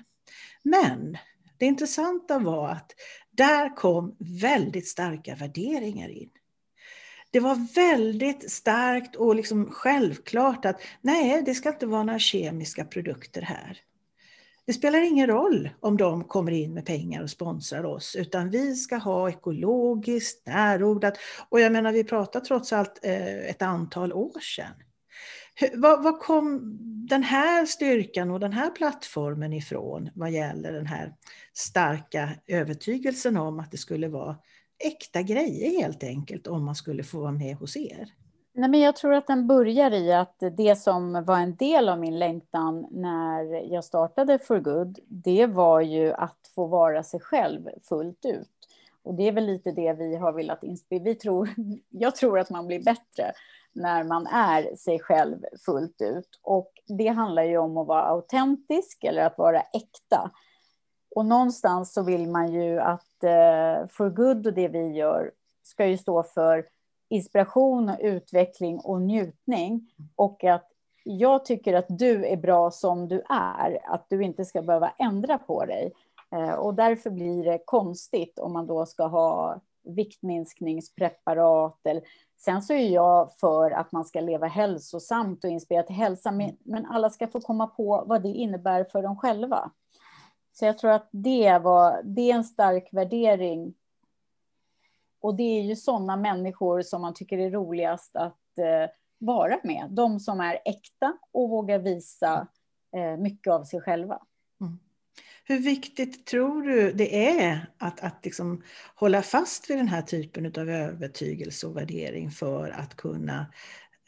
Men 0.63 1.17
det 1.62 1.65
intressanta 1.65 2.39
var 2.39 2.69
att 2.69 2.91
där 3.31 3.75
kom 3.75 4.15
väldigt 4.19 4.87
starka 4.87 5.35
värderingar 5.35 6.09
in. 6.09 6.29
Det 7.31 7.39
var 7.39 7.73
väldigt 7.75 8.51
starkt 8.51 9.15
och 9.15 9.35
liksom 9.35 9.71
självklart 9.71 10.65
att 10.65 10.81
nej, 11.01 11.43
det 11.45 11.53
ska 11.53 11.69
inte 11.69 11.85
vara 11.85 12.03
några 12.03 12.19
kemiska 12.19 12.85
produkter 12.85 13.41
här. 13.41 13.77
Det 14.65 14.73
spelar 14.73 15.01
ingen 15.01 15.27
roll 15.27 15.69
om 15.79 15.97
de 15.97 16.23
kommer 16.23 16.51
in 16.51 16.73
med 16.73 16.85
pengar 16.85 17.23
och 17.23 17.29
sponsrar 17.29 17.83
oss, 17.83 18.15
utan 18.15 18.49
vi 18.49 18.75
ska 18.75 18.95
ha 18.95 19.29
ekologiskt, 19.29 20.47
närodlat. 20.47 21.13
Och 21.49 21.59
jag 21.59 21.71
menar, 21.71 21.91
vi 21.91 22.03
pratar 22.03 22.39
trots 22.39 22.73
allt 22.73 22.99
eh, 23.03 23.49
ett 23.49 23.61
antal 23.61 24.13
år 24.13 24.39
sedan. 24.39 24.73
Var, 25.73 26.03
var 26.03 26.19
kom 26.19 26.77
den 27.09 27.23
här 27.23 27.65
styrkan 27.65 28.31
och 28.31 28.39
den 28.39 28.53
här 28.53 28.69
plattformen 28.69 29.53
ifrån 29.53 30.09
vad 30.13 30.31
gäller 30.31 30.73
den 30.73 30.85
här 30.85 31.13
starka 31.53 32.29
övertygelsen 32.47 33.37
om 33.37 33.59
att 33.59 33.71
det 33.71 33.77
skulle 33.77 34.07
vara 34.07 34.37
äkta 34.79 35.21
grejer 35.21 35.81
helt 35.81 36.03
enkelt 36.03 36.47
om 36.47 36.65
man 36.65 36.75
skulle 36.75 37.03
få 37.03 37.19
vara 37.19 37.31
med 37.31 37.55
hos 37.55 37.77
er? 37.77 38.13
Nej, 38.53 38.69
men 38.69 38.79
jag 38.79 38.95
tror 38.95 39.13
att 39.13 39.27
den 39.27 39.47
börjar 39.47 39.91
i 39.93 40.13
att 40.13 40.43
det 40.57 40.75
som 40.75 41.23
var 41.25 41.39
en 41.39 41.55
del 41.55 41.89
av 41.89 41.99
min 41.99 42.19
längtan 42.19 42.87
när 42.91 43.73
jag 43.73 43.83
startade 43.83 44.39
For 44.39 44.59
Good, 44.59 44.99
det 45.07 45.45
var 45.45 45.81
ju 45.81 46.13
att 46.13 46.51
få 46.55 46.67
vara 46.67 47.03
sig 47.03 47.19
själv 47.19 47.69
fullt 47.83 48.25
ut. 48.25 48.49
Och 49.03 49.13
det 49.13 49.27
är 49.27 49.31
väl 49.31 49.45
lite 49.45 49.71
det 49.71 49.93
vi 49.93 50.15
har 50.15 50.33
velat 50.33 50.63
inspirera. 50.63 51.03
Vi 51.03 51.15
tror, 51.15 51.49
jag 51.89 52.15
tror 52.15 52.39
att 52.39 52.49
man 52.49 52.67
blir 52.67 52.83
bättre 52.83 53.31
när 53.73 54.03
man 54.03 54.27
är 54.27 54.75
sig 54.75 54.99
själv 54.99 55.45
fullt 55.65 56.01
ut. 56.01 56.39
Och 56.41 56.71
det 56.88 57.07
handlar 57.07 57.43
ju 57.43 57.57
om 57.57 57.77
att 57.77 57.88
vara 57.88 58.03
autentisk 58.03 59.03
eller 59.03 59.25
att 59.25 59.38
vara 59.38 59.62
äkta. 59.62 60.31
Och 61.15 61.25
någonstans 61.25 61.93
så 61.93 62.03
vill 62.03 62.27
man 62.27 62.53
ju 62.53 62.79
att 62.79 63.23
eh, 63.23 63.88
For 63.88 64.10
Good 64.10 64.47
och 64.47 64.53
det 64.53 64.67
vi 64.67 64.88
gör 64.88 65.31
ska 65.63 65.86
ju 65.86 65.97
stå 65.97 66.23
för 66.23 66.65
inspiration, 67.10 67.89
och 67.89 67.97
utveckling 68.01 68.79
och 68.79 69.01
njutning. 69.01 69.91
Och 70.15 70.43
att 70.43 70.67
jag 71.03 71.45
tycker 71.45 71.73
att 71.73 71.86
du 71.89 72.25
är 72.25 72.38
bra 72.38 72.71
som 72.71 73.07
du 73.07 73.21
är, 73.29 73.79
att 73.84 74.05
du 74.10 74.23
inte 74.23 74.45
ska 74.45 74.62
behöva 74.62 74.89
ändra 74.89 75.38
på 75.38 75.65
dig. 75.65 75.93
Eh, 76.36 76.53
och 76.53 76.73
därför 76.73 77.10
blir 77.10 77.43
det 77.43 77.60
konstigt 77.65 78.39
om 78.39 78.53
man 78.53 78.67
då 78.67 78.86
ska 78.86 79.07
ha 79.07 79.62
viktminskningspreparat. 79.84 81.79
Eller, 81.84 82.03
sen 82.43 82.62
så 82.62 82.73
är 82.73 82.89
jag 82.89 83.34
för 83.34 83.71
att 83.71 83.91
man 83.91 84.06
ska 84.06 84.21
leva 84.21 84.47
hälsosamt 84.47 85.43
och 85.43 85.49
inspirera 85.49 85.84
till 85.84 85.95
hälsa, 85.95 86.32
men, 86.32 86.58
men 86.63 86.86
alla 86.86 87.10
ska 87.10 87.27
få 87.27 87.41
komma 87.41 87.67
på 87.67 88.04
vad 88.08 88.23
det 88.23 88.30
innebär 88.30 88.84
för 88.84 89.01
dem 89.01 89.17
själva. 89.17 89.71
Så 90.54 90.65
jag 90.65 90.77
tror 90.77 90.91
att 90.91 91.10
det, 91.12 91.60
var, 91.60 92.01
det 92.04 92.32
är 92.32 92.36
en 92.36 92.43
stark 92.43 92.89
värdering. 92.91 93.73
Och 95.21 95.36
det 95.36 95.43
är 95.43 95.62
ju 95.62 95.75
sådana 95.75 96.15
människor 96.15 96.82
som 96.82 97.01
man 97.01 97.13
tycker 97.13 97.38
är 97.38 97.51
roligast 97.51 98.15
att 98.15 98.58
eh, 98.58 98.91
vara 99.17 99.60
med. 99.63 99.88
De 99.89 100.19
som 100.19 100.39
är 100.39 100.60
äkta 100.65 101.17
och 101.32 101.49
vågar 101.49 101.80
visa 101.80 102.47
eh, 102.95 103.17
mycket 103.17 103.54
av 103.54 103.63
sig 103.63 103.82
själva. 103.82 104.21
Hur 105.43 105.60
viktigt 105.60 106.26
tror 106.26 106.62
du 106.62 106.91
det 106.91 107.38
är 107.38 107.67
att, 107.78 108.00
att 108.00 108.26
liksom 108.26 108.63
hålla 108.95 109.21
fast 109.21 109.69
vid 109.69 109.78
den 109.78 109.88
här 109.88 110.02
typen 110.02 110.45
av 110.45 110.69
övertygelse 110.69 111.67
och 111.67 111.78
värdering 111.78 112.32
för 112.32 112.69
att 112.69 112.95
kunna 112.95 113.54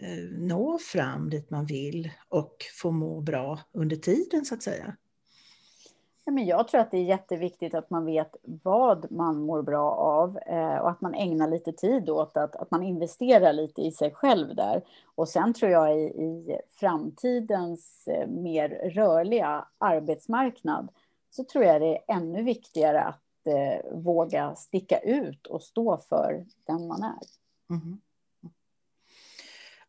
eh, 0.02 0.24
nå 0.32 0.80
fram 0.80 1.30
dit 1.30 1.50
man 1.50 1.66
vill 1.66 2.12
och 2.30 2.56
få 2.74 2.92
må 2.92 3.22
bra 3.22 3.60
under 3.74 3.96
tiden 3.96 4.46
så 4.46 4.56
att 4.56 4.64
säga? 4.64 4.96
Ja, 6.26 6.32
men 6.32 6.46
jag 6.46 6.68
tror 6.68 6.82
att 6.82 6.92
det 6.92 6.98
är 6.98 7.04
jätteviktigt 7.04 7.74
att 7.74 7.90
man 7.90 8.06
vet 8.06 8.36
vad 8.42 9.12
man 9.12 9.42
mår 9.42 9.62
bra 9.62 9.92
av 9.92 10.38
eh, 10.38 10.78
och 10.78 10.90
att 10.90 11.02
man 11.02 11.14
ägnar 11.14 11.48
lite 11.48 11.72
tid 11.72 12.10
åt 12.10 12.38
att, 12.38 12.56
att 12.56 12.72
man 12.72 12.84
investerar 12.84 13.54
lite 13.54 13.82
i 13.82 13.92
sig 13.92 14.12
själv 14.12 14.56
där. 14.56 14.82
Och 15.16 15.30
sen 15.30 15.54
tror 15.54 15.72
jag 15.72 16.00
i, 16.00 16.04
i 16.04 16.60
framtidens 16.80 18.08
eh, 18.08 18.28
mer 18.28 18.70
rörliga 18.70 19.68
arbetsmarknad 19.78 20.90
så 21.30 21.44
tror 21.44 21.64
jag 21.64 21.82
det 21.82 21.98
är 21.98 22.04
ännu 22.08 22.44
viktigare 22.44 23.02
att 23.02 23.48
eh, 23.48 23.92
våga 23.94 24.56
sticka 24.56 25.00
ut 25.00 25.48
och 25.48 25.62
stå 25.62 25.98
för 25.98 26.46
den 26.66 26.88
man 26.88 27.04
är. 27.04 27.28
Mm. 27.76 28.02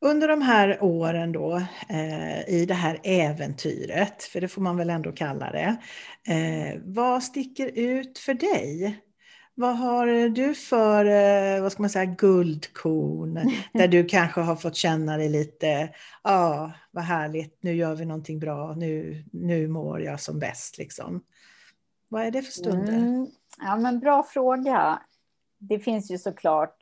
Under 0.04 0.28
de 0.28 0.42
här 0.42 0.82
åren 0.82 1.32
då, 1.32 1.56
eh, 1.88 2.48
i 2.48 2.66
det 2.68 2.74
här 2.74 3.00
äventyret, 3.02 4.22
för 4.22 4.40
det 4.40 4.48
får 4.48 4.62
man 4.62 4.76
väl 4.76 4.90
ändå 4.90 5.12
kalla 5.12 5.50
det, 5.50 5.76
eh, 6.32 6.80
vad 6.84 7.22
sticker 7.22 7.66
ut 7.74 8.18
för 8.18 8.34
dig? 8.34 9.00
Vad 9.54 9.76
har 9.78 10.28
du 10.28 10.54
för, 10.54 11.04
eh, 11.04 11.62
vad 11.62 11.72
ska 11.72 11.82
man 11.82 11.90
säga, 11.90 12.04
guldkorn 12.04 13.52
där 13.72 13.88
du 13.88 14.04
kanske 14.04 14.40
har 14.40 14.56
fått 14.56 14.76
känna 14.76 15.16
dig 15.16 15.28
lite, 15.28 15.66
ja, 15.66 15.90
ah, 16.22 16.72
vad 16.90 17.04
härligt, 17.04 17.62
nu 17.62 17.74
gör 17.74 17.94
vi 17.94 18.04
någonting 18.04 18.38
bra, 18.38 18.74
nu, 18.74 19.24
nu 19.32 19.68
mår 19.68 20.00
jag 20.00 20.20
som 20.20 20.38
bäst 20.38 20.78
liksom. 20.78 21.24
Vad 22.08 22.22
är 22.22 22.30
det 22.30 22.42
för 22.42 22.52
stunder? 22.52 22.92
Mm, 22.92 23.26
ja, 23.58 23.76
men 23.76 24.00
bra 24.00 24.22
fråga. 24.22 25.02
Det 25.58 25.78
finns 25.78 26.10
ju 26.10 26.18
såklart 26.18 26.76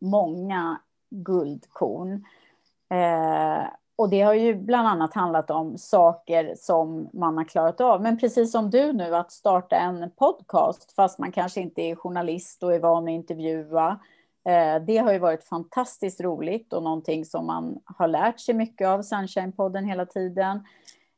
många 0.00 0.80
guldkorn. 1.10 2.24
Eh, 2.90 3.66
och 3.96 4.10
det 4.10 4.20
har 4.20 4.34
ju 4.34 4.54
bland 4.54 4.88
annat 4.88 5.14
handlat 5.14 5.50
om 5.50 5.78
saker 5.78 6.54
som 6.56 7.10
man 7.12 7.36
har 7.36 7.44
klarat 7.44 7.80
av. 7.80 8.02
Men 8.02 8.18
precis 8.18 8.52
som 8.52 8.70
du 8.70 8.92
nu, 8.92 9.16
att 9.16 9.32
starta 9.32 9.76
en 9.76 10.10
podcast 10.10 10.92
fast 10.92 11.18
man 11.18 11.32
kanske 11.32 11.60
inte 11.60 11.82
är 11.82 11.96
journalist 11.96 12.62
och 12.62 12.74
är 12.74 12.80
van 12.80 13.04
att 13.04 13.10
intervjua. 13.10 14.00
Eh, 14.48 14.82
det 14.82 14.98
har 14.98 15.12
ju 15.12 15.18
varit 15.18 15.44
fantastiskt 15.44 16.20
roligt 16.20 16.72
och 16.72 16.82
någonting 16.82 17.24
som 17.24 17.46
man 17.46 17.80
har 17.84 18.08
lärt 18.08 18.40
sig 18.40 18.54
mycket 18.54 18.88
av, 18.88 19.00
Sunshine-podden 19.00 19.84
hela 19.84 20.06
tiden. 20.06 20.56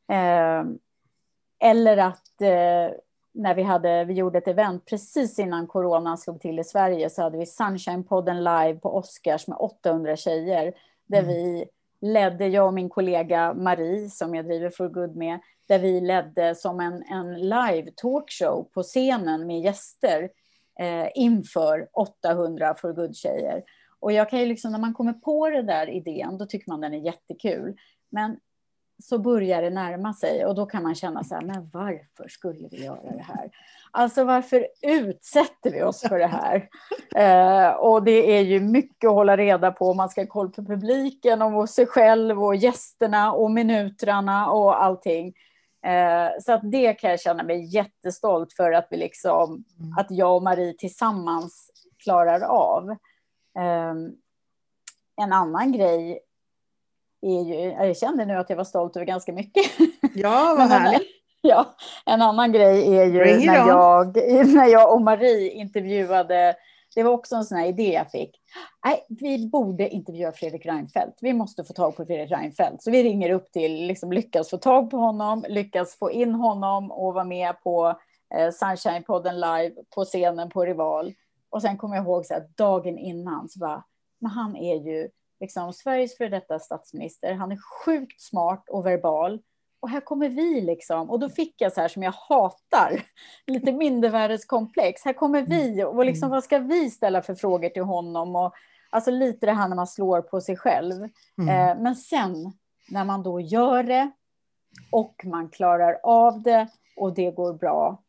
Eh, 0.07 0.63
eller 1.59 1.97
att 1.97 2.41
eh, 2.41 2.97
när 3.33 3.55
vi, 3.55 3.63
hade, 3.63 4.05
vi 4.05 4.13
gjorde 4.13 4.37
ett 4.37 4.47
event 4.47 4.85
precis 4.85 5.39
innan 5.39 5.67
corona 5.67 6.17
slog 6.17 6.41
till 6.41 6.59
i 6.59 6.63
Sverige 6.63 7.09
så 7.09 7.21
hade 7.21 7.37
vi 7.37 7.45
Sunshine-podden 7.45 8.37
live 8.37 8.79
på 8.79 8.97
Oscars 8.97 9.47
med 9.47 9.57
800 9.57 10.15
tjejer 10.15 10.73
där 11.09 11.23
mm. 11.23 11.27
vi 11.27 11.65
ledde, 12.01 12.47
jag 12.47 12.67
och 12.67 12.73
min 12.73 12.89
kollega 12.89 13.53
Marie, 13.53 14.09
som 14.09 14.35
jag 14.35 14.45
driver 14.45 14.69
For 14.69 14.89
Good 14.89 15.15
med, 15.15 15.39
där 15.67 15.79
vi 15.79 16.01
ledde 16.01 16.55
som 16.55 16.79
en, 16.79 17.03
en 17.03 17.41
live 17.41 17.91
talkshow 17.95 18.69
på 18.73 18.83
scenen 18.83 19.47
med 19.47 19.61
gäster 19.61 20.29
eh, 20.79 21.07
inför 21.15 21.89
800 21.93 22.75
For 22.81 22.93
Good-tjejer. 22.93 23.63
Och 23.99 24.11
jag 24.11 24.29
kan 24.29 24.39
ju 24.39 24.45
liksom, 24.45 24.71
när 24.71 24.79
man 24.79 24.93
kommer 24.93 25.13
på 25.13 25.49
det 25.49 25.61
där 25.61 25.89
idén, 25.89 26.37
då 26.37 26.45
tycker 26.45 26.71
man 26.71 26.81
den 26.81 26.93
är 26.93 27.05
jättekul. 27.05 27.77
Men 28.09 28.37
så 28.99 29.17
börjar 29.17 29.61
det 29.61 29.69
närma 29.69 30.13
sig 30.13 30.45
och 30.45 30.55
då 30.55 30.65
kan 30.65 30.83
man 30.83 30.95
känna 30.95 31.23
så 31.23 31.35
här, 31.35 31.41
men 31.41 31.69
varför 31.73 32.27
skulle 32.27 32.67
vi 32.71 32.85
göra 32.85 33.11
det 33.11 33.23
här? 33.27 33.49
Alltså 33.91 34.23
varför 34.23 34.67
utsätter 34.81 35.71
vi 35.71 35.83
oss 35.83 36.01
för 36.01 36.19
det 36.19 36.27
här? 36.27 36.69
Eh, 37.15 37.71
och 37.71 38.03
det 38.03 38.37
är 38.37 38.41
ju 38.41 38.59
mycket 38.59 39.07
att 39.07 39.13
hålla 39.13 39.37
reda 39.37 39.71
på. 39.71 39.93
Man 39.93 40.09
ska 40.09 40.21
ha 40.21 40.27
koll 40.27 40.49
på 40.49 40.65
publiken 40.65 41.41
och 41.41 41.69
sig 41.69 41.85
själv 41.85 42.43
och 42.43 42.55
gästerna 42.55 43.33
och 43.33 43.51
minutrarna 43.51 44.51
och 44.51 44.83
allting. 44.83 45.33
Eh, 45.85 46.29
så 46.41 46.51
att 46.53 46.71
det 46.71 46.93
kan 46.93 47.09
jag 47.09 47.19
känna 47.19 47.43
mig 47.43 47.75
jättestolt 47.75 48.53
för 48.53 48.71
att 48.71 48.87
vi 48.89 48.97
liksom, 48.97 49.63
mm. 49.79 49.97
att 49.97 50.07
jag 50.09 50.35
och 50.35 50.43
Marie 50.43 50.73
tillsammans 50.73 51.71
klarar 52.03 52.41
av. 52.41 52.89
Eh, 53.59 53.93
en 55.21 55.33
annan 55.33 55.71
grej 55.71 56.19
är 57.21 57.43
ju, 57.43 57.87
jag 57.87 57.97
kände 57.97 58.25
nu 58.25 58.33
att 58.33 58.49
jag 58.49 58.57
var 58.57 58.63
stolt 58.63 58.95
över 58.95 59.05
ganska 59.05 59.33
mycket. 59.33 59.65
Ja, 60.15 60.55
vad 60.57 60.67
härligt. 60.67 61.07
Ja, 61.41 61.75
en 62.05 62.21
annan 62.21 62.51
grej 62.51 62.97
är 62.97 63.05
ju 63.05 63.45
när 63.45 63.55
jag, 63.55 64.15
när 64.47 64.65
jag 64.65 64.93
och 64.93 65.01
Marie 65.01 65.51
intervjuade, 65.51 66.55
det 66.95 67.03
var 67.03 67.11
också 67.11 67.35
en 67.35 67.43
sån 67.43 67.57
här 67.57 67.67
idé 67.67 67.93
jag 67.93 68.11
fick. 68.11 68.31
Nej, 68.85 69.05
vi 69.09 69.47
borde 69.47 69.89
intervjua 69.89 70.31
Fredrik 70.31 70.65
Reinfeldt. 70.65 71.17
Vi 71.21 71.33
måste 71.33 71.63
få 71.63 71.73
tag 71.73 71.95
på 71.95 72.05
Fredrik 72.05 72.31
Reinfeldt. 72.31 72.83
Så 72.83 72.91
vi 72.91 73.03
ringer 73.03 73.29
upp 73.29 73.51
till, 73.51 73.87
liksom 73.87 74.11
lyckas 74.11 74.49
få 74.49 74.57
tag 74.57 74.91
på 74.91 74.97
honom, 74.97 75.45
lyckas 75.49 75.95
få 75.95 76.11
in 76.11 76.35
honom 76.35 76.91
och 76.91 77.13
vara 77.13 77.23
med 77.23 77.61
på 77.63 77.87
eh, 78.35 78.47
Sunshine-podden 78.47 79.33
live 79.33 79.75
på 79.95 80.05
scenen 80.05 80.49
på 80.49 80.65
Rival. 80.65 81.13
Och 81.49 81.61
sen 81.61 81.77
kommer 81.77 81.95
jag 81.95 82.05
ihåg 82.05 82.25
så 82.25 82.33
här, 82.33 82.47
dagen 82.55 82.97
innan 82.97 83.49
så 83.49 83.59
bara, 83.59 83.83
men 84.19 84.31
han 84.31 84.55
är 84.55 84.75
ju 84.75 85.09
liksom, 85.39 85.73
Sveriges 85.73 86.17
för 86.17 86.29
detta 86.29 86.59
statsminister. 86.59 87.33
Han 87.33 87.51
är 87.51 87.59
sjukt 87.85 88.21
smart 88.21 88.69
och 88.69 88.85
verbal. 88.85 89.41
Och 89.81 89.89
här 89.89 90.01
kommer 90.01 90.29
vi 90.29 90.61
liksom. 90.61 91.09
Och 91.09 91.19
då 91.19 91.29
fick 91.29 91.61
jag 91.61 91.73
så 91.73 91.81
här 91.81 91.87
som 91.87 92.03
jag 92.03 92.11
hatar, 92.11 93.01
lite 93.47 93.71
mindervärdeskomplex. 93.71 95.05
Här 95.05 95.13
kommer 95.13 95.41
vi 95.41 95.83
och 95.83 96.05
liksom, 96.05 96.27
mm. 96.27 96.35
vad 96.35 96.43
ska 96.43 96.59
vi 96.59 96.89
ställa 96.89 97.21
för 97.21 97.35
frågor 97.35 97.69
till 97.69 97.83
honom? 97.83 98.35
Och, 98.35 98.53
alltså 98.89 99.11
lite 99.11 99.45
det 99.45 99.53
här 99.53 99.67
när 99.67 99.75
man 99.75 99.87
slår 99.87 100.21
på 100.21 100.41
sig 100.41 100.57
själv. 100.57 101.09
Mm. 101.37 101.49
Eh, 101.49 101.83
men 101.83 101.95
sen 101.95 102.53
när 102.91 103.05
man 103.05 103.23
då 103.23 103.39
gör 103.39 103.83
det 103.83 104.11
och 104.91 105.21
man 105.25 105.49
klarar 105.49 105.99
av 106.03 106.41
det 106.41 106.67
och 106.95 107.13
det 107.13 107.31
går 107.31 107.53
bra, 107.53 108.03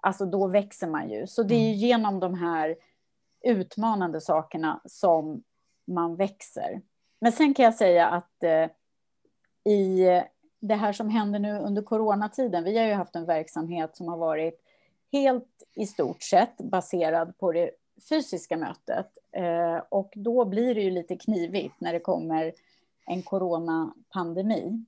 alltså 0.00 0.26
då 0.26 0.46
växer 0.46 0.86
man 0.86 1.10
ju. 1.10 1.26
Så 1.26 1.42
det 1.42 1.54
är 1.54 1.68
mm. 1.68 1.78
genom 1.78 2.20
de 2.20 2.34
här 2.34 2.76
utmanande 3.44 4.20
sakerna 4.20 4.80
som 4.84 5.42
man 5.86 6.16
växer. 6.16 6.80
Men 7.20 7.32
sen 7.32 7.54
kan 7.54 7.64
jag 7.64 7.74
säga 7.74 8.08
att 8.08 8.42
eh, 8.42 8.68
i 9.72 10.06
det 10.60 10.74
här 10.74 10.92
som 10.92 11.08
händer 11.08 11.38
nu 11.38 11.58
under 11.58 11.82
coronatiden, 11.82 12.64
vi 12.64 12.78
har 12.78 12.86
ju 12.86 12.92
haft 12.92 13.16
en 13.16 13.26
verksamhet 13.26 13.96
som 13.96 14.08
har 14.08 14.16
varit 14.16 14.60
helt 15.12 15.62
i 15.74 15.86
stort 15.86 16.22
sett 16.22 16.56
baserad 16.56 17.38
på 17.38 17.52
det 17.52 17.70
fysiska 18.08 18.56
mötet. 18.56 19.06
Eh, 19.32 19.82
och 19.88 20.12
då 20.16 20.44
blir 20.44 20.74
det 20.74 20.80
ju 20.80 20.90
lite 20.90 21.16
knivigt 21.16 21.74
när 21.78 21.92
det 21.92 22.00
kommer 22.00 22.52
en 23.06 23.22
coronapandemi. 23.22 24.84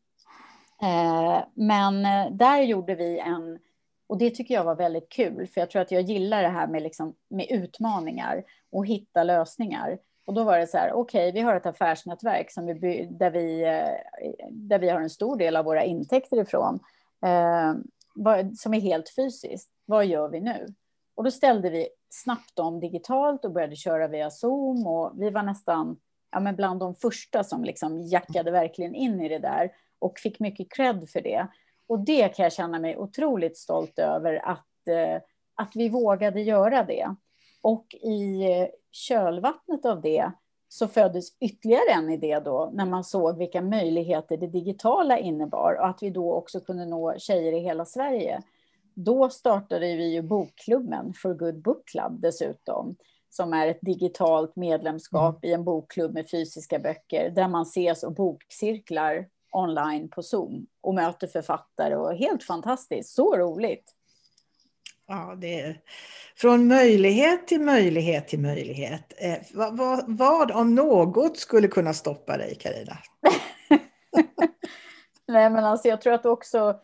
Eh, 0.82 1.38
men 1.54 2.06
eh, 2.06 2.32
där 2.32 2.62
gjorde 2.62 2.94
vi 2.94 3.18
en, 3.18 3.58
och 4.06 4.18
det 4.18 4.30
tycker 4.30 4.54
jag 4.54 4.64
var 4.64 4.74
väldigt 4.74 5.08
kul, 5.08 5.46
för 5.46 5.60
jag 5.60 5.70
tror 5.70 5.82
att 5.82 5.90
jag 5.90 6.02
gillar 6.02 6.42
det 6.42 6.48
här 6.48 6.66
med, 6.66 6.82
liksom, 6.82 7.14
med 7.28 7.46
utmaningar 7.50 8.44
och 8.70 8.86
hitta 8.86 9.24
lösningar. 9.24 9.98
Och 10.26 10.34
då 10.34 10.44
var 10.44 10.58
det 10.58 10.66
så 10.66 10.78
här, 10.78 10.92
okej, 10.92 11.28
okay, 11.28 11.32
vi 11.32 11.40
har 11.40 11.54
ett 11.54 11.66
affärsnätverk 11.66 12.50
som 12.50 12.66
vi, 12.66 13.08
där, 13.10 13.30
vi, 13.30 13.62
eh, 13.62 14.40
där 14.50 14.78
vi 14.78 14.88
har 14.88 15.00
en 15.00 15.10
stor 15.10 15.36
del 15.36 15.56
av 15.56 15.64
våra 15.64 15.84
intäkter 15.84 16.40
ifrån, 16.40 16.80
eh, 17.26 17.74
som 18.56 18.74
är 18.74 18.80
helt 18.80 19.14
fysiskt. 19.16 19.70
Vad 19.84 20.06
gör 20.06 20.28
vi 20.28 20.40
nu? 20.40 20.66
Och 21.14 21.24
då 21.24 21.30
ställde 21.30 21.70
vi 21.70 21.88
snabbt 22.10 22.58
om 22.58 22.80
digitalt 22.80 23.44
och 23.44 23.52
började 23.52 23.76
köra 23.76 24.08
via 24.08 24.30
Zoom 24.30 24.86
och 24.86 25.12
vi 25.16 25.30
var 25.30 25.42
nästan 25.42 25.96
ja, 26.30 26.40
men 26.40 26.56
bland 26.56 26.80
de 26.80 26.94
första 26.94 27.44
som 27.44 27.64
liksom 27.64 28.02
jackade 28.02 28.50
verkligen 28.50 28.94
in 28.94 29.20
i 29.20 29.28
det 29.28 29.38
där 29.38 29.72
och 29.98 30.18
fick 30.18 30.40
mycket 30.40 30.72
cred 30.72 31.08
för 31.08 31.20
det. 31.20 31.46
Och 31.88 32.00
det 32.00 32.28
kan 32.28 32.42
jag 32.42 32.52
känna 32.52 32.78
mig 32.78 32.96
otroligt 32.96 33.58
stolt 33.58 33.98
över 33.98 34.34
att, 34.48 34.88
eh, 34.88 35.22
att 35.54 35.70
vi 35.74 35.88
vågade 35.88 36.40
göra 36.40 36.84
det. 36.84 37.14
Och 37.62 37.94
i 37.94 38.42
kölvattnet 38.96 39.84
av 39.84 40.00
det 40.00 40.32
så 40.68 40.88
föddes 40.88 41.38
ytterligare 41.40 41.90
en 41.90 42.10
idé 42.10 42.40
då 42.44 42.70
när 42.72 42.86
man 42.86 43.04
såg 43.04 43.38
vilka 43.38 43.62
möjligheter 43.62 44.36
det 44.36 44.46
digitala 44.46 45.18
innebar 45.18 45.76
och 45.80 45.86
att 45.86 46.02
vi 46.02 46.10
då 46.10 46.32
också 46.32 46.60
kunde 46.60 46.86
nå 46.86 47.18
tjejer 47.18 47.52
i 47.52 47.58
hela 47.58 47.84
Sverige. 47.84 48.42
Då 48.94 49.28
startade 49.28 49.96
vi 49.96 50.14
ju 50.14 50.22
bokklubben 50.22 51.14
For 51.14 51.34
Good 51.34 51.62
Book 51.62 51.88
Club 51.88 52.20
dessutom 52.20 52.96
som 53.30 53.52
är 53.52 53.68
ett 53.68 53.78
digitalt 53.80 54.56
medlemskap 54.56 55.44
mm. 55.44 55.50
i 55.50 55.54
en 55.54 55.64
bokklubb 55.64 56.14
med 56.14 56.30
fysiska 56.30 56.78
böcker, 56.78 57.30
där 57.30 57.48
man 57.48 57.62
ses 57.62 58.02
och 58.02 58.14
bokcirklar 58.14 59.28
online 59.52 60.08
på 60.08 60.22
Zoom 60.22 60.66
och 60.80 60.94
möter 60.94 61.26
författare 61.26 61.96
och 61.96 62.14
helt 62.14 62.42
fantastiskt, 62.42 63.14
så 63.14 63.36
roligt. 63.36 63.94
Ja, 65.06 65.34
det 65.38 65.60
är 65.60 65.80
från 66.36 66.68
möjlighet 66.68 67.46
till 67.46 67.60
möjlighet 67.60 68.28
till 68.28 68.40
möjlighet. 68.40 69.12
Eh, 69.16 69.38
vad, 69.54 69.76
vad, 69.76 70.04
vad, 70.06 70.50
om 70.50 70.74
något 70.74 71.36
skulle 71.36 71.68
kunna 71.68 71.94
stoppa 71.94 72.36
dig, 72.36 72.54
Karina? 72.54 72.96
Nej, 75.28 75.50
men 75.50 75.64
alltså 75.64 75.88
jag 75.88 76.00
tror 76.00 76.12
att 76.12 76.26
också 76.26 76.80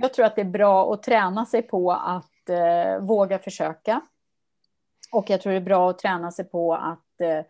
jag 0.00 0.14
tror 0.14 0.26
att 0.26 0.36
det 0.36 0.42
är 0.42 0.44
bra 0.44 0.92
att 0.92 1.02
träna 1.02 1.46
sig 1.46 1.62
på 1.62 1.92
att 1.92 2.48
eh, 2.48 2.98
våga 3.00 3.38
försöka. 3.38 4.00
Och 5.12 5.30
jag 5.30 5.40
tror 5.40 5.52
det 5.52 5.58
är 5.58 5.62
bra 5.62 5.90
att 5.90 5.98
träna 5.98 6.32
sig 6.32 6.44
på 6.44 6.74
att 6.74 7.20
eh, 7.20 7.40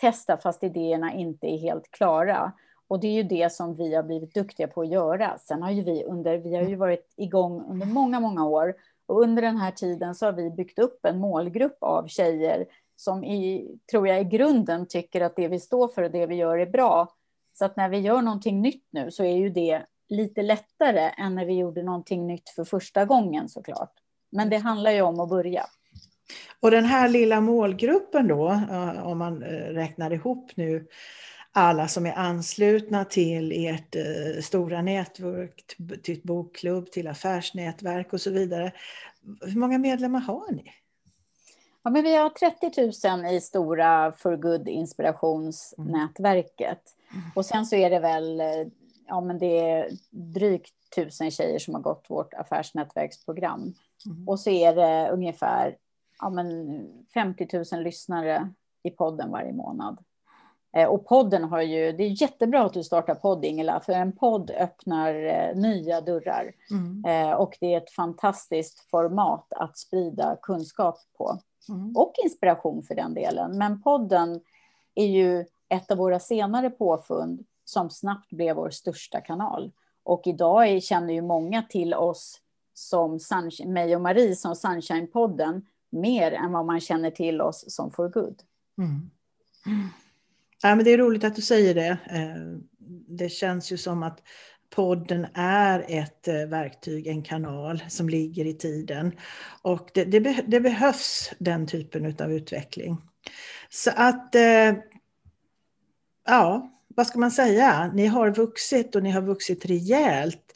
testa 0.00 0.36
fast 0.36 0.64
idéerna 0.64 1.12
inte 1.12 1.46
är 1.46 1.58
helt 1.58 1.90
klara. 1.90 2.52
Och 2.88 3.00
det 3.00 3.06
är 3.06 3.12
ju 3.12 3.22
det 3.22 3.52
som 3.52 3.76
vi 3.76 3.94
har 3.94 4.02
blivit 4.02 4.34
duktiga 4.34 4.68
på 4.68 4.80
att 4.80 4.88
göra. 4.88 5.38
Sen 5.38 5.62
har 5.62 5.70
ju 5.70 5.82
vi 5.82 6.04
under, 6.04 6.38
vi 6.38 6.54
har 6.54 6.62
ju 6.62 6.76
varit 6.76 7.14
igång 7.16 7.64
under 7.68 7.86
många, 7.86 8.20
många 8.20 8.46
år. 8.46 8.74
Och 9.08 9.22
under 9.22 9.42
den 9.42 9.56
här 9.56 9.70
tiden 9.70 10.14
så 10.14 10.26
har 10.26 10.32
vi 10.32 10.50
byggt 10.50 10.78
upp 10.78 11.04
en 11.04 11.18
målgrupp 11.18 11.78
av 11.80 12.06
tjejer 12.06 12.66
som 12.96 13.24
i, 13.24 13.68
tror 13.90 14.08
jag 14.08 14.20
i 14.20 14.24
grunden 14.24 14.86
tycker 14.88 15.20
att 15.20 15.36
det 15.36 15.48
vi 15.48 15.60
står 15.60 15.88
för 15.88 16.02
och 16.02 16.10
det 16.10 16.26
vi 16.26 16.34
gör 16.34 16.58
är 16.58 16.66
bra. 16.66 17.14
Så 17.58 17.64
att 17.64 17.76
när 17.76 17.88
vi 17.88 17.98
gör 17.98 18.22
någonting 18.22 18.62
nytt 18.62 18.86
nu 18.90 19.10
så 19.10 19.24
är 19.24 19.36
ju 19.36 19.48
det 19.48 19.82
lite 20.08 20.42
lättare 20.42 21.10
än 21.18 21.34
när 21.34 21.44
vi 21.44 21.58
gjorde 21.58 21.82
någonting 21.82 22.26
nytt 22.26 22.48
för 22.48 22.64
första 22.64 23.04
gången 23.04 23.48
såklart. 23.48 23.92
Men 24.32 24.50
det 24.50 24.56
handlar 24.56 24.90
ju 24.90 25.02
om 25.02 25.20
att 25.20 25.28
börja. 25.28 25.66
Och 26.60 26.70
den 26.70 26.84
här 26.84 27.08
lilla 27.08 27.40
målgruppen 27.40 28.28
då, 28.28 28.60
om 29.02 29.18
man 29.18 29.42
eh, 29.42 29.48
räknar 29.48 30.12
ihop 30.12 30.50
nu 30.54 30.86
alla 31.58 31.88
som 31.88 32.06
är 32.06 32.12
anslutna 32.12 33.04
till 33.04 33.66
ert 33.66 33.96
eh, 33.96 34.02
stora 34.42 34.82
nätverk, 34.82 35.76
till 36.02 36.20
bokklubb, 36.24 36.90
till 36.90 37.08
affärsnätverk 37.08 38.12
och 38.12 38.20
så 38.20 38.30
vidare. 38.30 38.72
Hur 39.40 39.58
många 39.58 39.78
medlemmar 39.78 40.20
har 40.20 40.52
ni? 40.52 40.72
Ja, 41.82 41.90
men 41.90 42.04
vi 42.04 42.16
har 42.16 42.30
30 42.30 43.20
000 43.22 43.34
i 43.34 43.40
stora 43.40 44.12
For 44.12 44.36
Good 44.36 44.68
inspirationsnätverket. 44.68 46.82
Mm. 47.12 47.24
Och 47.34 47.46
sen 47.46 47.66
så 47.66 47.76
är 47.76 47.90
det 47.90 47.98
väl 47.98 48.42
ja, 49.08 49.20
men 49.20 49.38
det 49.38 49.70
är 49.70 49.90
drygt 50.10 50.74
tusen 50.94 51.30
tjejer 51.30 51.58
som 51.58 51.74
har 51.74 51.80
gått 51.80 52.06
vårt 52.08 52.34
affärsnätverksprogram. 52.34 53.74
Mm. 54.06 54.28
Och 54.28 54.40
så 54.40 54.50
är 54.50 54.74
det 54.74 55.10
ungefär 55.10 55.76
ja, 56.18 56.30
men 56.30 56.86
50 57.14 57.48
000 57.72 57.82
lyssnare 57.82 58.52
i 58.82 58.90
podden 58.90 59.30
varje 59.30 59.52
månad. 59.52 59.98
Eh, 60.76 60.88
och 60.88 61.06
podden 61.06 61.44
har 61.44 61.62
ju, 61.62 61.92
det 61.92 62.04
är 62.04 62.22
jättebra 62.22 62.64
att 62.64 62.72
du 62.72 62.84
startar 62.84 63.14
podd 63.14 63.44
Ingela, 63.44 63.80
för 63.80 63.92
en 63.92 64.12
podd 64.12 64.50
öppnar 64.50 65.14
eh, 65.14 65.56
nya 65.56 66.00
dörrar. 66.00 66.52
Mm. 66.70 67.04
Eh, 67.04 67.32
och 67.32 67.56
det 67.60 67.74
är 67.74 67.78
ett 67.78 67.90
fantastiskt 67.90 68.90
format 68.90 69.52
att 69.52 69.78
sprida 69.78 70.36
kunskap 70.42 70.98
på. 71.18 71.38
Mm. 71.68 71.96
Och 71.96 72.12
inspiration 72.24 72.82
för 72.82 72.94
den 72.94 73.14
delen. 73.14 73.58
Men 73.58 73.82
podden 73.82 74.40
är 74.94 75.06
ju 75.06 75.44
ett 75.68 75.90
av 75.90 75.98
våra 75.98 76.20
senare 76.20 76.70
påfund 76.70 77.44
som 77.64 77.90
snabbt 77.90 78.30
blev 78.30 78.56
vår 78.56 78.70
största 78.70 79.20
kanal. 79.20 79.72
Och 80.02 80.26
idag 80.26 80.82
känner 80.82 81.14
ju 81.14 81.22
många 81.22 81.62
till 81.62 81.94
oss 81.94 82.40
som 82.74 83.20
Sunshine, 83.20 83.72
mig 83.72 83.96
och 83.96 84.02
Marie 84.02 84.36
som 84.36 84.54
Sunshine-podden 84.54 85.62
mer 85.90 86.32
än 86.32 86.52
vad 86.52 86.66
man 86.66 86.80
känner 86.80 87.10
till 87.10 87.40
oss 87.40 87.64
som 87.68 87.90
For 87.90 88.08
Good. 88.08 88.42
Mm. 88.78 89.10
Ja, 90.62 90.74
men 90.74 90.84
det 90.84 90.90
är 90.90 90.98
roligt 90.98 91.24
att 91.24 91.36
du 91.36 91.42
säger 91.42 91.74
det. 91.74 91.98
Eh, 92.10 92.58
det 93.08 93.28
känns 93.28 93.72
ju 93.72 93.76
som 93.76 94.02
att 94.02 94.22
podden 94.70 95.26
är 95.34 95.84
ett 95.88 96.28
eh, 96.28 96.34
verktyg, 96.34 97.06
en 97.06 97.22
kanal 97.22 97.82
som 97.88 98.08
ligger 98.08 98.44
i 98.44 98.54
tiden. 98.54 99.12
Och 99.62 99.90
det, 99.94 100.04
det, 100.04 100.44
det 100.46 100.60
behövs 100.60 101.32
den 101.38 101.66
typen 101.66 102.14
av 102.20 102.32
utveckling. 102.32 102.96
Så 103.70 103.90
att, 103.96 104.34
eh, 104.34 104.74
ja, 106.26 106.70
vad 106.88 107.06
ska 107.06 107.18
man 107.18 107.30
säga, 107.30 107.90
ni 107.94 108.06
har 108.06 108.30
vuxit 108.30 108.96
och 108.96 109.02
ni 109.02 109.10
har 109.10 109.22
vuxit 109.22 109.66
rejält 109.66 110.52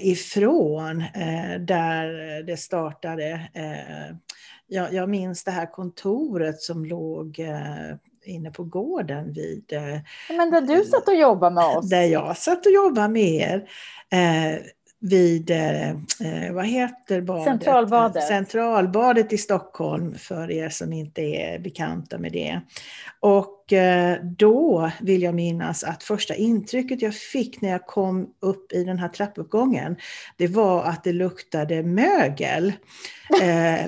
ifrån 0.00 1.04
där 1.60 2.42
det 2.42 2.56
startade. 2.56 3.50
Jag, 4.66 4.92
jag, 4.92 5.08
minns 5.08 5.44
det 5.44 5.50
här 5.50 5.72
kontoret 5.72 6.60
som 6.60 6.84
låg 6.84 7.40
inne 8.26 8.50
på 8.50 8.64
gården 8.64 9.32
vid... 9.32 9.72
Eh, 9.72 10.36
Men 10.36 10.50
där 10.50 10.60
du 10.60 10.84
satt 10.84 11.08
och 11.08 11.14
jobbade 11.14 11.54
med 11.54 11.64
oss? 11.64 11.90
Där 11.90 12.02
jag 12.02 12.36
satt 12.36 12.66
och 12.66 12.72
jobbade 12.72 13.08
med 13.08 13.30
er. 13.30 13.68
Eh, 14.12 14.60
vid, 15.00 15.50
eh, 15.50 15.90
eh, 15.90 16.52
vad 16.52 16.66
heter 16.66 17.20
badet? 17.20 17.44
Centralbadet. 17.44 18.22
Centralbadet 18.22 19.32
i 19.32 19.38
Stockholm, 19.38 20.14
för 20.18 20.50
er 20.50 20.68
som 20.68 20.92
inte 20.92 21.22
är 21.22 21.58
bekanta 21.58 22.18
med 22.18 22.32
det. 22.32 22.60
Och 23.20 23.72
eh, 23.72 24.18
då 24.22 24.90
vill 25.00 25.22
jag 25.22 25.34
minnas 25.34 25.84
att 25.84 26.02
första 26.02 26.34
intrycket 26.34 27.02
jag 27.02 27.14
fick 27.14 27.60
när 27.60 27.70
jag 27.70 27.86
kom 27.86 28.28
upp 28.40 28.72
i 28.72 28.84
den 28.84 28.98
här 28.98 29.08
trappuppgången, 29.08 29.96
det 30.36 30.46
var 30.46 30.84
att 30.84 31.04
det 31.04 31.12
luktade 31.12 31.82
mögel. 31.82 32.72
Eh, 33.42 33.86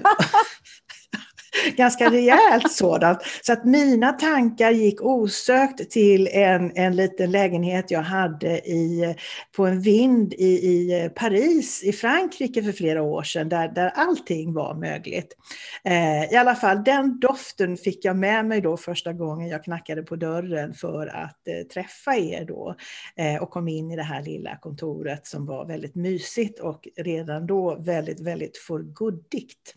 ganska 1.77 2.11
rejält 2.11 2.73
sådant. 2.73 3.19
Så 3.43 3.53
att 3.53 3.65
mina 3.65 4.13
tankar 4.13 4.71
gick 4.71 5.03
osökt 5.03 5.91
till 5.91 6.29
en, 6.33 6.73
en 6.77 6.97
liten 6.97 7.31
lägenhet 7.31 7.91
jag 7.91 8.03
hade 8.03 8.59
i, 8.59 9.17
på 9.57 9.67
en 9.67 9.81
vind 9.81 10.35
i, 10.35 10.45
i 10.47 11.11
Paris 11.15 11.83
i 11.85 11.93
Frankrike 11.93 12.63
för 12.63 12.73
flera 12.73 13.03
år 13.03 13.23
sedan 13.23 13.49
där, 13.49 13.69
där 13.69 13.93
allting 13.95 14.55
var 14.55 14.75
mögligt. 14.75 15.37
Eh, 15.85 16.33
I 16.33 16.37
alla 16.37 16.55
fall 16.55 16.85
den 16.85 17.21
doften 17.21 17.77
fick 17.77 18.05
jag 18.05 18.17
med 18.17 18.47
mig 18.47 18.61
då 18.61 18.77
första 18.77 19.13
gången 19.13 19.49
jag 19.49 19.65
knackade 19.65 20.03
på 20.03 20.17
dörren 20.17 20.75
för 20.75 21.07
att 21.07 21.49
eh, 21.49 21.67
träffa 21.73 22.17
er 22.17 22.45
då 22.45 22.75
eh, 23.17 23.43
och 23.43 23.51
kom 23.51 23.69
in 23.69 23.91
i 23.91 23.97
det 23.97 24.03
här 24.03 24.23
lilla 24.23 24.57
kontoret 24.57 25.27
som 25.27 25.47
var 25.47 25.67
väldigt 25.67 25.95
mysigt 25.95 26.61
och 26.61 26.89
redan 26.97 27.47
då 27.47 27.77
väldigt, 27.79 28.21
väldigt 28.21 28.57
förguddigt. 28.57 29.75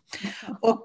Och 0.62 0.82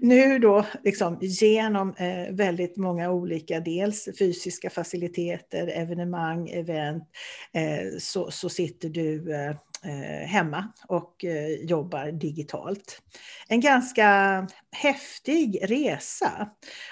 nu 0.00 0.31
då 0.38 0.66
liksom 0.84 1.18
genom 1.20 1.94
eh, 1.94 2.34
väldigt 2.34 2.76
många 2.76 3.10
olika, 3.10 3.60
dels 3.60 4.08
fysiska 4.18 4.70
faciliteter, 4.70 5.66
evenemang, 5.66 6.48
event, 6.48 7.04
eh, 7.52 7.98
så, 7.98 8.30
så 8.30 8.48
sitter 8.48 8.88
du 8.88 9.34
eh, 9.34 9.50
eh 9.84 10.26
hemma 10.26 10.72
och 10.88 11.24
eh, 11.24 11.48
jobbar 11.48 12.12
digitalt. 12.12 13.02
En 13.48 13.60
ganska 13.60 14.06
häftig 14.72 15.58
resa. 15.62 16.50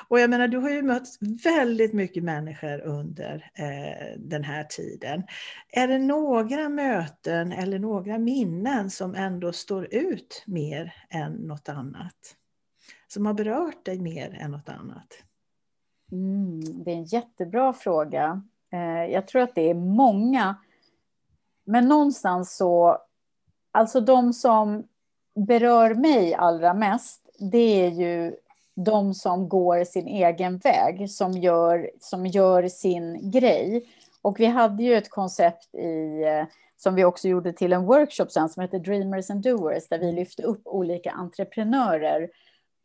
Och 0.09 0.21
jag 0.21 0.31
menar, 0.31 0.49
du 0.49 0.59
har 0.59 0.71
ju 0.71 0.83
mött 0.83 1.09
väldigt 1.45 1.93
mycket 1.93 2.25
människor 2.25 2.81
under 2.81 3.51
eh, 3.55 4.19
den 4.19 4.45
här 4.45 4.65
tiden. 4.65 5.23
Är 5.73 5.89
det 5.89 5.99
några 5.99 6.69
möten 6.69 7.53
eller 7.53 7.79
några 7.79 8.19
minnen 8.19 8.91
som 8.91 9.15
ändå 9.15 9.53
står 9.53 9.95
ut 9.95 10.45
mer 10.47 10.95
än 11.11 11.33
något 11.33 11.69
annat? 11.69 12.37
Som 13.13 13.27
har 13.27 13.35
berört 13.35 13.85
dig 13.85 13.99
mer 13.99 14.39
än 14.41 14.51
något 14.51 14.69
annat? 14.69 15.15
Mm, 16.13 16.85
det 16.85 16.91
är 16.91 16.97
en 16.97 17.05
jättebra 17.05 17.73
fråga. 17.73 18.43
Eh, 18.73 19.13
jag 19.13 19.27
tror 19.27 19.43
att 19.43 19.55
det 19.55 19.71
är 19.71 19.75
många. 19.75 20.57
Men 21.65 21.89
någonstans 21.89 22.57
så, 22.57 22.99
alltså 23.73 24.01
de 24.01 24.33
som 24.33 24.89
berör 25.35 25.95
mig 25.95 26.35
allra 26.35 26.75
mest, 26.75 27.31
det 27.39 27.85
är 27.85 27.91
ju 27.91 28.37
de 28.75 29.15
som 29.15 29.49
går 29.49 29.85
sin 29.85 30.07
egen 30.07 30.59
väg, 30.59 31.11
som 31.11 31.33
gör, 31.33 31.91
som 32.01 32.27
gör 32.27 32.69
sin 32.69 33.31
grej. 33.31 33.87
Och 34.23 34.41
vi 34.41 34.47
hade 34.47 34.83
ju 34.83 34.95
ett 34.95 35.11
koncept 35.11 35.75
i, 35.75 36.23
eh, 36.25 36.45
som 36.77 36.95
vi 36.95 37.05
också 37.05 37.29
gjorde 37.29 37.53
till 37.53 37.73
en 37.73 37.85
workshop 37.85 38.27
sen, 38.31 38.49
som 38.49 38.61
heter 38.61 38.79
Dreamers 38.79 39.31
and 39.31 39.43
Doers, 39.43 39.89
där 39.89 39.99
vi 39.99 40.13
lyfte 40.13 40.43
upp 40.43 40.63
olika 40.65 41.11
entreprenörer 41.11 42.31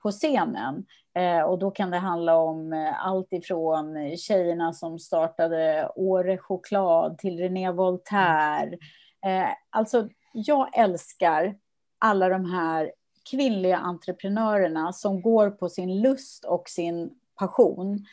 på 0.05 0.11
scenen. 0.11 0.85
Eh, 1.15 1.41
och 1.41 1.59
då 1.59 1.71
kan 1.71 1.91
det 1.91 1.97
handla 1.97 2.37
om 2.37 2.73
eh, 2.73 3.05
allt 3.05 3.33
ifrån 3.33 4.17
tjejerna 4.17 4.73
som 4.73 4.99
startade 4.99 5.91
Åre 5.95 6.37
choklad 6.37 7.17
till 7.17 7.39
René 7.39 7.71
Voltaire. 7.71 8.77
Eh, 9.25 9.49
alltså, 9.69 10.09
jag 10.33 10.77
älskar 10.77 11.55
alla 11.99 12.29
de 12.29 12.45
här 12.45 12.91
kvinnliga 13.31 13.77
entreprenörerna 13.77 14.93
som 14.93 15.21
går 15.21 15.49
på 15.49 15.69
sin 15.69 16.01
lust 16.01 16.45
och 16.45 16.69
sin 16.69 17.11
passion. 17.39 18.05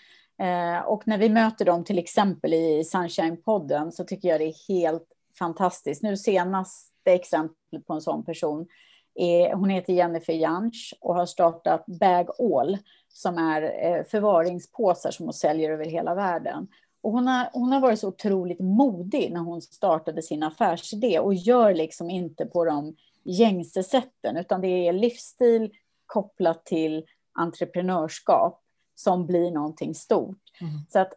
Eh, 0.42 0.84
och 0.84 1.08
när 1.08 1.18
vi 1.18 1.28
möter 1.28 1.64
dem 1.64 1.84
till 1.84 1.98
exempel 1.98 2.54
i 2.54 2.82
Sunshine-podden 2.82 3.90
så 3.90 4.04
tycker 4.04 4.28
jag 4.28 4.40
det 4.40 4.46
är 4.46 4.68
helt 4.68 5.08
fantastiskt. 5.38 6.02
Nu 6.02 6.16
senaste 6.16 7.12
exemplet 7.12 7.86
på 7.86 7.92
en 7.92 8.00
sån 8.00 8.24
person 8.24 8.66
är, 9.14 9.54
hon 9.54 9.70
heter 9.70 9.92
Jennifer 9.92 10.32
Jansch 10.32 10.94
och 11.00 11.14
har 11.14 11.26
startat 11.26 11.86
Bag 11.86 12.28
All 12.38 12.78
som 13.08 13.38
är 13.38 13.62
eh, 13.62 14.04
förvaringspåsar 14.04 15.10
som 15.10 15.26
hon 15.26 15.32
säljer 15.32 15.70
över 15.70 15.84
hela 15.84 16.14
världen. 16.14 16.68
Och 17.02 17.12
hon, 17.12 17.26
har, 17.26 17.50
hon 17.52 17.72
har 17.72 17.80
varit 17.80 17.98
så 17.98 18.08
otroligt 18.08 18.60
modig 18.60 19.32
när 19.32 19.40
hon 19.40 19.62
startade 19.62 20.22
sin 20.22 20.42
affärsidé 20.42 21.18
och 21.18 21.34
gör 21.34 21.74
liksom 21.74 22.10
inte 22.10 22.46
på 22.46 22.64
de 22.64 22.96
gängse 23.24 23.82
sätten, 23.82 24.36
utan 24.36 24.60
det 24.60 24.88
är 24.88 24.92
livsstil 24.92 25.70
kopplat 26.06 26.64
till 26.64 27.04
entreprenörskap 27.32 28.62
som 28.94 29.26
blir 29.26 29.50
någonting 29.50 29.94
stort. 29.94 30.38
Mm. 30.60 30.72
Så 30.88 30.98
att 30.98 31.12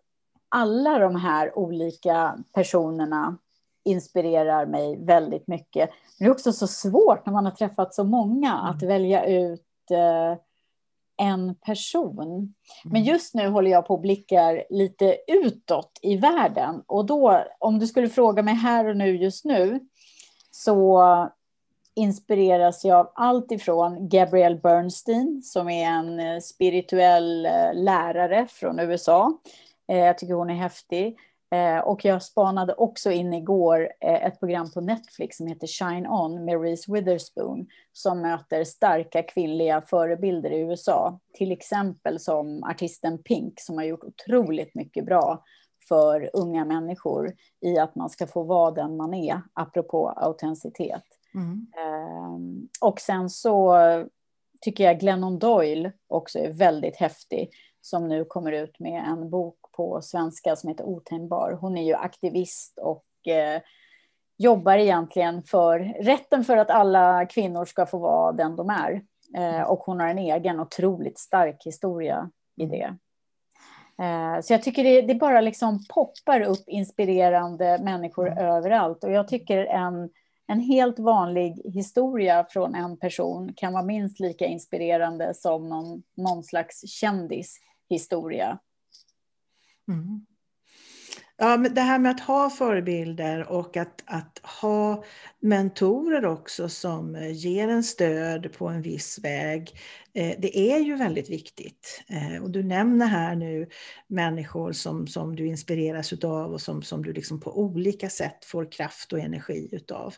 alla 0.49 0.99
de 0.99 1.15
här 1.15 1.57
olika 1.57 2.37
personerna 2.53 3.37
inspirerar 3.85 4.65
mig 4.65 5.05
väldigt 5.05 5.47
mycket. 5.47 5.89
Men 5.89 6.25
det 6.25 6.25
är 6.25 6.31
också 6.31 6.53
så 6.53 6.67
svårt 6.67 7.25
när 7.25 7.33
man 7.33 7.45
har 7.45 7.51
träffat 7.51 7.93
så 7.93 8.03
många 8.03 8.53
att 8.53 8.81
mm. 8.81 8.93
välja 8.93 9.25
ut 9.25 9.91
eh, 9.91 10.37
en 11.17 11.55
person. 11.55 12.53
Men 12.83 13.01
mm. 13.01 13.03
just 13.03 13.33
nu 13.33 13.47
håller 13.47 13.71
jag 13.71 13.87
på 13.87 13.93
och 13.93 14.01
blickar 14.01 14.63
lite 14.69 15.17
utåt 15.27 15.99
i 16.01 16.17
världen. 16.17 16.83
Och 16.87 17.05
då, 17.05 17.43
om 17.59 17.79
du 17.79 17.87
skulle 17.87 18.09
fråga 18.09 18.43
mig 18.43 18.53
här 18.53 18.85
och 18.85 18.97
nu 18.97 19.17
just 19.17 19.45
nu, 19.45 19.79
så 20.51 21.03
inspireras 21.95 22.85
jag 22.85 22.99
av 22.99 23.11
allt 23.15 23.51
ifrån 23.51 24.09
Gabrielle 24.09 24.55
Bernstein, 24.55 25.41
som 25.43 25.69
är 25.69 25.87
en 25.87 26.19
eh, 26.19 26.39
spirituell 26.39 27.45
eh, 27.45 27.73
lärare 27.73 28.47
från 28.49 28.79
USA. 28.79 29.37
Jag 29.87 30.17
tycker 30.17 30.33
hon 30.33 30.49
är 30.49 30.55
häftig. 30.55 31.17
Och 31.83 32.05
jag 32.05 32.23
spanade 32.23 32.73
också 32.73 33.11
in 33.11 33.33
igår 33.33 33.89
ett 34.01 34.39
program 34.39 34.71
på 34.71 34.81
Netflix 34.81 35.37
som 35.37 35.47
heter 35.47 35.67
Shine 35.67 36.07
On 36.07 36.45
med 36.45 36.61
Reese 36.61 36.89
Witherspoon 36.89 37.67
som 37.93 38.21
möter 38.21 38.63
starka 38.63 39.23
kvinnliga 39.23 39.81
förebilder 39.81 40.49
i 40.49 40.59
USA. 40.59 41.19
Till 41.33 41.51
exempel 41.51 42.19
som 42.19 42.63
artisten 42.63 43.23
Pink 43.23 43.59
som 43.59 43.77
har 43.77 43.83
gjort 43.83 44.03
otroligt 44.03 44.75
mycket 44.75 45.05
bra 45.05 45.43
för 45.87 46.29
unga 46.33 46.65
människor 46.65 47.33
i 47.61 47.77
att 47.77 47.95
man 47.95 48.09
ska 48.09 48.27
få 48.27 48.43
vara 48.43 48.71
den 48.71 48.97
man 48.97 49.13
är, 49.13 49.41
apropå 49.53 50.09
autenticitet. 50.09 51.03
Mm. 51.35 51.67
Ehm, 51.77 52.69
och 52.81 52.99
sen 52.99 53.29
så 53.29 53.75
tycker 54.61 54.83
jag 54.83 54.99
Glennon 54.99 55.39
Doyle 55.39 55.91
också 56.07 56.39
är 56.39 56.51
väldigt 56.51 56.95
häftig, 56.95 57.49
som 57.81 58.07
nu 58.07 58.25
kommer 58.25 58.51
ut 58.51 58.79
med 58.79 59.03
en 59.07 59.29
bok 59.29 59.57
på 59.75 60.01
svenska 60.01 60.55
som 60.55 60.69
heter 60.69 60.83
Otänkbar. 60.83 61.57
Hon 61.61 61.77
är 61.77 61.83
ju 61.83 61.93
aktivist 61.93 62.79
och 62.79 63.27
eh, 63.27 63.61
jobbar 64.37 64.77
egentligen 64.77 65.43
för 65.43 65.79
rätten 66.03 66.43
för 66.43 66.57
att 66.57 66.69
alla 66.69 67.25
kvinnor 67.25 67.65
ska 67.65 67.85
få 67.85 67.97
vara 67.97 68.31
den 68.31 68.55
de 68.55 68.69
är. 68.69 69.01
Eh, 69.37 69.61
och 69.61 69.79
hon 69.79 69.99
har 69.99 70.07
en 70.07 70.17
egen 70.17 70.59
otroligt 70.59 71.19
stark 71.19 71.65
historia 71.65 72.29
i 72.57 72.63
mm. 72.63 72.79
det. 72.79 72.97
Eh, 74.03 74.41
så 74.41 74.53
jag 74.53 74.63
tycker 74.63 74.83
det, 74.83 75.01
det, 75.01 75.15
bara 75.15 75.41
liksom 75.41 75.85
poppar 75.89 76.41
upp 76.41 76.63
inspirerande 76.67 77.79
människor 77.83 78.27
mm. 78.27 78.45
överallt. 78.45 79.03
Och 79.03 79.11
jag 79.11 79.27
tycker 79.27 79.65
en 79.65 80.09
en 80.47 80.59
helt 80.59 80.99
vanlig 80.99 81.61
historia 81.73 82.45
från 82.49 82.75
en 82.75 82.97
person 82.97 83.53
kan 83.55 83.73
vara 83.73 83.83
minst 83.83 84.19
lika 84.19 84.45
inspirerande 84.45 85.33
som 85.33 85.69
någon, 85.69 86.03
någon 86.17 86.43
slags 86.43 86.89
kändishistoria. 86.89 88.59
Mm. 89.87 90.25
Ja, 91.37 91.57
men 91.57 91.73
det 91.73 91.81
här 91.81 91.99
med 91.99 92.11
att 92.11 92.19
ha 92.19 92.49
förebilder 92.49 93.51
och 93.51 93.77
att, 93.77 94.03
att 94.05 94.41
ha 94.61 95.03
mentorer 95.39 96.25
också 96.25 96.69
som 96.69 97.15
eh, 97.15 97.31
ger 97.31 97.67
en 97.67 97.83
stöd 97.83 98.53
på 98.57 98.67
en 98.67 98.81
viss 98.81 99.19
väg. 99.23 99.71
Eh, 100.13 100.35
det 100.39 100.59
är 100.59 100.79
ju 100.79 100.95
väldigt 100.95 101.29
viktigt. 101.29 102.03
Eh, 102.07 102.43
och 102.43 102.51
du 102.51 102.63
nämner 102.63 103.05
här 103.05 103.35
nu 103.35 103.67
människor 104.07 104.71
som, 104.71 105.07
som 105.07 105.35
du 105.35 105.47
inspireras 105.47 106.13
utav 106.13 106.53
och 106.53 106.61
som, 106.61 106.81
som 106.81 107.03
du 107.03 107.13
liksom 107.13 107.39
på 107.39 107.59
olika 107.59 108.09
sätt 108.09 108.45
får 108.45 108.71
kraft 108.71 109.13
och 109.13 109.19
energi 109.19 109.69
utav. 109.71 110.13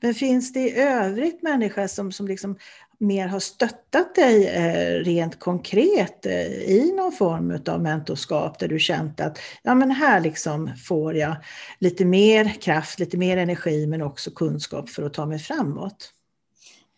Men 0.00 0.14
finns 0.14 0.52
det 0.52 0.60
i 0.60 0.78
övrigt 0.78 1.42
människor 1.42 1.86
som, 1.86 2.12
som 2.12 2.28
liksom 2.28 2.58
mer 3.02 3.26
har 3.26 3.40
stöttat 3.40 4.14
dig 4.14 4.48
eh, 4.48 5.04
rent 5.04 5.38
konkret 5.38 6.26
eh, 6.26 6.52
i 6.52 6.92
någon 6.96 7.12
form 7.12 7.58
av 7.66 7.82
mentorskap 7.82 8.58
där 8.58 8.68
du 8.68 8.78
känt 8.78 9.20
att 9.20 9.38
ja, 9.62 9.74
men 9.74 9.90
här 9.90 10.20
liksom 10.20 10.70
får 10.76 11.16
jag 11.16 11.36
lite 11.78 12.04
mer 12.04 12.48
kraft, 12.60 12.98
lite 12.98 13.16
mer 13.16 13.36
energi 13.36 13.86
men 13.86 14.02
också 14.02 14.30
kunskap 14.30 14.88
för 14.90 15.02
att 15.02 15.14
ta 15.14 15.26
mig 15.26 15.38
framåt? 15.38 16.12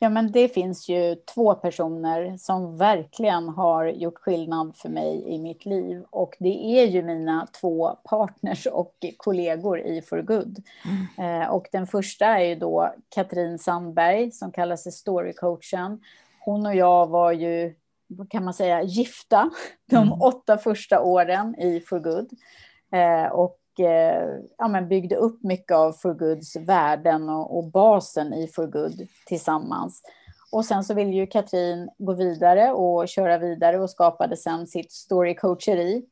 Ja, 0.04 0.10
men 0.10 0.32
det 0.32 0.48
finns 0.48 0.88
ju 0.88 1.14
två 1.14 1.54
personer 1.54 2.36
som 2.36 2.78
verkligen 2.78 3.48
har 3.48 3.86
gjort 3.86 4.18
skillnad 4.18 4.76
för 4.76 4.88
mig 4.88 5.24
i 5.26 5.38
mitt 5.38 5.66
liv. 5.66 6.04
Och 6.10 6.36
det 6.38 6.78
är 6.80 6.86
ju 6.86 7.02
mina 7.02 7.46
två 7.60 7.98
partners 8.04 8.66
och 8.66 8.94
kollegor 9.16 9.80
i 9.80 10.02
For 10.02 10.22
Good. 10.22 10.62
Mm. 10.84 11.42
Eh, 11.42 11.48
och 11.48 11.66
den 11.72 11.86
första 11.86 12.26
är 12.26 12.44
ju 12.44 12.54
då 12.54 12.94
Katrin 13.08 13.58
Sandberg 13.58 14.30
som 14.30 14.52
kallar 14.52 14.76
sig 14.76 14.92
Storycoachen. 14.92 16.00
Hon 16.40 16.66
och 16.66 16.74
jag 16.74 17.06
var 17.06 17.32
ju, 17.32 17.74
kan 18.30 18.44
man 18.44 18.54
säga, 18.54 18.82
gifta 18.82 19.50
de 19.90 19.96
mm. 19.96 20.22
åtta 20.22 20.58
första 20.58 21.00
åren 21.00 21.54
i 21.58 21.80
For 21.80 21.98
Good. 21.98 22.30
Eh, 22.92 23.32
och 23.32 23.58
ja, 24.58 24.68
men 24.68 24.88
byggde 24.88 25.16
upp 25.16 25.42
mycket 25.42 25.76
av 25.76 25.92
For 25.92 26.14
Goods 26.14 26.56
värden 26.56 27.28
och, 27.28 27.58
och, 27.58 27.64
basen 27.64 28.34
i 28.34 28.46
For 28.46 28.66
Good 28.66 29.08
tillsammans. 29.26 30.02
Och 30.52 30.64
sen 30.64 30.84
så 30.84 30.94
ville 30.94 31.10
ju 31.10 31.26
Katrin 31.26 31.90
gå 31.98 32.12
vidare 32.12 32.72
och 32.72 33.08
köra 33.08 33.38
vidare 33.38 33.80
och 33.80 33.90
skapade 33.90 34.36
sen 34.36 34.66
sitt 34.66 34.92
storycoacheri. 34.92 36.04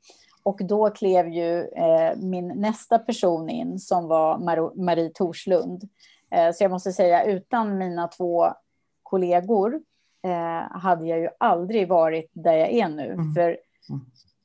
Och 0.43 0.61
då 0.65 0.91
klev 0.91 1.29
ju 1.29 1.61
eh, 1.61 2.17
min 2.17 2.49
nästa 2.49 2.99
person 2.99 3.49
in 3.49 3.79
som 3.79 4.09
var 4.09 4.39
Mar 4.39 4.83
Marie 4.85 5.11
Torslund. 5.15 5.89
Eh, 6.31 6.53
så 6.53 6.65
jag 6.65 6.71
måste 6.71 6.93
säga 6.93 7.25
utan 7.25 7.79
mina 7.79 8.09
två 8.09 8.47
kollegor 9.03 9.81
eh, 10.25 10.79
hade 10.79 11.07
jag 11.07 11.19
ju 11.19 11.29
aldrig 11.39 11.89
varit 11.89 12.31
där 12.33 12.53
jag 12.53 12.71
är 12.71 12.89
nu. 12.89 13.13
Mm. 13.13 13.35
För 13.35 13.59
mm. 13.89 14.01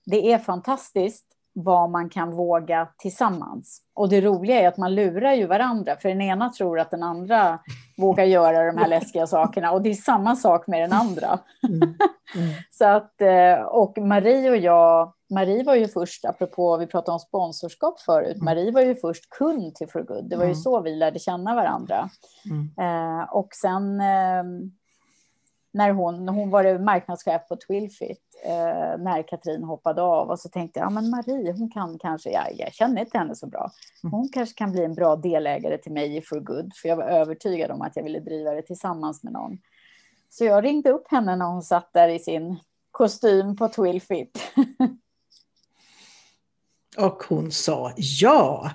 det 0.06 0.32
är 0.32 0.38
fantastiskt 0.38 1.37
vad 1.60 1.90
man 1.90 2.10
kan 2.10 2.32
våga 2.32 2.88
tillsammans. 2.98 3.82
Och 3.94 4.10
det 4.10 4.22
roliga 4.22 4.62
är 4.62 4.68
att 4.68 4.78
man 4.78 4.96
lurar 4.96 5.34
ju 5.34 5.46
varandra, 5.46 5.96
för 5.96 6.10
den 6.10 6.22
ena 6.22 6.50
tror 6.50 6.80
att 6.80 6.92
den 6.92 7.04
andra 7.04 7.60
vågar 7.98 8.24
göra 8.24 8.72
de 8.72 8.78
här 8.78 8.88
läskiga 8.88 9.28
sakerna 9.28 9.72
och 9.72 9.82
det 9.82 9.90
är 9.90 9.94
samma 9.94 10.36
sak 10.36 10.68
med 10.68 10.82
den 10.82 10.94
andra. 10.94 11.40
Mm. 11.68 11.82
Mm. 12.36 12.54
Så 12.72 12.86
att, 12.86 13.22
eh, 13.22 13.62
och 13.62 13.98
Marie 13.98 14.50
och 14.50 14.58
jag, 14.58 15.14
Marie 15.30 15.64
var 15.64 15.76
ju 15.76 15.88
först, 15.88 16.26
apropå 16.26 16.78
vi 16.78 16.88
pratade 16.88 17.14
om 17.14 17.20
sponsorskap 17.20 18.00
förut, 18.00 18.36
mm. 18.36 18.46
Marie 18.46 18.72
var 18.72 18.82
ju 18.82 18.96
först 18.96 19.30
kund 19.30 19.76
till 19.76 19.88
For 19.88 20.02
Good. 20.02 20.30
Det 20.30 20.36
var 20.36 20.44
ju 20.44 20.52
mm. 20.52 20.62
så 20.62 20.82
vi 20.82 20.96
lärde 20.96 21.20
känna 21.20 21.56
varandra. 21.56 22.10
Mm. 22.50 22.72
Eh, 22.80 23.24
och 23.34 23.50
sen 23.52 24.02
ehm, 24.02 24.72
när 25.78 25.92
hon, 25.92 26.30
hon 26.30 26.50
var 26.50 26.80
marknadschef 26.80 27.48
på 27.48 27.56
Twilfit, 27.68 28.22
eh, 28.46 28.98
när 29.00 29.28
Katrin 29.28 29.64
hoppade 29.64 30.02
av. 30.02 30.30
Och 30.30 30.40
så 30.40 30.50
tänkte 30.50 30.80
jag, 30.80 30.86
ja 30.86 30.90
men 30.90 31.10
Marie, 31.10 31.52
hon 31.52 31.70
kan 31.70 32.00
kanske, 32.00 32.32
ja, 32.32 32.48
jag 32.52 32.74
känner 32.74 33.02
inte 33.02 33.18
henne 33.18 33.36
så 33.36 33.48
bra. 33.48 33.72
Mm. 34.04 34.14
Hon 34.14 34.30
kanske 34.30 34.56
kan 34.58 34.72
bli 34.72 34.84
en 34.84 34.96
bra 34.96 35.16
delägare 35.16 35.78
till 35.78 35.92
mig 35.92 36.18
i 36.18 36.22
For 36.22 36.40
Good. 36.40 36.72
För 36.76 36.90
jag 36.90 36.96
var 36.96 37.04
övertygad 37.04 37.72
om 37.72 37.82
att 37.82 37.96
jag 37.96 38.04
ville 38.04 38.20
driva 38.20 38.52
det 38.52 38.62
tillsammans 38.62 39.24
med 39.24 39.34
någon. 39.34 39.58
Så 40.30 40.46
jag 40.46 40.64
ringde 40.64 40.90
upp 40.90 41.12
henne 41.12 41.36
när 41.36 41.46
hon 41.46 41.62
satt 41.62 41.94
där 41.94 42.10
i 42.10 42.20
sin 42.20 42.60
kostym 42.92 43.56
på 43.56 43.70
Twilfit. 43.70 44.40
Och 46.98 47.24
hon 47.24 47.52
sa 47.52 47.94
ja. 47.96 48.72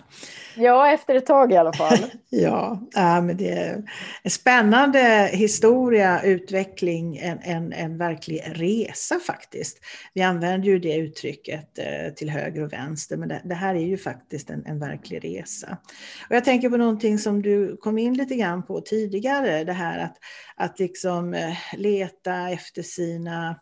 Ja, 0.57 0.93
efter 0.93 1.15
ett 1.15 1.27
tag 1.27 1.53
i 1.53 1.57
alla 1.57 1.73
fall. 1.73 1.99
ja, 2.31 2.81
äh, 2.97 3.23
men 3.23 3.37
det 3.37 3.51
är 3.51 3.83
en 4.23 4.31
spännande 4.31 5.31
historia, 5.33 6.23
utveckling, 6.23 7.17
en, 7.17 7.39
en, 7.43 7.73
en 7.73 7.99
verklig 7.99 8.43
resa 8.47 9.19
faktiskt. 9.19 9.79
Vi 10.15 10.23
använder 10.23 10.69
ju 10.69 10.79
det 10.79 10.97
uttrycket 10.97 11.79
eh, 11.79 12.15
till 12.15 12.31
höger 12.31 12.63
och 12.63 12.73
vänster, 12.73 13.17
men 13.17 13.29
det, 13.29 13.43
det, 13.45 13.55
här 13.55 13.75
är 13.75 13.87
ju 13.87 13.99
faktiskt 13.99 14.51
en, 14.51 14.67
en 14.67 14.79
verklig 14.79 15.25
resa. 15.25 15.79
Och 16.29 16.37
jag 16.37 16.45
tänker 16.45 16.71
på 16.71 16.77
någonting 16.77 17.19
som 17.19 17.43
du 17.43 17.77
kom 17.77 17.99
in 17.99 18.15
lite 18.15 18.35
grann 18.35 18.67
på 18.67 18.81
tidigare, 18.81 19.65
det 19.65 19.73
här 19.73 19.99
att, 19.99 20.17
att 20.57 20.79
liksom 20.79 21.35
eh, 21.35 21.57
leta 21.77 22.51
efter 22.51 22.83
sina 22.83 23.57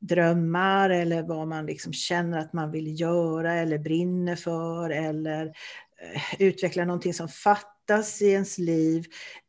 drömmar 0.00 0.90
eller 0.90 1.22
vad 1.22 1.48
man 1.48 1.66
liksom 1.66 1.92
känner 1.92 2.38
att 2.38 2.52
man 2.52 2.70
vill 2.70 3.00
göra 3.00 3.54
eller 3.54 3.78
brinner 3.78 4.36
för 4.36 4.90
eller 4.90 5.46
eh, 5.46 6.22
utveckla 6.38 6.84
någonting 6.84 7.14
som 7.14 7.28
fattas 7.28 8.22
i 8.22 8.30
ens 8.30 8.58
liv. 8.58 9.04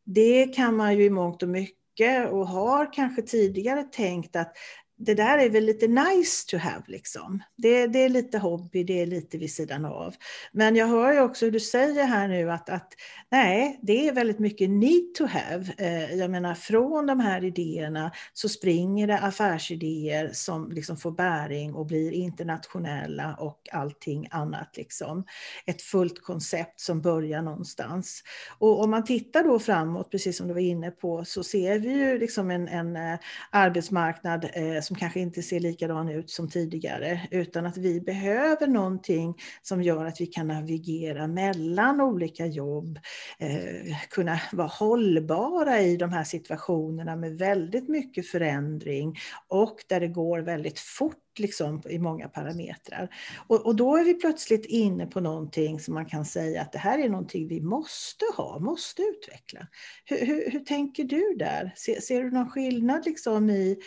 Det 0.05 0.55
kan 0.55 0.75
man 0.75 0.97
ju 0.97 1.03
i 1.03 1.09
mångt 1.09 1.43
och 1.43 1.49
mycket 1.49 2.31
och 2.31 2.47
har 2.47 2.93
kanske 2.93 3.21
tidigare 3.21 3.83
tänkt 3.83 4.35
att 4.35 4.53
det 4.99 5.13
där 5.13 5.37
är 5.37 5.49
väl 5.49 5.65
lite 5.65 5.87
nice 5.87 6.47
to 6.47 6.57
have 6.57 6.83
liksom. 6.87 7.43
Det, 7.55 7.87
det, 7.87 7.99
är 7.99 8.09
lite 8.09 8.37
hobby, 8.37 8.83
det 8.83 9.01
är 9.01 9.05
lite 9.05 9.37
vid 9.37 9.53
sidan 9.53 9.85
av. 9.85 10.15
Men 10.51 10.75
jag 10.75 10.87
hör 10.87 11.13
ju 11.13 11.21
också 11.21 11.45
hur 11.45 11.51
du 11.51 11.59
säger 11.59 12.05
här 12.05 12.27
nu 12.27 12.51
att, 12.51 12.69
att 12.69 12.93
nej, 13.31 13.79
det 13.81 14.07
är 14.07 14.13
väldigt 14.13 14.39
mycket 14.39 14.69
need 14.69 15.15
to 15.17 15.25
have. 15.25 15.73
Eh, 15.77 16.15
jag 16.15 16.31
menar 16.31 16.55
från 16.55 17.05
de 17.05 17.19
här 17.19 17.43
idéerna 17.43 18.11
så 18.33 18.49
springer 18.49 19.07
det 19.07 19.19
affärsidéer 19.19 20.29
som 20.33 20.71
liksom 20.71 20.97
får 20.97 21.11
bäring 21.11 21.73
och 21.73 21.85
blir 21.85 22.11
internationella 22.11 23.35
och 23.39 23.69
allting 23.71 24.27
annat 24.31 24.77
liksom. 24.77 25.25
Ett 25.65 25.81
fullt 25.81 26.23
koncept 26.23 26.79
som 26.79 27.01
börjar 27.01 27.41
någonstans. 27.41 28.23
Och 28.59 28.83
om 28.83 28.91
man 28.91 29.05
tittar 29.05 29.43
då 29.43 29.59
framåt, 29.59 30.11
precis 30.11 30.37
som 30.37 30.47
du 30.47 30.53
var 30.53 30.61
inne 30.61 30.91
på, 30.91 31.25
så 31.25 31.43
ser 31.43 31.79
vi 31.79 31.89
ju 31.89 32.19
liksom 32.19 32.51
en, 32.51 32.67
en 32.67 32.95
eh, 32.95 33.19
arbetsmarknad 33.51 34.49
eh, 34.53 34.81
som 34.87 34.95
kanske 34.95 35.19
inte 35.19 35.43
ser 35.43 35.59
likadan 35.59 36.09
ut 36.09 36.29
som 36.29 36.49
tidigare, 36.49 37.27
utan 37.31 37.65
att 37.65 37.77
vi 37.77 38.01
behöver 38.01 38.67
någonting 38.67 39.35
som 39.61 39.81
gör 39.81 40.05
att 40.05 40.21
vi 40.21 40.25
kan 40.25 40.47
navigera 40.47 41.27
mellan 41.27 42.01
olika 42.01 42.45
jobb, 42.45 42.99
eh, 43.39 43.97
kunna 44.09 44.39
vara 44.51 44.67
hållbara 44.67 45.81
i 45.81 45.97
de 45.97 46.11
här 46.11 46.23
situationerna 46.23 47.15
med 47.15 47.37
väldigt 47.37 47.89
mycket 47.89 48.27
förändring 48.27 49.15
och 49.47 49.77
där 49.87 49.99
det 49.99 50.07
går 50.07 50.39
väldigt 50.39 50.79
fort 50.79 51.39
liksom, 51.39 51.81
i 51.89 51.99
många 51.99 52.27
parametrar. 52.27 53.09
Och, 53.47 53.65
och, 53.65 53.75
då 53.75 53.97
är 53.97 54.03
vi 54.03 54.13
plötsligt 54.13 54.65
inne 54.65 55.05
på 55.05 55.19
någonting 55.19 55.79
som 55.79 55.93
man 55.93 56.05
kan 56.05 56.25
säga 56.25 56.61
att 56.61 56.71
det 56.71 56.79
här 56.79 56.99
är 56.99 57.09
någonting 57.09 57.47
vi 57.47 57.61
måste 57.61 58.25
ha, 58.37 58.59
måste 58.59 59.01
utveckla. 59.01 59.67
Hur, 60.05 60.25
hur, 60.25 60.51
hur 60.51 60.59
tänker 60.59 61.03
du 61.03 61.35
där? 61.39 61.73
Ser, 61.75 62.01
ser, 62.01 62.23
du 62.23 62.31
någon 62.31 62.49
skillnad 62.49 63.05
liksom 63.05 63.49
i 63.49 63.77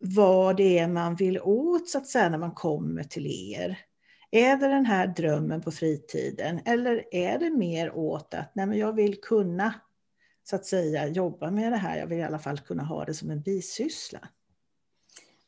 vad 0.00 0.56
det 0.56 0.78
är 0.78 0.88
man 0.88 1.14
vill 1.14 1.40
åt 1.40 1.88
så 1.88 1.98
att 1.98 2.06
säga 2.06 2.28
när 2.28 2.38
man 2.38 2.54
kommer 2.54 3.02
till 3.02 3.26
er. 3.54 3.78
Är 4.30 4.56
det 4.56 4.68
den 4.68 4.86
här 4.86 5.06
drömmen 5.06 5.60
på 5.60 5.70
fritiden 5.70 6.60
eller 6.64 7.14
är 7.14 7.38
det 7.38 7.50
mer 7.50 7.96
åt 7.96 8.34
att 8.34 8.50
nej 8.54 8.66
men 8.66 8.78
jag 8.78 8.92
vill 8.92 9.20
kunna 9.20 9.74
så 10.44 10.56
att 10.56 10.66
säga 10.66 11.08
jobba 11.08 11.50
med 11.50 11.72
det 11.72 11.76
här, 11.76 11.98
jag 11.98 12.06
vill 12.06 12.18
i 12.18 12.22
alla 12.22 12.38
fall 12.38 12.58
kunna 12.58 12.82
ha 12.82 13.04
det 13.04 13.14
som 13.14 13.30
en 13.30 13.40
bisyssla? 13.40 14.28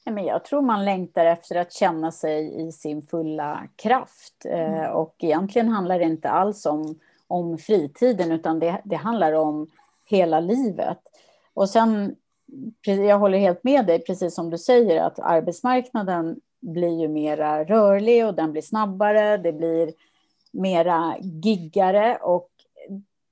men 0.05 0.25
jag 0.25 0.45
tror 0.45 0.63
man 0.63 0.85
längtar 0.85 1.27
efter 1.27 1.57
att 1.57 1.73
känna 1.73 2.13
sig 2.13 2.67
i 2.69 2.73
sin 2.73 3.03
fulla 3.03 3.69
kraft. 3.77 4.45
Eh, 4.45 4.73
mm. 4.73 4.93
Och 4.93 5.17
egentligen 5.19 5.69
handlar 5.69 5.99
det 5.99 6.05
inte 6.05 6.31
alls 6.31 6.67
om, 6.67 6.99
om 7.27 7.59
fritiden, 7.59 8.33
utan 8.33 8.59
det, 8.59 8.81
det 8.85 8.97
handlar 8.97 9.33
om 9.33 9.71
hela 10.05 10.41
livet. 10.41 10.99
Och 11.55 11.71
sen 11.71 12.17
jag 12.85 13.19
håller 13.19 13.39
helt 13.39 13.65
med 13.65 13.87
dig, 13.87 14.05
precis 14.05 14.35
som 14.35 14.51
du 14.51 14.59
säger, 14.59 15.03
att 15.03 15.19
arbetsmarknaden 15.19 16.41
blir 16.61 17.01
ju 17.01 17.09
mera 17.09 17.65
rörlig 17.65 18.27
och 18.27 18.35
den 18.35 18.53
blir 18.53 18.63
snabbare, 18.63 19.37
det 19.37 19.53
blir 19.53 19.93
mera 20.53 21.17
giggare 21.21 22.17
och 22.17 22.49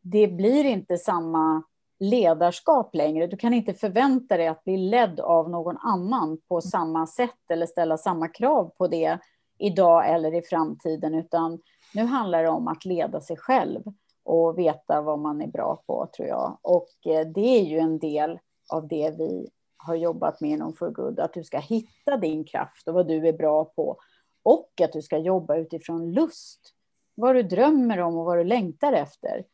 det 0.03 0.29
blir 0.29 0.65
inte 0.65 0.99
samma 0.99 1.63
ledarskap 2.01 2.95
längre. 2.95 3.27
Du 3.27 3.37
kan 3.37 3.55
inte 3.55 3.75
förvänta 3.75 4.37
dig 4.37 4.47
att 4.47 4.65
bli 4.65 4.77
ledd 4.77 5.21
av 5.21 5.51
någon 5.51 5.77
annan 5.77 6.39
på 6.49 6.61
samma 6.61 7.07
sätt 7.07 7.51
eller 7.51 7.67
ställa 7.67 7.99
samma 7.99 8.29
krav 8.29 8.73
på 8.79 8.89
det 8.89 9.19
idag 9.59 10.11
eller 10.11 10.35
i 10.35 10.43
framtiden, 10.43 11.15
utan 11.15 11.61
nu 11.95 12.05
handlar 12.05 12.43
det 12.43 12.49
om 12.49 12.69
att 12.69 12.85
leda 12.85 13.21
sig 13.21 13.37
själv 13.37 13.83
och 14.25 14.59
veta 14.59 15.03
vad 15.03 15.19
man 15.19 15.43
är 15.43 15.47
bra 15.47 15.83
på, 15.87 16.09
tror 16.17 16.29
jag. 16.29 16.59
Och 16.63 17.07
eh, 17.07 17.27
det 17.27 17.59
är 17.59 17.63
ju 17.63 17.79
en 17.79 17.99
del 17.99 18.39
av 18.73 18.89
det 18.89 19.15
vi 19.19 19.49
har 19.77 19.95
jobbat 19.95 20.41
med 20.41 20.51
inom 20.51 20.73
For 20.73 20.91
Good, 20.91 21.21
att 21.21 21.35
du 21.35 21.45
ska 21.45 21.59
hitta 21.59 22.17
din 22.17 22.45
kraft 22.45 22.89
och 22.89 22.95
vad 22.95 23.09
du 23.09 23.29
är 23.29 23.33
bra 23.33 23.65
på 23.65 23.97
och 24.43 24.81
att 24.83 24.93
du 24.93 25.03
ska 25.03 25.19
jobba 25.19 25.57
utifrån 25.57 26.13
lust, 26.13 26.61
vad 27.15 27.35
du 27.35 27.43
drömmer 27.43 27.99
om 28.01 28.17
och 28.17 28.25
vad 28.25 28.39
du 28.39 28.45
längtar 28.45 28.93
efter. 28.93 29.45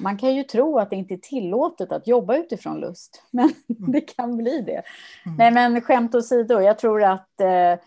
Man 0.00 0.18
kan 0.18 0.34
ju 0.34 0.42
tro 0.42 0.78
att 0.78 0.90
det 0.90 0.96
inte 0.96 1.14
är 1.14 1.18
tillåtet 1.18 1.92
att 1.92 2.06
jobba 2.06 2.36
utifrån 2.36 2.80
lust, 2.80 3.22
men 3.30 3.52
mm. 3.68 3.92
det 3.92 4.00
kan 4.00 4.36
bli 4.36 4.60
det. 4.60 4.82
Mm. 5.26 5.36
Nej, 5.38 5.50
men 5.50 5.80
skämt 5.80 6.14
åsido, 6.14 6.60
jag 6.60 6.78
tror 6.78 7.02
att 7.02 7.40
eh, 7.40 7.78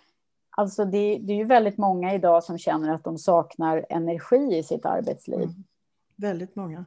alltså 0.50 0.86
det, 0.86 1.18
det, 1.22 1.34
är 1.34 1.38
ju 1.38 1.44
väldigt 1.44 1.78
många 1.78 2.14
idag 2.14 2.44
som 2.44 2.58
känner 2.58 2.94
att 2.94 3.04
de 3.04 3.18
saknar 3.18 3.86
energi 3.90 4.58
i 4.58 4.64
sitt 4.64 4.86
arbetsliv. 4.86 5.44
Mm. 5.44 5.64
Väldigt 6.16 6.56
många. 6.56 6.86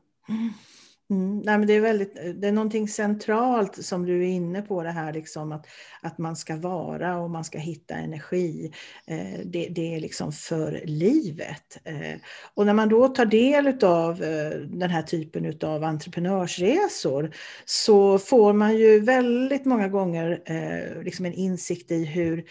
Mm, 1.11 1.39
nej, 1.39 1.59
men 1.59 1.67
det, 1.67 1.73
är 1.73 1.81
väldigt, 1.81 2.15
det 2.15 2.49
är 2.49 2.53
någonting 2.53 2.89
centralt 2.89 3.85
som 3.85 4.07
du 4.07 4.23
är 4.23 4.29
inne 4.29 4.63
på 4.63 4.83
det 4.83 4.91
här 4.91 5.13
liksom 5.13 5.53
att, 5.53 5.67
att 6.03 6.19
man 6.19 6.37
ska 6.37 6.57
vara 6.57 7.19
och 7.19 7.31
man 7.31 7.45
ska 7.45 7.59
hitta 7.59 7.95
energi. 7.95 8.73
Eh, 9.07 9.41
det, 9.45 9.69
det, 9.69 9.95
är 9.95 10.01
liksom 10.01 10.33
för 10.33 10.81
livet. 10.85 11.79
Eh, 11.85 12.21
och 12.55 12.67
när 12.67 12.75
man 12.75 12.89
då 12.89 13.09
tar 13.09 13.25
del 13.25 13.85
av 13.85 14.23
eh, 14.23 14.51
den 14.59 14.91
här 14.91 15.03
typen 15.03 15.59
av 15.63 15.85
entreprenörsresor 15.85 17.35
så 17.65 18.19
får 18.19 18.53
man 18.53 18.77
ju 18.77 19.01
väldigt 19.01 19.65
många 19.65 19.89
gånger 19.89 20.43
eh, 20.47 21.03
liksom 21.03 21.27
en 21.27 21.35
insikt 21.35 21.91
i 21.91 22.05
hur, 22.05 22.45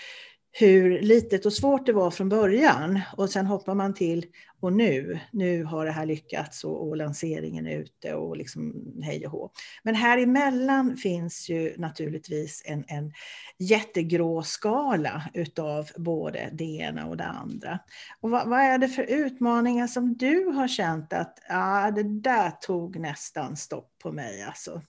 hur 0.52 1.02
litet 1.02 1.46
och 1.46 1.54
svårt 1.54 1.86
det 1.86 1.94
var 1.94 2.12
från 2.12 2.30
början 2.30 3.00
och 3.18 3.30
sen 3.30 3.46
hoppar 3.46 3.76
man 3.76 3.94
till 3.94 4.26
och 4.60 4.74
nu, 4.74 5.20
nu 5.32 5.64
har 5.64 5.86
det 5.86 5.92
här 5.92 6.06
lyckats 6.06 6.64
och, 6.64 6.88
och 6.88 6.98
lanseringen 6.98 7.68
är 7.68 7.78
ute 7.78 8.14
och 8.14 8.38
liksom 8.38 8.74
hej 9.02 9.26
och 9.26 9.32
hå. 9.32 9.52
Men 9.84 9.96
här 9.96 10.18
emellan 10.18 10.98
finns 10.98 11.50
ju 11.50 11.78
naturligtvis 11.78 12.62
en, 12.66 12.84
en 12.88 13.14
jättegrå 13.58 14.44
skala 14.44 15.30
utav 15.34 15.90
både 15.98 16.50
det 16.54 16.78
ena 16.78 17.08
och 17.08 17.18
det 17.18 17.26
andra. 17.26 17.80
Och 18.20 18.30
vad, 18.30 18.48
vad 18.48 18.60
är 18.60 18.78
det 18.78 18.88
för 18.88 19.04
utmaningar 19.04 19.88
som 19.88 20.18
du 20.18 20.46
har 20.46 20.68
känt 20.68 21.14
att 21.14 21.40
ah, 21.50 21.92
det 21.92 22.04
där 22.04 22.52
tog 22.52 23.00
nästan 23.00 23.58
stopp 23.58 23.92
på 24.00 24.12
mig 24.12 24.42
alltså? 24.42 24.82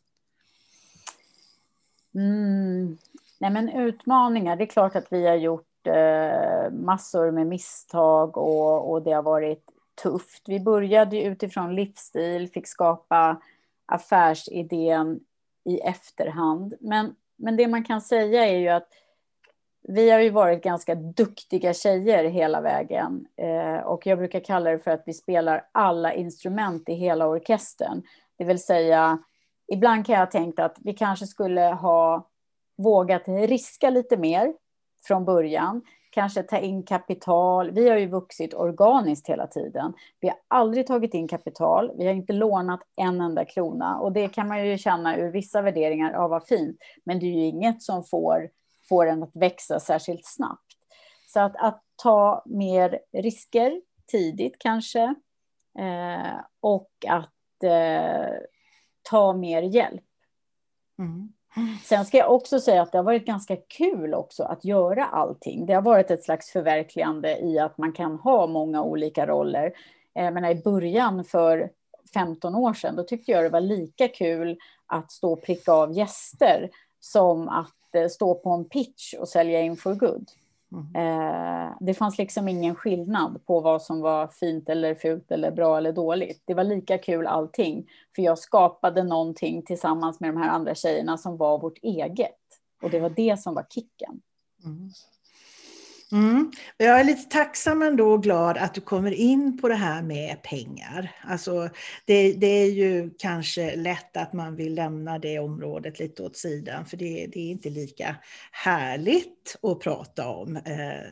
Mm. 2.14 2.98
Nej, 3.40 3.50
men 3.50 3.68
utmaningar, 3.68 4.56
det 4.56 4.64
är 4.64 4.66
klart 4.66 4.96
att 4.96 5.06
vi 5.10 5.26
har 5.26 5.34
gjort 5.34 5.86
eh, 5.86 6.72
massor 6.72 7.30
med 7.30 7.46
misstag 7.46 8.36
och, 8.36 8.90
och 8.90 9.02
det 9.02 9.12
har 9.12 9.22
varit 9.22 9.64
tufft. 10.02 10.42
Vi 10.46 10.60
började 10.60 11.22
utifrån 11.22 11.74
livsstil, 11.74 12.48
fick 12.48 12.66
skapa 12.66 13.42
affärsidén 13.86 15.20
i 15.64 15.78
efterhand. 15.78 16.74
Men, 16.80 17.14
men 17.36 17.56
det 17.56 17.68
man 17.68 17.84
kan 17.84 18.00
säga 18.00 18.46
är 18.46 18.58
ju 18.58 18.68
att 18.68 18.88
vi 19.82 20.10
har 20.10 20.20
ju 20.20 20.30
varit 20.30 20.62
ganska 20.62 20.94
duktiga 20.94 21.74
tjejer 21.74 22.24
hela 22.24 22.60
vägen. 22.60 23.26
Eh, 23.36 23.86
och 23.86 24.06
jag 24.06 24.18
brukar 24.18 24.40
kalla 24.40 24.70
det 24.70 24.78
för 24.78 24.90
att 24.90 25.02
vi 25.06 25.14
spelar 25.14 25.68
alla 25.72 26.14
instrument 26.14 26.88
i 26.88 26.94
hela 26.94 27.26
orkestern. 27.26 28.02
Det 28.38 28.44
vill 28.44 28.62
säga, 28.62 29.18
ibland 29.72 30.06
kan 30.06 30.12
jag 30.12 30.20
ha 30.20 30.26
tänkt 30.26 30.58
att 30.58 30.76
vi 30.80 30.92
kanske 30.92 31.26
skulle 31.26 31.60
ha 31.60 32.30
vågat 32.82 33.22
riska 33.26 33.90
lite 33.90 34.16
mer 34.16 34.54
från 35.06 35.24
början. 35.24 35.82
Kanske 36.10 36.42
ta 36.42 36.58
in 36.58 36.82
kapital. 36.82 37.70
Vi 37.70 37.88
har 37.88 37.96
ju 37.96 38.06
vuxit 38.06 38.54
organiskt 38.54 39.28
hela 39.28 39.46
tiden. 39.46 39.92
Vi 40.20 40.28
har 40.28 40.36
aldrig 40.48 40.86
tagit 40.86 41.14
in 41.14 41.28
kapital. 41.28 41.92
Vi 41.98 42.06
har 42.06 42.14
inte 42.14 42.32
lånat 42.32 42.80
en 42.96 43.20
enda 43.20 43.44
krona. 43.44 43.98
Och 43.98 44.12
det 44.12 44.28
kan 44.28 44.48
man 44.48 44.66
ju 44.66 44.78
känna 44.78 45.16
ur 45.16 45.32
vissa 45.32 45.62
värderingar, 45.62 46.12
ja 46.12 46.28
vad 46.28 46.46
fint. 46.46 46.76
Men 47.04 47.18
det 47.18 47.26
är 47.26 47.34
ju 47.34 47.44
inget 47.44 47.82
som 47.82 48.04
får, 48.04 48.50
får 48.88 49.06
en 49.06 49.22
att 49.22 49.36
växa 49.36 49.80
särskilt 49.80 50.26
snabbt. 50.26 50.66
Så 51.26 51.40
att, 51.40 51.56
att 51.56 51.82
ta 52.02 52.42
mer 52.46 52.98
risker 53.12 53.80
tidigt 54.10 54.56
kanske. 54.58 55.14
Eh, 55.78 56.40
och 56.60 56.90
att 57.08 57.64
eh, 57.64 58.34
ta 59.02 59.32
mer 59.32 59.62
hjälp. 59.62 60.04
Mm. 60.98 61.32
Sen 61.84 62.04
ska 62.04 62.16
jag 62.16 62.32
också 62.34 62.60
säga 62.60 62.82
att 62.82 62.92
det 62.92 62.98
har 62.98 63.02
varit 63.02 63.26
ganska 63.26 63.56
kul 63.56 64.14
också 64.14 64.42
att 64.42 64.64
göra 64.64 65.04
allting. 65.04 65.66
Det 65.66 65.74
har 65.74 65.82
varit 65.82 66.10
ett 66.10 66.24
slags 66.24 66.50
förverkligande 66.50 67.38
i 67.38 67.58
att 67.58 67.78
man 67.78 67.92
kan 67.92 68.16
ha 68.16 68.46
många 68.46 68.82
olika 68.82 69.26
roller. 69.26 69.72
Eh, 70.14 70.50
i 70.50 70.62
början 70.64 71.24
för 71.24 71.70
15 72.14 72.54
år 72.54 72.74
sedan, 72.74 72.96
då 72.96 73.02
tyckte 73.02 73.32
jag 73.32 73.44
det 73.44 73.48
var 73.48 73.60
lika 73.60 74.08
kul 74.08 74.58
att 74.86 75.12
stå 75.12 75.32
och 75.32 75.42
pricka 75.42 75.72
av 75.72 75.92
gäster 75.92 76.70
som 77.00 77.48
att 77.48 77.94
eh, 77.94 78.08
stå 78.08 78.34
på 78.34 78.50
en 78.50 78.64
pitch 78.64 79.14
och 79.14 79.28
sälja 79.28 79.60
in 79.60 79.76
for 79.76 79.94
good. 79.94 80.30
Mm. 80.72 80.94
Eh, 80.94 81.72
det 81.80 81.94
fanns 81.94 82.18
liksom 82.18 82.48
ingen 82.48 82.74
skillnad 82.74 83.46
på 83.46 83.60
vad 83.60 83.82
som 83.82 84.00
var 84.00 84.26
fint 84.28 84.68
eller 84.68 84.94
fult 84.94 85.30
eller 85.30 85.50
bra 85.50 85.78
eller 85.78 85.92
dåligt. 85.92 86.42
Det 86.44 86.54
var 86.54 86.64
lika 86.64 86.98
kul 86.98 87.26
allting, 87.26 87.86
för 88.14 88.22
jag 88.22 88.38
skapade 88.38 89.02
någonting 89.02 89.62
tillsammans 89.62 90.20
med 90.20 90.30
de 90.30 90.36
här 90.36 90.48
andra 90.48 90.74
tjejerna 90.74 91.18
som 91.18 91.36
var 91.36 91.58
vårt 91.58 91.78
eget. 91.82 92.36
Och 92.82 92.90
det 92.90 93.00
var 93.00 93.10
det 93.10 93.40
som 93.40 93.54
var 93.54 93.66
kicken. 93.70 94.20
Mm. 94.64 94.90
Mm. 96.12 96.52
Jag 96.76 97.00
är 97.00 97.04
lite 97.04 97.30
tacksam 97.30 97.82
ändå 97.82 98.12
och 98.12 98.22
glad 98.22 98.58
att 98.58 98.74
du 98.74 98.80
kommer 98.80 99.12
in 99.12 99.58
på 99.60 99.68
det 99.68 99.74
här 99.74 100.02
med 100.02 100.42
pengar. 100.42 101.12
Alltså, 101.22 101.68
det, 102.04 102.32
det, 102.32 102.46
är 102.46 102.70
ju 102.70 103.10
kanske 103.18 103.76
lätt 103.76 104.16
att 104.16 104.32
man 104.32 104.56
vill 104.56 104.74
lämna 104.74 105.18
det 105.18 105.38
området 105.38 105.98
lite 105.98 106.22
åt 106.22 106.36
sidan 106.36 106.86
för 106.86 106.96
det, 106.96 107.26
det 107.32 107.40
är 107.40 107.50
inte 107.50 107.70
lika 107.70 108.16
härligt 108.52 109.56
att 109.62 109.80
prata 109.80 110.28
om 110.28 110.56
eh, 110.56 110.62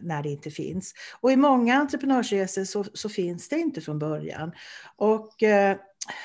när 0.03 0.23
det 0.23 0.29
inte 0.29 0.51
finns. 0.51 0.95
Och 1.21 1.33
i 1.33 1.37
många 1.37 1.75
entreprenörsresor 1.75 2.65
så, 2.65 2.85
så 2.93 3.09
finns 3.09 3.49
det 3.49 3.59
inte 3.59 3.81
från 3.81 3.99
början. 3.99 4.53
Och 4.97 5.43
eh, 5.43 5.77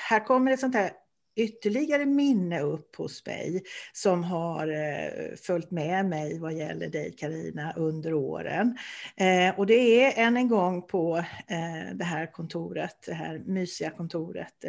här 0.08 0.24
kommer 0.24 0.52
ett 0.52 0.60
sånt 0.60 0.74
här 0.74 0.90
ytterligare 1.36 2.06
minne 2.06 2.60
upp 2.60 2.96
hos 2.96 3.26
mig 3.26 3.62
som 3.92 4.24
har 4.24 4.68
eh, 4.68 5.36
följt 5.46 5.70
med 5.70 6.06
mig 6.06 6.38
vad 6.38 6.52
gäller 6.52 6.88
dig 6.88 7.14
Karina 7.16 7.72
under 7.76 8.14
åren. 8.14 8.76
Eh, 9.16 9.58
och 9.58 9.66
det 9.66 10.04
är 10.04 10.26
än 10.26 10.36
en 10.36 10.48
gång 10.48 10.82
på 10.82 11.16
eh, 11.48 11.94
det 11.94 12.04
här 12.04 12.32
kontoret, 12.32 12.96
det 13.06 13.14
här 13.14 13.42
mysiga 13.46 13.90
kontoret 13.90 14.64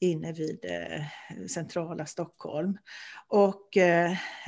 inne 0.00 0.32
vid 0.32 0.64
centrala 1.50 2.06
Stockholm. 2.06 2.78
Och 3.28 3.68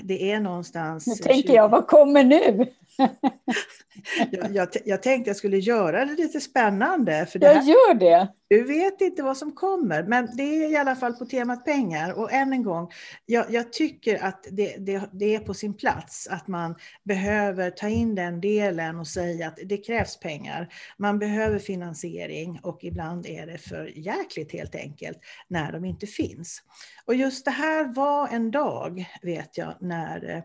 det 0.02 0.32
är 0.32 0.40
någonstans... 0.40 1.06
Nu 1.06 1.14
tänker 1.14 1.54
jag, 1.54 1.68
vad 1.68 1.86
kommer 1.86 2.24
nu? 2.24 2.66
jag, 4.30 4.54
jag, 4.54 4.68
jag, 4.84 5.02
tänkte 5.02 5.30
jag 5.30 5.36
skulle 5.36 5.58
göra 5.58 6.04
det 6.04 6.12
lite 6.12 6.40
spännande. 6.40 7.26
För 7.26 7.38
det 7.38 7.46
här, 7.46 7.54
jag 7.54 7.64
gör 7.64 7.94
det. 7.94 8.28
Du 8.52 8.64
vet 8.64 9.00
inte 9.00 9.22
vad 9.22 9.36
som 9.36 9.52
kommer, 9.52 10.02
men 10.02 10.36
det 10.36 10.42
är 10.42 10.70
i 10.70 10.76
alla 10.76 10.96
fall 10.96 11.14
på 11.14 11.26
temat 11.26 11.64
pengar. 11.64 12.12
Och 12.12 12.32
än 12.32 12.52
en 12.52 12.62
gång, 12.62 12.90
jag, 13.26 13.46
jag 13.50 13.72
tycker 13.72 14.24
att 14.24 14.46
det, 14.50 14.76
det, 14.76 15.02
det, 15.12 15.34
är 15.34 15.38
på 15.38 15.54
sin 15.54 15.74
plats 15.74 16.28
att 16.30 16.48
man 16.48 16.74
behöver 17.04 17.70
ta 17.70 17.88
in 17.88 18.14
den 18.14 18.40
delen 18.40 18.98
och 18.98 19.06
säga 19.08 19.48
att 19.48 19.58
det 19.64 19.76
krävs 19.76 20.20
pengar. 20.20 20.68
Man 20.96 21.18
behöver 21.18 21.58
finansiering 21.58 22.60
och 22.62 22.84
ibland 22.84 23.26
är 23.26 23.46
det 23.46 23.58
för 23.58 23.98
jäkligt 23.98 24.52
helt 24.52 24.74
enkelt 24.74 25.18
när 25.48 25.72
de 25.72 25.84
inte 25.84 26.06
finns. 26.06 26.62
Och 27.04 27.14
just 27.14 27.44
det 27.44 27.50
här 27.50 27.94
var 27.94 28.28
en 28.28 28.50
dag, 28.50 29.04
vet 29.22 29.58
jag, 29.58 29.74
när 29.80 30.30
eh, 30.30 30.42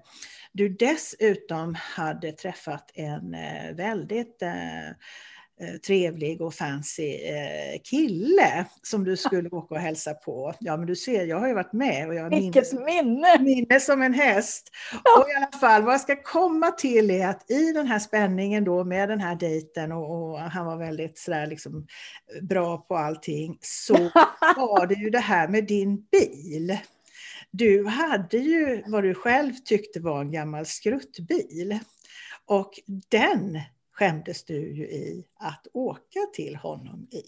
du 0.51 0.70
dessutom 0.70 1.76
hade 1.76 2.32
träffat 2.32 2.91
en 2.93 3.34
eh, 3.34 3.76
väldigt 3.76 4.41
Eh, 4.41 4.95
trevlig 5.86 6.41
och 6.41 6.53
fancy 6.53 7.14
eh, 7.14 7.82
kille 7.84 8.66
som 8.82 9.03
du 9.03 9.18
skulle 9.18 9.49
åka 9.49 9.76
och 9.76 9.82
hälsa 9.82 10.14
på. 10.14 10.53
Ja, 10.60 10.78
men 10.78 10.88
du 10.88 10.95
ser, 10.95 11.26
jag 11.26 11.39
har 11.39 11.47
ju 11.47 11.53
varit 11.53 11.74
med. 11.74 12.08
Och 12.08 12.16
jag 12.16 12.30
Vilket 12.30 12.74
minne! 12.74 13.39
Minne 13.39 13.80
som 13.80 14.01
en 14.01 14.14
häst. 14.14 14.70
Ja. 15.03 15.20
Och 15.20 15.30
i 15.30 15.34
alla 15.38 15.60
fall, 15.60 15.84
vad 15.84 15.93
jag 15.93 16.01
ska 16.01 16.24
komma 16.24 16.72
till 16.72 17.12
är 17.12 17.28
att 17.28 17.51
i 17.51 17.72
den 17.72 17.88
här 17.88 17.99
spänningen 17.99 18.64
då 18.64 18.84
med 18.84 19.10
den 19.10 19.20
här 19.20 19.36
dejten 19.36 19.91
och, 19.91 20.32
och 20.32 20.39
han 20.39 20.66
var 20.66 20.78
väldigt 20.78 21.18
sådär 21.18 21.47
liksom 21.47 21.88
bra 22.41 22.78
på 22.78 22.97
allting, 22.97 23.58
så 23.62 23.93
var 24.58 24.88
det 24.88 24.95
ju 24.95 25.10
det 25.10 25.20
här 25.20 25.47
med 25.47 25.68
din 25.68 26.08
bil. 26.12 26.78
Du 27.51 27.86
hade 27.86 28.38
ju 28.38 28.84
vad 28.88 29.03
du 29.03 29.14
själv 29.14 29.53
tyckte 29.66 29.99
var 29.99 30.22
en 30.22 30.32
gammal 30.32 30.66
skruttbil. 30.66 31.80
Och 32.45 32.74
den 33.10 33.62
skämdes 33.98 34.43
du 34.43 34.74
ju 34.76 34.84
i 34.84 35.26
att 35.39 35.68
åka 35.74 36.20
till 36.34 36.56
honom 36.56 37.08
i. 37.12 37.24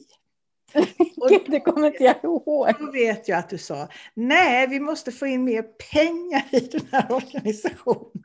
det 1.48 1.60
kommer 1.60 1.88
inte 1.88 2.04
jag 2.04 2.24
ihåg. 2.24 2.74
Då 2.80 2.92
vet 2.92 3.28
jag 3.28 3.40
att 3.40 3.50
du 3.50 3.58
sa, 3.58 3.88
nej 4.14 4.68
vi 4.68 4.80
måste 4.80 5.12
få 5.12 5.28
in 5.28 5.44
mer 5.44 5.62
pengar 5.94 6.46
i 6.52 6.60
den 6.60 6.88
här 6.92 7.12
organisationen. 7.12 8.24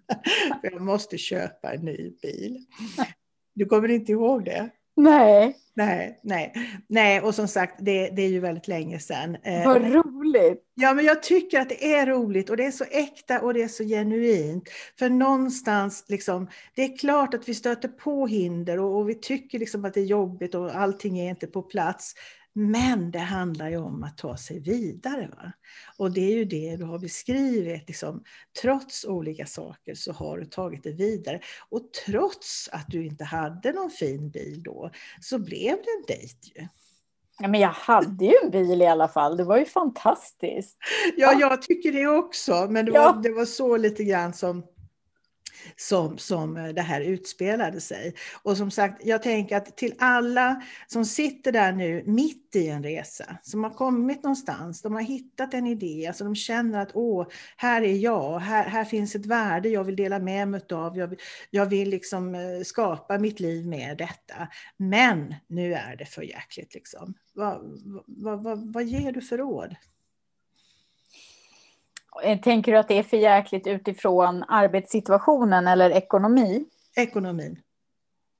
För 0.60 0.70
jag 0.70 0.80
måste 0.80 1.18
köpa 1.18 1.72
en 1.72 1.80
ny 1.80 2.10
bil. 2.22 2.64
Du 3.56 3.66
kommer 3.66 3.88
inte 3.88 4.12
ihåg 4.12 4.44
det? 4.44 4.70
Nej. 4.96 5.56
Nej, 5.76 6.20
nej, 6.22 6.52
nej, 6.88 7.20
och 7.20 7.34
som 7.34 7.48
sagt, 7.48 7.74
det, 7.78 8.08
det 8.08 8.22
är 8.22 8.28
ju 8.28 8.40
väldigt 8.40 8.68
länge 8.68 8.98
sedan. 8.98 9.36
Eh, 9.42 9.64
Vad 9.64 9.82
roligt! 9.82 10.62
Ja, 10.74 10.94
men 10.94 11.04
jag 11.04 11.22
tycker 11.22 11.60
att 11.60 11.68
det 11.68 11.94
är 11.94 12.06
roligt 12.06 12.50
och 12.50 12.56
det 12.56 12.64
är 12.64 12.70
så 12.70 12.84
äkta 12.84 13.40
och 13.40 13.54
det 13.54 13.62
är 13.62 13.68
så 13.68 13.84
genuint. 13.84 14.68
För 14.98 15.10
någonstans, 15.10 16.04
liksom, 16.08 16.48
det 16.74 16.82
är 16.84 16.98
klart 16.98 17.34
att 17.34 17.48
vi 17.48 17.54
stöter 17.54 17.88
på 17.88 18.26
hinder 18.26 18.78
och, 18.78 18.98
och 18.98 19.08
vi 19.08 19.14
tycker 19.14 19.58
liksom 19.58 19.84
att 19.84 19.94
det 19.94 20.00
är 20.00 20.04
jobbigt 20.04 20.54
och 20.54 20.76
allting 20.76 21.18
är 21.18 21.30
inte 21.30 21.46
på 21.46 21.62
plats. 21.62 22.14
Men 22.56 23.10
det 23.10 23.18
handlar 23.18 23.68
ju 23.68 23.76
om 23.76 24.02
att 24.02 24.18
ta 24.18 24.36
sig 24.36 24.60
vidare. 24.60 25.30
Va? 25.36 25.52
Och 25.98 26.12
det 26.12 26.20
är 26.20 26.36
ju 26.36 26.44
det 26.44 26.76
du 26.76 26.84
har 26.84 26.98
beskrivit. 26.98 27.88
Liksom, 27.88 28.24
trots 28.62 29.04
olika 29.04 29.46
saker 29.46 29.94
så 29.94 30.12
har 30.12 30.38
du 30.38 30.44
tagit 30.44 30.82
det 30.82 30.92
vidare. 30.92 31.40
Och 31.68 31.92
trots 32.06 32.68
att 32.72 32.86
du 32.88 33.06
inte 33.06 33.24
hade 33.24 33.72
någon 33.72 33.90
fin 33.90 34.30
bil 34.30 34.62
då 34.62 34.90
så 35.20 35.38
blev 35.38 35.76
det 35.76 35.90
en 35.98 36.04
dejt 36.06 36.36
ju. 36.54 36.66
Ja, 37.38 37.48
men 37.48 37.60
jag 37.60 37.68
hade 37.68 38.24
ju 38.24 38.34
en 38.44 38.50
bil 38.50 38.82
i 38.82 38.86
alla 38.86 39.08
fall. 39.08 39.36
Det 39.36 39.44
var 39.44 39.58
ju 39.58 39.64
fantastiskt. 39.64 40.78
Ja, 41.16 41.32
jag 41.40 41.62
tycker 41.62 41.92
det 41.92 42.06
också. 42.06 42.66
Men 42.70 42.84
det, 42.84 42.92
ja. 42.92 43.12
var, 43.12 43.22
det 43.22 43.32
var 43.32 43.44
så 43.44 43.76
lite 43.76 44.04
grann 44.04 44.32
som 44.32 44.64
som, 45.76 46.18
som 46.18 46.56
eh, 46.56 46.68
det 46.68 46.82
här 46.82 47.00
utspelade 47.00 47.80
sig. 47.80 48.14
Och 48.42 48.56
som 48.56 48.70
sagt, 48.70 49.06
jag 49.06 49.22
tänker 49.22 49.56
att 49.56 49.76
till 49.76 49.94
alla 49.98 50.62
som 50.86 51.04
sitter 51.04 51.52
där 51.52 51.72
nu 51.72 52.02
mitt 52.06 52.56
i 52.56 52.68
en 52.68 52.82
resa, 52.82 53.38
som 53.42 53.64
har 53.64 53.70
kommit 53.70 54.22
någonstans, 54.22 54.82
de 54.82 54.94
har 54.94 55.02
hittat 55.02 55.54
en 55.54 55.66
idé, 55.66 56.06
alltså 56.06 56.24
de 56.24 56.34
känner 56.36 56.82
att 56.82 56.90
åh, 56.94 57.26
här 57.56 57.82
är 57.82 57.94
jag, 57.94 58.38
här, 58.38 58.64
här 58.64 58.84
finns 58.84 59.14
ett 59.14 59.26
värde 59.26 59.68
jag 59.68 59.84
vill 59.84 59.96
dela 59.96 60.18
med 60.18 60.48
mig 60.48 60.60
av, 60.72 60.96
jag, 60.98 61.20
jag 61.50 61.66
vill 61.66 61.90
liksom 61.90 62.34
eh, 62.34 62.62
skapa 62.64 63.18
mitt 63.18 63.40
liv 63.40 63.66
med 63.66 63.98
detta. 63.98 64.48
Men 64.76 65.34
nu 65.46 65.74
är 65.74 65.96
det 65.96 66.06
för 66.06 66.22
jäkligt 66.22 66.74
liksom. 66.74 67.14
Vad, 67.34 67.80
vad, 68.06 68.42
vad, 68.42 68.72
vad 68.72 68.84
ger 68.84 69.12
du 69.12 69.20
för 69.20 69.38
råd? 69.38 69.76
Eh, 72.22 72.40
tänker 72.40 72.72
du 72.72 72.78
att 72.78 72.88
det 72.88 72.98
är 72.98 73.02
för 73.02 73.16
jäkligt 73.16 73.66
utifrån 73.66 74.44
arbetssituationen 74.48 75.66
eller 75.66 75.90
ekonomi? 75.90 76.64
Ekonomin. 76.96 77.60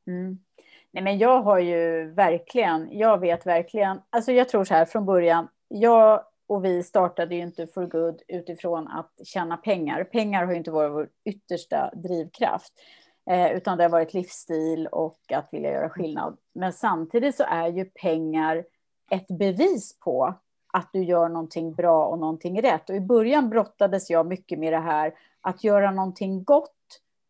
Mm. 0.07 0.39
Nej, 0.91 1.03
men 1.03 1.19
jag 1.19 1.43
har 1.43 1.59
ju 1.59 2.11
verkligen, 2.11 2.99
jag 2.99 3.21
vet 3.21 3.47
verkligen, 3.47 4.01
alltså 4.11 4.33
jag 4.33 4.49
tror 4.49 4.65
så 4.65 4.75
här 4.75 4.85
från 4.85 5.07
början, 5.07 5.49
jag 5.69 6.25
och 6.47 6.65
vi 6.65 6.83
startade 6.83 7.35
ju 7.35 7.41
inte 7.41 7.67
For 7.67 7.87
Good 7.87 8.23
utifrån 8.29 8.89
att 8.89 9.13
tjäna 9.25 9.57
pengar. 9.57 10.05
Pengar 10.05 10.45
har 10.45 10.53
ju 10.53 10.59
inte 10.59 10.71
varit 10.71 10.93
vår 10.93 11.09
yttersta 11.25 11.91
drivkraft, 11.95 12.73
eh, 13.31 13.53
utan 13.53 13.79
det 13.79 13.85
har 13.85 13.91
varit 13.91 14.15
livsstil 14.15 14.87
och 14.87 15.21
att 15.33 15.49
vilja 15.53 15.71
göra 15.71 15.91
skillnad. 15.91 16.37
Men 16.55 16.73
samtidigt 16.73 17.37
så 17.37 17.45
är 17.45 17.69
ju 17.69 17.85
pengar 17.85 18.65
ett 19.11 19.27
bevis 19.39 19.99
på 19.99 20.35
att 20.75 20.89
du 20.93 21.05
gör 21.05 21.29
någonting 21.29 21.75
bra 21.75 22.07
och 22.07 22.19
någonting 22.19 22.63
rätt. 22.63 22.91
Och 22.91 22.97
i 22.97 23.01
början 23.01 23.51
brottades 23.51 24.11
jag 24.11 24.27
mycket 24.27 24.59
med 24.59 24.73
det 24.73 24.79
här 24.79 25.15
att 25.41 25.65
göra 25.65 25.91
någonting 25.91 26.45
gott. 26.45 26.71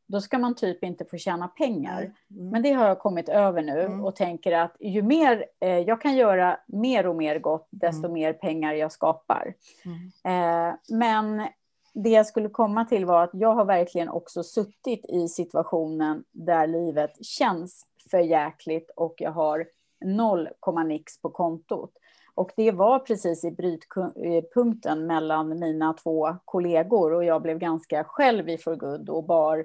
Då 0.07 0.20
ska 0.20 0.38
man 0.38 0.55
typ 0.55 0.84
inte 0.84 1.05
få 1.05 1.16
tjäna 1.16 1.49
pengar. 1.49 2.01
Mm. 2.03 2.49
Men 2.49 2.62
det 2.62 2.72
har 2.72 2.88
jag 2.88 2.99
kommit 2.99 3.28
över 3.28 3.62
nu 3.62 3.80
mm. 3.80 4.05
och 4.05 4.16
tänker 4.16 4.53
att 4.53 4.76
ju 4.80 5.03
mer 5.03 5.45
eh, 5.61 5.78
jag 5.78 6.01
kan 6.01 6.16
göra 6.16 6.61
mer 6.66 7.07
och 7.07 7.16
mer 7.16 7.38
gott, 7.38 7.68
desto 7.70 8.05
mm. 8.05 8.12
mer 8.12 8.32
pengar 8.32 8.72
jag 8.72 8.92
skapar. 8.92 9.55
Mm. 9.84 10.68
Eh, 10.68 10.74
men 10.88 11.49
det 11.95 12.11
jag 12.11 12.26
skulle 12.26 12.49
komma 12.49 12.84
till 12.84 13.07
var 13.07 13.22
att 13.22 13.30
jag 13.32 13.55
har 13.55 13.64
verkligen 13.64 14.09
också 14.09 14.42
suttit 14.42 15.05
i 15.09 15.28
situationen 15.28 16.24
där 16.32 16.66
livet 16.66 17.24
känns 17.26 17.86
för 18.11 18.18
jäkligt 18.18 18.90
och 18.97 19.14
jag 19.18 19.30
har 19.30 19.66
noll 20.05 20.49
nix 20.86 21.20
på 21.20 21.30
kontot. 21.30 21.92
Och 22.35 22.51
det 22.57 22.70
var 22.70 22.99
precis 22.99 23.45
i 23.45 23.51
brytpunkten 23.51 25.07
mellan 25.07 25.59
mina 25.59 25.93
två 25.93 26.37
kollegor 26.45 27.12
och 27.12 27.24
jag 27.24 27.43
blev 27.43 27.59
ganska 27.59 28.05
själv 28.05 28.49
i 28.49 28.59
For 28.59 28.76
Good 28.76 29.09
och 29.09 29.24
bar 29.24 29.64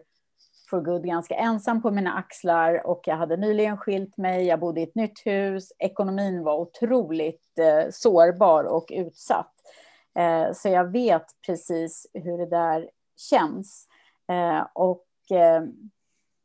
For 0.70 0.82
Good 0.82 1.06
ganska 1.06 1.36
ensam 1.36 1.82
på 1.82 1.92
mina 1.92 2.14
axlar 2.14 2.88
och 2.88 3.02
jag 3.06 3.16
hade 3.16 3.38
nyligen 3.38 3.78
skilt 3.78 4.18
mig, 4.18 4.46
jag 4.46 4.60
bodde 4.60 4.80
i 4.80 4.84
ett 4.84 4.96
nytt 4.96 5.26
hus, 5.26 5.72
ekonomin 5.80 6.44
var 6.44 6.58
otroligt 6.58 7.60
eh, 7.60 7.90
sårbar 7.92 8.64
och 8.64 8.86
utsatt. 8.90 9.54
Eh, 10.20 10.54
så 10.54 10.70
jag 10.70 10.92
vet 10.92 11.26
precis 11.46 12.08
hur 12.14 12.38
det 12.38 12.50
där 12.50 12.90
känns. 13.30 13.88
Eh, 14.32 14.66
och 14.74 15.06
eh, 15.32 15.64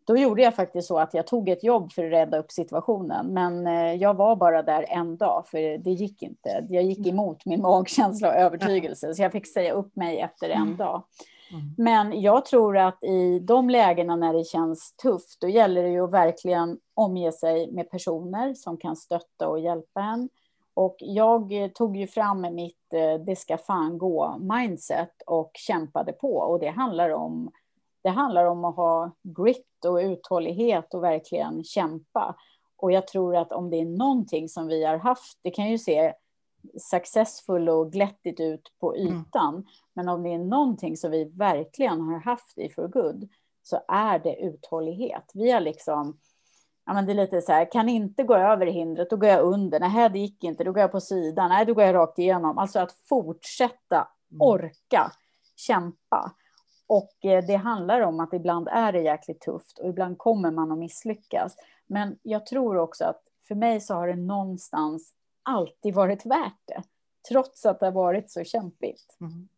då 0.05 0.17
gjorde 0.17 0.43
jag 0.43 0.55
faktiskt 0.55 0.89
så 0.89 0.99
att 0.99 1.15
jag 1.15 1.27
tog 1.27 1.49
ett 1.49 1.65
jobb 1.65 1.93
för 1.93 2.05
att 2.05 2.13
rädda 2.13 2.39
upp 2.39 2.53
situationen. 2.53 3.27
Men 3.27 3.67
eh, 3.67 3.95
jag 3.95 4.15
var 4.15 4.37
bara 4.37 4.63
där 4.63 4.87
en 4.89 5.17
dag, 5.17 5.45
för 5.47 5.79
det 5.79 5.91
gick 5.91 6.23
inte. 6.23 6.67
Jag 6.69 6.83
gick 6.83 6.99
mm. 6.99 7.11
emot 7.11 7.47
min 7.47 7.61
magkänsla 7.61 8.29
och 8.29 8.35
övertygelse, 8.35 9.15
så 9.15 9.23
jag 9.23 9.33
fick 9.33 9.47
säga 9.47 9.73
upp 9.73 9.97
mig 9.97 10.21
efter 10.21 10.51
en 10.51 10.63
mm. 10.63 10.77
dag. 10.77 11.03
Mm. 11.51 11.75
Men 11.77 12.21
jag 12.21 12.45
tror 12.45 12.79
att 12.79 13.05
i 13.05 13.39
de 13.39 13.71
lägena 13.71 14.17
när 14.17 14.35
det 14.35 14.45
känns 14.45 14.97
tufft, 14.97 15.41
då 15.41 15.49
gäller 15.49 15.83
det 15.83 15.89
ju 15.89 16.05
att 16.05 16.13
verkligen 16.13 16.79
omge 16.95 17.33
sig 17.33 17.73
med 17.73 17.91
personer 17.91 18.55
som 18.55 18.77
kan 18.77 18.97
stötta 18.97 19.49
och 19.49 19.61
hjälpa 19.61 20.03
en. 20.03 20.29
Och 20.75 20.97
jag 20.99 21.71
tog 21.75 21.97
ju 21.97 22.07
fram 22.07 22.55
mitt 22.55 22.93
eh, 22.95 23.25
det 23.27 23.37
ska 23.37 23.59
fan 23.59 23.99
gå 23.99 24.39
mindset 24.39 25.23
och 25.27 25.51
kämpade 25.55 26.13
på. 26.13 26.37
Och 26.37 26.61
det 26.61 26.69
handlar 26.69 27.11
om 27.11 27.51
det 28.05 28.11
handlar 28.11 28.45
om 28.45 28.65
att 28.65 28.77
ha 28.77 29.11
grit 29.23 29.85
och 29.87 29.97
uthållighet 29.97 30.95
och 30.95 31.03
verkligen 31.03 31.65
kämpa. 31.65 32.37
Och 32.77 32.93
jag 32.93 33.07
tror 33.07 33.37
att 33.37 33.53
om 33.53 33.71
det 33.71 33.81
är 33.81 33.85
någonting 33.85 34.49
som 34.49 34.67
vi 34.67 34.85
har 34.85 34.97
haft, 34.97 35.39
det 35.43 35.51
kan 35.51 35.71
ju 35.71 35.79
se 35.79 36.13
successful 36.91 37.69
och 37.69 37.93
glättigt 37.93 38.41
ut 38.41 38.73
på 38.81 38.95
mm. 38.95 39.07
ytan, 39.07 39.55
mm. 39.55 39.67
men 39.93 40.09
om 40.09 40.23
det 40.23 40.33
är 40.33 40.39
någonting 40.39 40.97
som 40.97 41.11
vi 41.11 41.25
verkligen 41.25 42.01
har 42.01 42.21
haft 42.21 42.59
i 42.59 42.69
For 42.69 42.89
Good 42.89 43.29
så 43.63 43.81
är 43.89 44.19
det 44.19 44.37
uthållighet. 44.37 45.31
Vi 45.35 45.51
har 45.51 45.61
liksom, 45.61 46.19
ja 46.87 46.93
men 46.93 47.07
det 47.07 47.13
är 47.13 47.17
lite 47.17 47.43
så 47.43 47.53
här, 47.53 47.73
kan 47.73 47.89
inte 47.89 48.23
gå 48.23 48.35
över 48.35 48.67
hindret, 48.67 49.11
då 49.11 49.17
går 49.17 49.29
jag 49.29 49.43
under. 49.43 49.81
Nej, 49.81 50.11
det 50.11 50.19
gick 50.19 50.45
inte, 50.45 50.65
då 50.65 50.73
går 50.73 50.81
jag 50.81 50.93
på 50.93 51.01
sidan. 51.01 51.49
Nej, 51.49 51.67
då 51.67 51.75
går 51.75 51.85
jag 51.85 51.95
rakt 51.95 52.19
igenom. 52.19 52.59
Alltså 52.59 52.79
att 52.79 52.93
fortsätta 53.09 54.09
mm. 54.31 54.41
orka 54.41 55.13
kämpa. 55.57 56.33
Och 56.95 57.25
eh, 57.25 57.45
det 57.47 57.57
handlar 57.57 58.01
om 58.01 58.21
att 58.21 58.33
ibland 58.33 58.69
är 58.69 58.93
det 58.93 59.01
jäkligt 59.01 59.41
tufft 59.41 59.79
och 59.79 59.89
ibland 59.89 60.19
kommer 60.19 60.51
man 60.51 60.73
att 60.73 60.79
misslyckas. 60.79 61.57
Men 61.87 62.19
jag 62.23 62.47
tror 62.47 62.77
också 62.77 63.05
att 63.05 63.23
för 63.49 63.55
mig 63.55 63.81
så 63.81 63.95
har 63.95 64.09
det 64.09 64.17
någonstans 64.17 65.15
alltid 65.43 65.95
varit 65.95 66.27
värt 66.27 66.61
det, 66.65 66.83
trots 67.29 67.67
att 67.67 67.81
det 67.81 67.87
har 67.87 67.93
varit 67.93 68.31
så 68.31 68.45
kämpigt. 68.45 69.17
Mm. 69.21 69.49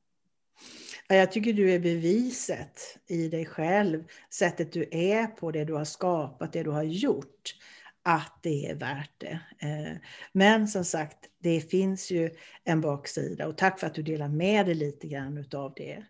Jag 1.08 1.32
tycker 1.32 1.52
du 1.52 1.72
är 1.74 1.78
beviset 1.78 2.80
i 3.06 3.28
dig 3.28 3.46
själv, 3.46 4.04
sättet 4.30 4.72
du 4.72 4.88
är 4.90 5.26
på, 5.26 5.50
det 5.50 5.64
du 5.64 5.74
har 5.74 5.84
skapat, 5.84 6.52
det 6.52 6.62
du 6.62 6.70
har 6.70 6.82
gjort, 6.82 7.54
att 8.02 8.38
det 8.42 8.66
är 8.66 8.74
värt 8.74 9.12
det. 9.18 9.40
Eh, 9.58 9.96
men 10.32 10.68
som 10.68 10.84
sagt, 10.84 11.18
det 11.38 11.60
finns 11.60 12.10
ju 12.10 12.30
en 12.64 12.80
baksida 12.80 13.46
och 13.46 13.56
tack 13.56 13.80
för 13.80 13.86
att 13.86 13.94
du 13.94 14.02
delar 14.02 14.28
med 14.28 14.66
dig 14.66 14.74
lite 14.74 15.08
grann 15.08 15.38
utav 15.38 15.72
det. 15.76 16.04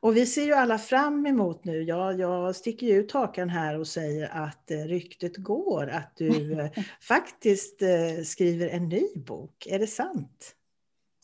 Och 0.00 0.16
vi 0.16 0.26
ser 0.26 0.42
ju 0.42 0.52
alla 0.52 0.78
fram 0.78 1.26
emot 1.26 1.64
nu, 1.64 1.82
ja, 1.82 2.12
jag 2.12 2.56
sticker 2.56 2.86
ju 2.86 2.92
ut 2.92 3.12
hakan 3.12 3.48
här 3.48 3.80
och 3.80 3.86
säger 3.86 4.28
att 4.32 4.70
eh, 4.70 4.76
ryktet 4.76 5.36
går 5.36 5.90
att 5.90 6.12
du 6.16 6.52
eh, 6.60 6.84
faktiskt 7.00 7.82
skriver 8.24 8.68
en 8.68 8.88
ny 8.88 9.06
bok. 9.16 9.66
Är 9.66 9.78
det 9.78 9.86
sant? 9.86 10.54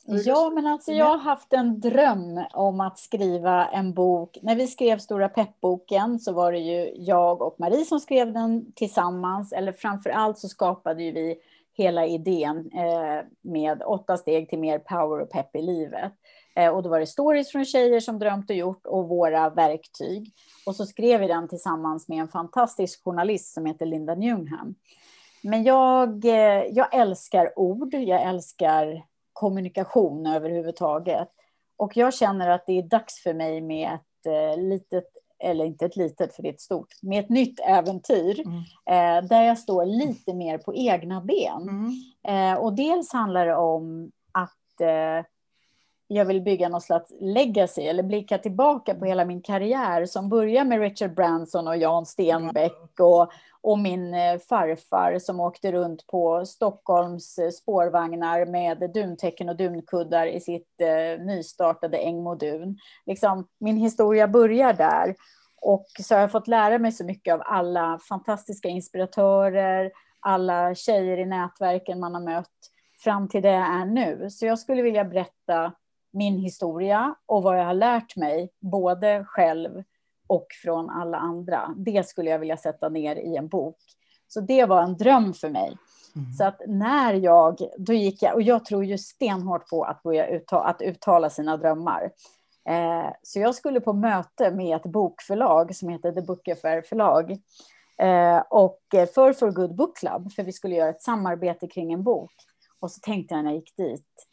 Ja, 0.07 0.51
men 0.55 0.67
alltså 0.67 0.93
jag 0.93 1.05
har 1.05 1.19
haft 1.19 1.53
en 1.53 1.81
dröm 1.81 2.45
om 2.53 2.81
att 2.81 2.99
skriva 2.99 3.67
en 3.67 3.95
bok. 3.95 4.39
När 4.43 4.57
vi 4.57 4.67
skrev 4.67 4.99
Stora 4.99 5.29
peppboken 5.29 6.19
så 6.19 6.33
var 6.33 6.53
det 6.53 6.59
ju 6.59 6.93
jag 6.97 7.43
och 7.43 7.57
Marie 7.59 7.85
som 7.85 8.01
skrev 8.01 8.33
den 8.33 8.73
tillsammans. 8.73 9.53
Eller 9.53 9.73
framför 9.73 10.11
allt 10.11 10.39
så 10.39 10.49
skapade 10.49 11.03
ju 11.03 11.13
vi 11.13 11.37
hela 11.77 12.07
idén 12.07 12.71
eh, 12.75 13.25
med 13.43 13.83
åtta 13.83 14.17
steg 14.17 14.49
till 14.49 14.59
mer 14.59 14.79
power 14.79 15.21
och 15.21 15.31
pepp 15.31 15.57
i 15.57 15.63
livet. 15.63 16.13
Eh, 16.57 16.69
och 16.69 16.83
då 16.83 16.89
var 16.89 17.01
det 17.01 17.07
stories 17.07 17.53
från 17.53 17.65
tjejer 17.65 18.01
som 18.01 18.19
drömt 18.19 18.51
och 18.51 18.57
gjort 18.57 18.87
och 18.87 19.09
våra 19.09 19.51
verktyg. 19.51 20.33
Och 20.67 20.77
så 20.77 20.87
skrev 20.87 21.21
vi 21.21 21.27
den 21.27 21.49
tillsammans 21.49 22.09
med 22.09 22.19
en 22.19 22.29
fantastisk 22.29 23.05
journalist 23.05 23.55
som 23.55 23.67
heter 23.67 23.87
Linda 23.87 24.15
Newnham. 24.15 24.75
Men 25.43 25.65
jag, 25.65 26.25
eh, 26.25 26.65
jag 26.71 26.95
älskar 26.95 27.59
ord, 27.59 27.95
jag 27.95 28.23
älskar 28.23 29.05
kommunikation 29.33 30.27
överhuvudtaget. 30.27 31.29
Och 31.77 31.97
jag 31.97 32.15
känner 32.15 32.49
att 32.49 32.67
det 32.67 32.79
är 32.79 32.83
dags 32.83 33.23
för 33.23 33.35
mig 33.35 33.61
med 33.61 33.95
ett 33.95 34.27
eh, 34.27 34.63
litet, 34.63 35.05
eller 35.39 35.65
inte 35.65 35.87
ett 35.87 35.97
litet 35.97 36.35
för 36.35 36.43
det 36.43 36.49
är 36.49 36.53
ett 36.53 36.61
stort, 36.61 37.03
med 37.03 37.25
ett 37.25 37.31
nytt 37.31 37.61
äventyr 37.61 38.43
mm. 38.47 39.29
där 39.29 39.43
jag 39.43 39.59
står 39.59 39.87
lite 39.87 40.35
mer 40.35 40.59
på 40.59 40.75
egna 40.75 41.21
ben. 41.21 41.93
Mm. 42.25 42.59
Och 42.59 42.73
dels 42.73 43.13
handlar 43.13 43.47
det 43.47 43.57
om 43.57 44.11
att 44.33 44.81
jag 46.07 46.25
vill 46.25 46.43
bygga 46.43 46.69
någon 46.69 46.81
slags 46.81 47.13
legacy 47.21 47.83
eller 47.83 48.03
blicka 48.03 48.39
tillbaka 48.39 48.95
på 48.95 49.05
hela 49.05 49.25
min 49.25 49.43
karriär 49.43 50.07
som 50.07 50.29
börjar 50.29 50.65
med 50.65 50.81
Richard 50.81 51.15
Branson 51.15 51.69
och 51.69 51.77
Jan 51.77 52.07
Stenbeck 52.07 53.01
och, 53.01 53.33
och 53.61 53.79
min 53.79 54.15
eh, 54.15 54.39
farfar 54.39 55.19
som 55.19 55.41
åkte 55.41 55.73
runt 55.73 56.07
på 56.07 56.47
Stockholms 56.47 57.39
eh, 57.39 57.51
spårvagnar 57.51 58.47
med 58.47 58.91
duntäcken 58.95 59.49
och 59.49 59.57
dunkuddar 59.57 60.27
i 60.27 60.41
sitt 60.41 60.81
eh, 60.81 61.25
nystartade 61.25 61.99
Ängmo 61.99 62.35
dun. 62.35 62.79
Liksom, 63.07 63.47
min 63.61 63.77
historia 63.77 64.29
börjar 64.29 64.73
där. 64.73 65.15
Och 65.61 65.87
så 66.01 66.15
har 66.15 66.21
jag 66.21 66.33
fått 66.33 66.49
lära 66.49 66.79
mig 66.79 66.93
så 66.93 67.05
mycket 67.05 67.35
av 67.35 67.43
alla 67.45 67.99
fantastiska 68.09 68.69
inspiratörer, 68.69 69.93
alla 70.21 70.75
tjejer 70.75 71.19
i 71.19 71.27
nätverken 71.27 72.01
man 72.01 72.15
har 72.15 72.23
mött, 72.23 72.51
fram 73.05 73.29
till 73.29 73.43
det 73.43 73.53
jag 73.53 73.81
är 73.81 73.85
nu. 73.85 74.31
Så 74.31 74.47
jag 74.47 74.59
skulle 74.59 74.83
vilja 74.83 75.05
berätta 75.05 75.73
min 76.15 76.39
historia 76.39 77.15
och 77.27 77.43
vad 77.43 77.59
jag 77.59 77.65
har 77.65 77.75
lärt 77.75 78.17
mig, 78.17 78.51
både 78.61 79.25
själv 79.25 79.83
och 80.27 80.47
från 80.62 80.91
alla 80.91 81.19
andra. 81.19 81.75
Det 81.77 82.09
skulle 82.09 82.31
jag 82.31 82.39
vilja 82.39 82.57
sätta 82.57 82.89
ner 82.89 83.17
i 83.17 83.37
en 83.37 83.49
bok. 83.49 83.79
Så 84.29 84.41
det 84.41 84.65
var 84.65 84.83
en 84.83 84.97
dröm 84.97 85.35
för 85.35 85.49
mig. 85.49 85.77
Mm. 86.17 86.33
Så 86.33 86.45
att 86.45 86.61
när 86.67 87.15
jag, 87.15 87.59
då 87.79 87.93
gick 87.93 88.23
jag, 88.23 88.35
och 88.35 88.43
jag 88.43 88.65
tror 88.65 88.85
ju 88.85 88.99
stenhårt 88.99 89.69
på 89.69 89.85
att 89.85 90.03
börja 90.03 90.27
uttala, 90.27 90.65
att 90.65 90.83
uttala 90.83 91.31
sina 91.31 91.57
drömmar. 91.57 92.11
Eh, 92.69 93.11
så 93.23 93.41
jag 93.41 93.55
skulle 93.55 93.81
på 93.81 93.93
möte 93.93 94.51
med 94.51 94.77
ett 94.77 94.87
bokförlag 94.87 95.77
som 95.77 95.89
heter 95.89 96.12
The 96.12 96.23
Book 96.23 96.49
Affair 96.49 96.83
förlag. 96.83 97.31
Eh, 97.99 98.43
och 98.51 98.81
för 98.91 99.33
For 99.33 99.51
Good 99.51 99.75
Book 99.75 99.97
Club, 99.97 100.33
för 100.33 100.43
vi 100.43 100.53
skulle 100.53 100.75
göra 100.75 100.91
ett 100.91 101.03
samarbete 101.03 101.67
kring 101.67 101.93
en 101.93 102.03
bok. 102.03 102.33
Och 102.81 102.91
så 102.91 103.01
tänkte 103.01 103.35
jag 103.35 103.45
när 103.45 103.51
jag 103.51 103.61
gick 103.61 103.77
dit, 103.77 104.27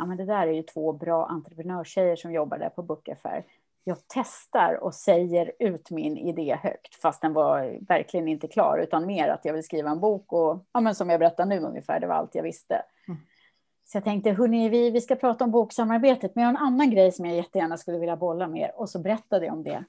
ja 0.00 0.06
men 0.06 0.16
det 0.16 0.24
där 0.24 0.46
är 0.46 0.52
ju 0.52 0.62
två 0.62 0.92
bra 0.92 1.26
entreprenörstjejer 1.26 2.16
som 2.16 2.32
jobbar 2.32 2.58
där 2.58 2.68
på 2.68 2.82
Book 2.82 3.08
Affair 3.08 3.44
jag 3.84 3.98
testar 4.06 4.74
och 4.84 4.94
säger 4.94 5.52
ut 5.58 5.90
min 5.90 6.16
idé 6.16 6.58
högt, 6.62 6.94
fast 6.94 7.22
den 7.22 7.32
var 7.32 7.78
verkligen 7.88 8.28
inte 8.28 8.48
klar, 8.48 8.78
utan 8.78 9.06
mer 9.06 9.28
att 9.28 9.44
jag 9.44 9.52
vill 9.52 9.64
skriva 9.64 9.90
en 9.90 10.00
bok 10.00 10.32
och 10.32 10.64
ja, 10.72 10.80
men 10.80 10.94
som 10.94 11.10
jag 11.10 11.20
berättar 11.20 11.46
nu 11.46 11.58
ungefär, 11.58 12.00
det 12.00 12.06
var 12.06 12.14
allt 12.14 12.34
jag 12.34 12.42
visste. 12.42 12.82
Mm. 13.08 13.20
Så 13.84 13.96
jag 13.96 14.04
tänkte, 14.04 14.30
hörni, 14.30 14.68
vi, 14.68 14.90
vi 14.90 15.00
ska 15.00 15.16
prata 15.16 15.44
om 15.44 15.50
boksamarbetet, 15.50 16.34
men 16.34 16.42
jag 16.44 16.48
har 16.48 16.56
en 16.56 16.66
annan 16.66 16.90
grej 16.90 17.12
som 17.12 17.26
jag 17.26 17.36
jättegärna 17.36 17.76
skulle 17.76 17.98
vilja 17.98 18.16
bolla 18.16 18.48
med 18.48 18.60
er. 18.60 18.72
Och 18.76 18.90
så 18.90 18.98
berättade 18.98 19.46
jag 19.46 19.54
om 19.54 19.62
det. 19.62 19.84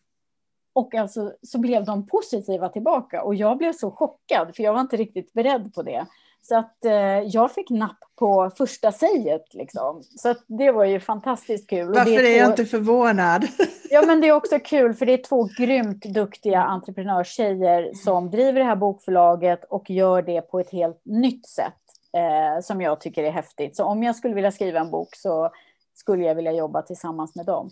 Och 0.74 0.96
alltså 0.96 1.34
så 1.42 1.60
blev 1.60 1.86
de 1.86 2.08
positiva 2.08 2.70
tillbaka 2.70 3.24
och 3.24 3.36
jag 3.36 3.58
blev 3.58 3.74
så 3.74 3.92
chockad, 3.92 4.56
för 4.56 4.64
jag 4.64 4.74
var 4.74 4.82
inte 4.82 4.98
riktigt 4.98 5.34
beredd 5.34 5.74
på 5.74 5.84
det. 5.84 6.06
Så 6.42 6.58
att 6.58 6.86
eh, 6.86 7.20
jag 7.20 7.52
fick 7.52 7.70
napp 7.70 7.98
på 8.20 8.52
första 8.58 8.92
säget. 8.92 9.54
Liksom. 9.54 10.04
Så 10.04 10.30
att 10.30 10.44
det 10.48 10.72
var 10.72 10.86
ju 10.86 11.00
fantastiskt 11.00 11.70
kul. 11.70 11.94
Varför 11.94 12.12
är, 12.12 12.24
är, 12.24 12.38
jag 12.38 12.50
inte 12.50 12.66
förvånad? 12.66 13.48
ja, 13.90 14.04
men 14.08 14.22
det 14.22 14.28
är 14.28 14.32
också 14.32 14.60
kul 14.60 14.94
för 14.94 15.06
det 15.06 15.14
är 15.14 15.24
två 15.24 15.50
grymt 15.58 16.06
duktiga 16.06 16.64
entreprenörstjejer 16.64 17.94
som 17.94 18.32
driver 18.32 18.60
det 18.60 18.66
här 18.66 18.76
bokförlaget 18.76 19.64
och 19.64 19.90
gör 19.90 20.22
det 20.22 20.42
på 20.42 20.60
ett 20.60 20.72
helt 20.72 21.02
nytt 21.06 21.48
sätt 21.48 21.74
eh, 22.18 22.62
som 22.62 22.82
jag 22.82 23.02
tycker 23.02 23.24
är 23.24 23.32
häftigt. 23.32 23.76
Så 23.76 23.84
om 23.84 24.04
jag 24.04 24.16
skulle 24.16 24.36
vilja 24.36 24.52
skriva 24.52 24.80
en 24.80 24.92
bok 24.92 25.16
så 25.16 25.52
skulle 25.94 26.24
jag 26.24 26.36
vilja 26.36 26.52
jobba 26.52 26.82
tillsammans 26.82 27.36
med 27.36 27.46
dem. 27.46 27.70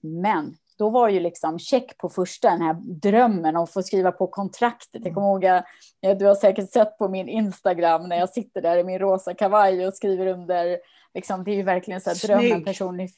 Men 0.00 0.56
då 0.80 0.90
var 0.90 1.08
ju 1.08 1.20
liksom 1.20 1.58
check 1.58 1.98
på 1.98 2.08
första, 2.08 2.50
den 2.50 2.62
här 2.62 2.76
drömmen 2.82 3.56
om 3.56 3.64
att 3.64 3.72
få 3.72 3.82
skriva 3.82 4.12
på 4.12 4.26
kontraktet. 4.26 5.04
Jag 5.04 5.14
kommer 5.14 5.26
ihåg, 5.26 5.62
ja, 6.00 6.14
du 6.14 6.26
har 6.26 6.34
säkert 6.34 6.70
sett 6.70 6.98
på 6.98 7.08
min 7.08 7.28
Instagram 7.28 8.08
när 8.08 8.16
jag 8.16 8.28
sitter 8.28 8.62
där 8.62 8.76
i 8.76 8.84
min 8.84 8.98
rosa 8.98 9.34
kavaj 9.34 9.86
och 9.86 9.94
skriver 9.94 10.26
under, 10.26 10.78
liksom, 11.14 11.44
det 11.44 11.50
är 11.50 11.54
ju 11.54 11.62
verkligen 11.62 12.00
så 12.00 12.10
här 12.10 12.26
drömmen 12.26 12.64
personlig. 12.64 13.10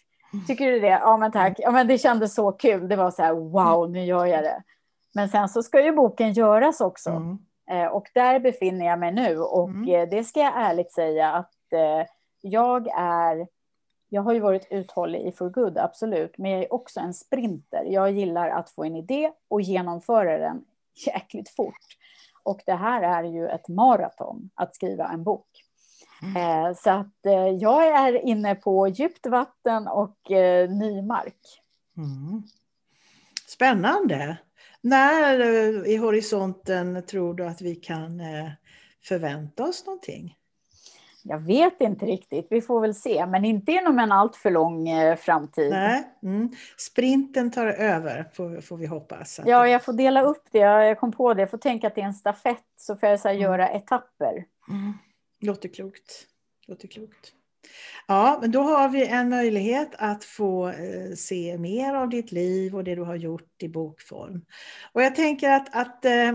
Tycker 0.47 0.73
du 0.73 0.81
det? 0.81 0.89
Ja 0.89 1.17
men 1.17 1.33
tack. 1.33 1.55
Ja 1.59 1.71
men 1.71 1.87
det 1.87 1.99
kändes 1.99 2.35
så 2.35 2.53
kul. 2.53 2.89
Det 2.89 2.97
var 2.97 3.11
så 3.11 3.23
här 3.23 3.35
wow, 3.35 3.91
nu 3.91 4.05
gör 4.05 4.27
jag 4.27 4.45
det. 4.45 4.63
Men 5.15 5.29
sen 5.29 5.49
så 5.49 5.63
ska 5.63 5.85
ju 5.85 5.93
boken 5.93 6.33
göras 6.33 6.81
också. 6.81 7.11
Mm. 7.11 7.39
Eh, 7.71 7.87
och 7.87 8.07
där 8.15 8.41
befinner 8.41 8.87
jag 8.87 8.99
mig 8.99 9.13
nu 9.13 9.39
och 9.39 9.69
mm. 9.69 9.95
eh, 9.95 10.09
det 10.09 10.25
ska 10.25 10.41
jag 10.41 10.53
ärligt 10.57 10.93
säga 10.93 11.33
att 11.33 11.73
eh, 11.73 12.07
jag 12.41 12.89
är 12.99 13.47
jag 14.13 14.23
har 14.23 14.33
ju 14.33 14.41
varit 14.41 14.67
uthållig 14.71 15.27
i 15.27 15.33
For 15.33 15.49
Good, 15.49 15.79
absolut, 15.79 16.39
men 16.39 16.51
jag 16.51 16.63
är 16.63 16.73
också 16.73 17.01
en 17.01 17.15
sprinter. 17.15 17.85
Jag 17.85 18.11
gillar 18.11 18.49
att 18.49 18.71
få 18.71 18.85
en 18.85 18.97
idé 18.97 19.33
och 19.49 19.61
genomföra 19.61 20.39
den 20.39 20.65
jäkligt 21.07 21.49
fort. 21.49 21.97
Och 22.43 22.63
det 22.67 22.75
här 22.75 23.03
är 23.03 23.25
ju 23.25 23.49
ett 23.49 23.69
maraton, 23.69 24.51
att 24.55 24.75
skriva 24.75 25.09
en 25.09 25.25
bok. 25.25 25.47
Mm. 26.23 26.37
Eh, 26.37 26.75
så 26.77 26.91
att 26.91 27.27
eh, 27.27 27.49
jag 27.49 27.87
är 27.87 28.27
inne 28.27 28.55
på 28.55 28.89
djupt 28.89 29.27
vatten 29.27 29.89
och 29.89 30.31
eh, 30.31 30.71
ny 30.71 31.03
mark. 31.03 31.63
Mm. 31.97 32.43
Spännande. 33.49 34.37
När 34.81 35.41
i 35.87 35.97
horisonten 35.97 37.03
tror 37.07 37.35
du 37.35 37.47
att 37.47 37.61
vi 37.61 37.75
kan 37.75 38.23
förvänta 39.03 39.65
oss 39.65 39.87
någonting? 39.87 40.37
Jag 41.25 41.39
vet 41.39 41.81
inte 41.81 42.07
riktigt, 42.07 42.47
vi 42.51 42.61
får 42.61 42.81
väl 42.81 42.95
se, 42.95 43.27
men 43.27 43.45
inte 43.45 43.73
inom 43.73 43.99
en 43.99 44.13
alltför 44.13 44.51
lång 44.51 44.89
eh, 44.89 45.17
framtid. 45.17 45.71
Nej. 45.71 46.05
Mm. 46.23 46.53
Sprinten 46.77 47.51
tar 47.51 47.67
över, 47.67 48.31
får, 48.35 48.61
får 48.61 48.77
vi 48.77 48.87
hoppas. 48.87 49.41
Ja, 49.45 49.69
jag 49.69 49.85
får 49.85 49.93
dela 49.93 50.23
upp 50.23 50.45
det, 50.51 50.59
jag 50.59 51.01
kom 51.01 51.13
på 51.13 51.35
det, 51.35 51.43
jag 51.43 51.51
får 51.51 51.59
tänka 51.59 51.87
att 51.87 51.95
det 51.95 52.01
är 52.01 52.07
en 52.07 52.15
stafett, 52.15 52.65
så 52.77 52.97
får 52.97 53.09
jag 53.09 53.21
så 53.21 53.29
här, 53.29 53.35
mm. 53.35 53.43
göra 53.43 53.69
etapper. 53.69 54.45
Mm. 54.69 54.93
Låter 55.41 55.69
klokt. 55.69 56.27
Låter 56.67 56.89
klokt. 56.89 57.33
Ja, 58.07 58.39
men 58.41 58.51
då 58.51 58.63
har 58.63 58.89
vi 58.89 59.07
en 59.07 59.29
möjlighet 59.29 59.91
att 59.99 60.25
få 60.25 60.69
eh, 60.69 61.15
se 61.17 61.59
mer 61.59 61.95
av 61.95 62.09
ditt 62.09 62.33
liv 62.33 62.77
och 62.77 62.85
det 62.85 62.95
du 62.95 63.03
har 63.03 63.17
gjort 63.17 63.63
i 63.63 63.69
bokform. 63.69 64.45
Och 64.93 65.03
jag 65.03 65.15
tänker 65.15 65.51
att, 65.51 65.77
att 65.77 66.05
eh, 66.05 66.33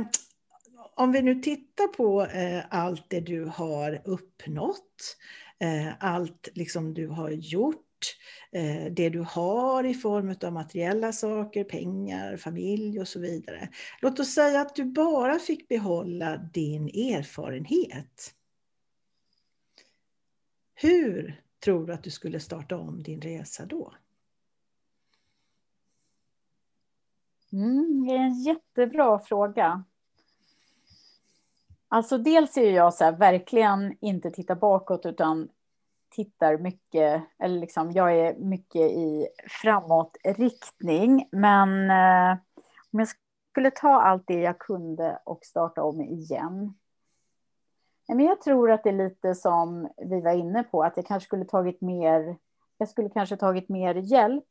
om 0.98 1.12
vi 1.12 1.22
nu 1.22 1.36
tittar 1.36 1.88
på 1.88 2.26
eh, 2.26 2.64
allt 2.70 3.06
det 3.10 3.20
du 3.20 3.46
har 3.46 4.02
uppnått, 4.06 5.18
eh, 5.60 5.90
allt 6.00 6.50
liksom 6.54 6.94
du 6.94 7.08
har 7.08 7.30
gjort, 7.30 8.16
eh, 8.52 8.86
det 8.92 9.10
du 9.10 9.20
har 9.20 9.84
i 9.84 9.94
form 9.94 10.36
av 10.44 10.54
materiella 10.54 11.12
saker, 11.14 11.64
pengar, 11.64 12.38
familj 12.38 13.00
och 13.00 13.08
så 13.08 13.20
vidare. 13.20 13.70
Låt 14.02 14.20
oss 14.20 14.34
säga 14.34 14.62
att 14.62 14.76
du 14.76 14.86
bara 14.86 15.40
fick 15.40 15.68
behålla 15.68 16.38
din 16.38 16.88
erfarenhet. 16.88 18.34
Hur 20.76 21.42
tror 21.64 21.88
du 21.88 21.94
att 21.94 22.04
du 22.04 22.12
skulle 22.12 22.40
starta 22.40 22.78
om 22.78 23.04
din 23.04 23.22
resa 23.22 23.66
då? 23.66 23.94
Mm, 27.52 28.06
det 28.08 28.14
är 28.14 28.20
en 28.20 28.44
jättebra 28.44 29.20
fråga. 29.20 29.84
Alltså 31.90 32.18
dels 32.18 32.58
är 32.58 32.72
jag 32.72 32.94
så 32.94 33.04
här, 33.04 33.12
verkligen 33.12 33.98
inte 34.02 34.32
titta 34.32 34.56
bakåt 34.56 35.06
utan 35.06 35.50
tittar 36.10 36.58
mycket, 36.58 37.24
eller 37.40 37.60
liksom 37.60 37.92
jag 37.92 38.16
är 38.16 38.36
mycket 38.36 38.82
i 38.82 39.28
framåtriktning. 39.62 41.30
Men 41.32 41.90
eh, 41.90 42.38
om 42.92 43.00
jag 43.00 43.08
skulle 43.52 43.72
ta 43.72 44.02
allt 44.02 44.24
det 44.28 44.42
jag 44.42 44.60
kunde 44.60 45.20
och 45.24 45.46
starta 45.46 45.84
om 45.84 46.02
igen. 46.02 46.74
Men 48.08 48.26
jag 48.26 48.42
tror 48.42 48.72
att 48.72 48.84
det 48.84 48.90
är 48.90 48.94
lite 48.94 49.36
som 49.36 49.90
vi 49.98 50.22
var 50.22 50.32
inne 50.32 50.64
på, 50.64 50.84
att 50.84 50.98
jag 50.98 51.06
kanske 51.06 51.28
skulle 51.28 51.46
tagit 51.46 51.82
mer, 51.82 52.38
jag 52.78 52.90
skulle 52.90 53.10
kanske 53.10 53.38
tagit 53.38 53.70
mer 53.70 53.96
hjälp 53.96 54.46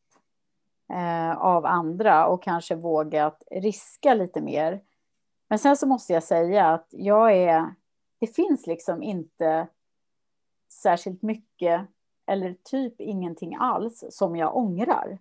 eh, 0.92 1.36
av 1.38 1.66
andra 1.66 2.26
och 2.26 2.42
kanske 2.42 2.74
vågat 2.74 3.42
riska 3.50 4.14
lite 4.14 4.40
mer. 4.40 4.80
Men 5.48 5.58
sen 5.58 5.76
så 5.76 5.86
måste 5.86 6.12
jag 6.12 6.22
säga 6.22 6.66
att 6.66 6.86
jag 6.90 7.32
är, 7.36 7.74
det 8.18 8.26
finns 8.26 8.66
liksom 8.66 9.02
inte 9.02 9.66
särskilt 10.72 11.22
mycket 11.22 11.86
eller 12.26 12.56
typ 12.64 13.00
ingenting 13.00 13.56
alls 13.60 14.04
som 14.10 14.36
jag 14.36 14.56
ångrar 14.56 15.18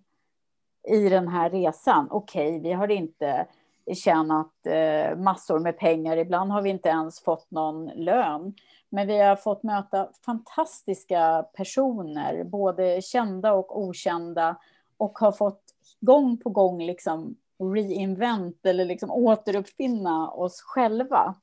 i 0.88 1.08
den 1.08 1.28
här 1.28 1.50
resan. 1.50 2.08
Okej, 2.10 2.48
okay, 2.48 2.60
vi 2.60 2.72
har 2.72 2.90
inte 2.90 3.46
tjänat 3.94 4.66
eh, 4.66 5.16
massor 5.16 5.58
med 5.58 5.78
pengar. 5.78 6.16
Ibland 6.16 6.52
har 6.52 6.62
vi 6.62 6.70
inte 6.70 6.88
ens 6.88 7.20
fått 7.20 7.50
någon 7.50 7.86
lön. 7.86 8.54
Men 8.88 9.06
vi 9.06 9.18
har 9.18 9.36
fått 9.36 9.62
möta 9.62 10.08
fantastiska 10.24 11.46
personer, 11.56 12.44
både 12.44 13.02
kända 13.02 13.52
och 13.52 13.80
okända. 13.80 14.56
Och 14.96 15.18
har 15.18 15.32
fått 15.32 15.62
gång 16.00 16.36
på 16.36 16.50
gång 16.50 16.82
liksom 16.82 17.36
reinvent 17.58 18.66
eller 18.66 18.84
liksom 18.84 19.10
återuppfinna 19.10 20.30
oss 20.30 20.62
själva. 20.62 21.34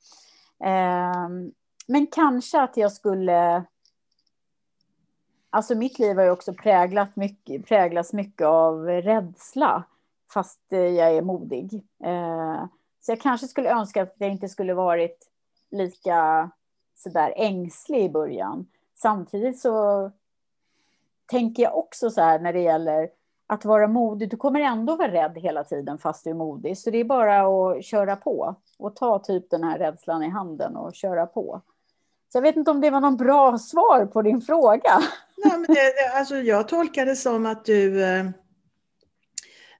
Eh, 0.63 1.29
men 1.87 2.07
kanske 2.07 2.61
att 2.61 2.77
jag 2.77 2.91
skulle... 2.91 3.63
Alltså 5.49 5.75
mitt 5.75 5.99
liv 5.99 6.15
har 6.15 6.23
ju 6.23 6.31
också 6.31 6.53
präglat 6.53 7.15
mycket, 7.15 7.65
präglats 7.65 8.13
mycket 8.13 8.47
av 8.47 8.85
rädsla, 8.85 9.83
fast 10.33 10.73
eh, 10.73 10.79
jag 10.79 11.15
är 11.15 11.21
modig. 11.21 11.73
Eh, 12.03 12.65
så 13.01 13.11
jag 13.11 13.21
kanske 13.21 13.47
skulle 13.47 13.69
önska 13.69 14.03
att 14.03 14.15
jag 14.17 14.29
inte 14.29 14.49
skulle 14.49 14.73
varit 14.73 15.29
lika 15.71 16.51
sådär 16.95 17.33
ängslig 17.35 18.03
i 18.03 18.09
början. 18.09 18.67
Samtidigt 18.95 19.59
så 19.59 20.11
tänker 21.25 21.63
jag 21.63 21.77
också 21.77 22.09
så 22.09 22.21
här 22.21 22.39
när 22.39 22.53
det 22.53 22.61
gäller 22.61 23.09
att 23.53 23.65
vara 23.65 23.87
modig. 23.87 24.29
Du 24.29 24.37
kommer 24.37 24.59
ändå 24.59 24.95
vara 24.95 25.11
rädd 25.11 25.37
hela 25.37 25.63
tiden 25.63 25.97
fast 25.97 26.23
du 26.23 26.29
är 26.29 26.33
modig. 26.33 26.77
Så 26.77 26.89
det 26.89 26.97
är 26.97 27.03
bara 27.03 27.41
att 27.41 27.85
köra 27.85 28.15
på 28.15 28.55
och 28.77 28.95
ta 28.95 29.19
typ 29.19 29.49
den 29.49 29.63
här 29.63 29.79
rädslan 29.79 30.23
i 30.23 30.29
handen 30.29 30.75
och 30.75 30.95
köra 30.95 31.25
på. 31.25 31.61
Så 32.31 32.37
jag 32.37 32.41
vet 32.41 32.55
inte 32.55 32.71
om 32.71 32.81
det 32.81 32.89
var 32.89 33.01
någon 33.01 33.17
bra 33.17 33.57
svar 33.57 34.05
på 34.05 34.21
din 34.21 34.41
fråga. 34.41 35.01
Nej, 35.37 35.57
men 35.57 35.75
det, 35.75 36.17
alltså 36.17 36.35
jag 36.35 36.67
tolkar 36.67 37.05
det 37.05 37.15
som 37.15 37.45
att 37.45 37.65
du 37.65 38.03
eh, 38.03 38.25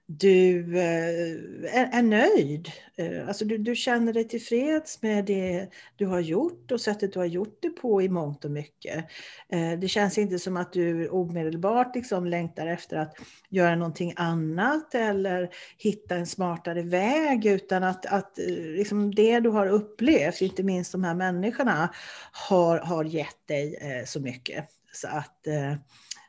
du 0.06 0.60
eh, 0.78 1.80
är, 1.80 1.90
är 1.94 2.02
nöjd. 2.02 2.72
Eh, 2.96 3.28
alltså 3.28 3.46
du, 3.46 3.58
du, 3.58 3.76
känner 3.76 4.14
dig 4.14 4.28
tillfreds 4.28 5.02
med 5.02 5.26
det 5.26 5.68
du 5.96 6.06
har 6.06 6.20
gjort 6.20 6.72
och 6.72 6.82
sättet 6.82 7.14
du 7.14 7.20
har 7.20 7.26
gjort 7.26 7.58
det 7.62 7.70
på 7.70 8.02
i 8.02 8.10
mångt 8.10 8.46
och 8.46 8.52
mycket. 8.52 9.06
Eh, 9.50 9.72
det 9.80 9.88
känns 9.88 10.18
inte 10.18 10.40
som 10.40 10.58
att 10.58 10.74
du 10.74 11.10
omedelbart 11.10 11.96
liksom 11.96 12.26
längtar 12.26 12.68
efter 12.68 12.98
att 12.98 13.16
göra 13.50 13.76
någonting 13.76 14.14
annat 14.16 14.96
eller 14.96 15.50
hitta 15.78 16.16
en 16.16 16.28
smartare 16.28 16.82
väg 16.82 17.46
utan 17.46 17.84
att, 17.84 18.06
att 18.06 18.38
liksom 18.78 19.16
det 19.16 19.40
du 19.40 19.50
har 19.50 19.68
upplevt, 19.68 20.42
inte 20.42 20.64
minst 20.64 20.92
de 20.92 21.04
här 21.04 21.16
människorna, 21.16 21.94
har, 22.32 22.78
har 22.78 23.04
gett 23.04 23.48
dig 23.48 24.04
så 24.06 24.20
mycket. 24.20 24.66
Så 24.94 25.08
att 25.08 25.44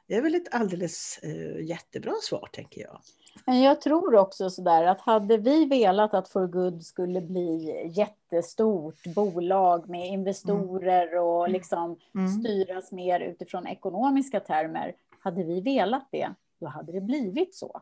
det 0.09 0.15
är 0.15 0.23
väl 0.23 0.35
ett 0.35 0.55
alldeles 0.55 1.21
jättebra 1.61 2.13
svar 2.23 2.49
tänker 2.53 2.81
jag. 2.81 3.01
Men 3.47 3.63
jag 3.63 3.81
tror 3.81 4.15
också 4.15 4.51
sådär 4.51 4.85
att 4.85 5.01
hade 5.01 5.37
vi 5.37 5.65
velat 5.65 6.15
att 6.15 6.29
For 6.29 6.47
Good 6.47 6.83
skulle 6.83 7.21
bli 7.21 7.83
jättestort 7.95 9.07
bolag 9.07 9.89
med 9.89 10.09
investorer 10.09 11.07
mm. 11.07 11.25
och 11.25 11.49
liksom 11.49 11.97
mm. 12.15 12.29
styras 12.29 12.93
mer 12.93 13.21
utifrån 13.21 13.67
ekonomiska 13.67 14.41
termer, 14.41 14.95
hade 15.19 15.45
vi 15.45 15.61
velat 15.61 16.09
det, 16.11 16.29
då 16.61 16.67
hade 16.67 16.93
det 16.93 17.01
blivit 17.01 17.55
så. 17.55 17.81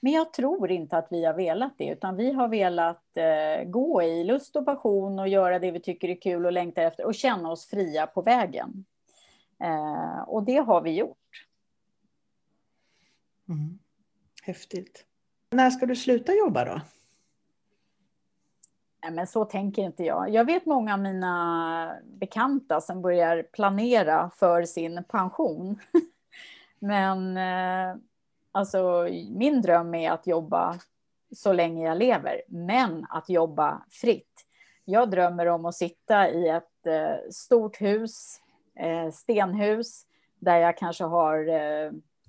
Men 0.00 0.12
jag 0.12 0.32
tror 0.32 0.70
inte 0.70 0.96
att 0.98 1.08
vi 1.10 1.24
har 1.24 1.34
velat 1.34 1.74
det, 1.78 1.88
utan 1.88 2.16
vi 2.16 2.32
har 2.32 2.48
velat 2.48 3.16
eh, 3.16 3.64
gå 3.64 4.02
i 4.02 4.24
lust 4.24 4.56
och 4.56 4.64
passion 4.64 5.18
och 5.18 5.28
göra 5.28 5.58
det 5.58 5.70
vi 5.70 5.80
tycker 5.80 6.08
är 6.08 6.20
kul 6.20 6.46
och 6.46 6.52
längtar 6.52 6.82
efter 6.82 7.04
och 7.04 7.14
känna 7.14 7.50
oss 7.50 7.66
fria 7.66 8.06
på 8.06 8.22
vägen. 8.22 8.84
Eh, 9.60 10.20
och 10.26 10.42
det 10.42 10.56
har 10.56 10.80
vi 10.80 10.94
gjort. 10.94 11.46
Mm. 13.48 13.78
Häftigt. 14.46 15.04
När 15.50 15.70
ska 15.70 15.86
du 15.86 15.96
sluta 15.96 16.32
jobba 16.34 16.64
då? 16.64 16.80
Nej, 19.02 19.12
men 19.12 19.26
så 19.26 19.44
tänker 19.44 19.82
inte 19.82 20.04
jag. 20.04 20.30
Jag 20.30 20.44
vet 20.44 20.66
många 20.66 20.94
av 20.94 21.00
mina 21.00 21.96
bekanta 22.04 22.80
som 22.80 23.02
börjar 23.02 23.42
planera 23.42 24.30
för 24.30 24.64
sin 24.64 25.04
pension. 25.04 25.78
men 26.78 27.36
eh, 27.36 27.96
alltså, 28.52 29.08
min 29.30 29.62
dröm 29.62 29.94
är 29.94 30.10
att 30.10 30.26
jobba 30.26 30.78
så 31.34 31.52
länge 31.52 31.86
jag 31.86 31.98
lever, 31.98 32.42
men 32.48 33.06
att 33.08 33.28
jobba 33.28 33.82
fritt. 33.90 34.46
Jag 34.84 35.10
drömmer 35.10 35.46
om 35.46 35.64
att 35.64 35.74
sitta 35.74 36.30
i 36.30 36.48
ett 36.48 36.86
eh, 36.86 37.30
stort 37.30 37.80
hus, 37.80 38.40
eh, 38.74 39.10
stenhus, 39.10 40.06
där 40.38 40.56
jag 40.56 40.76
kanske 40.76 41.04
har 41.04 41.46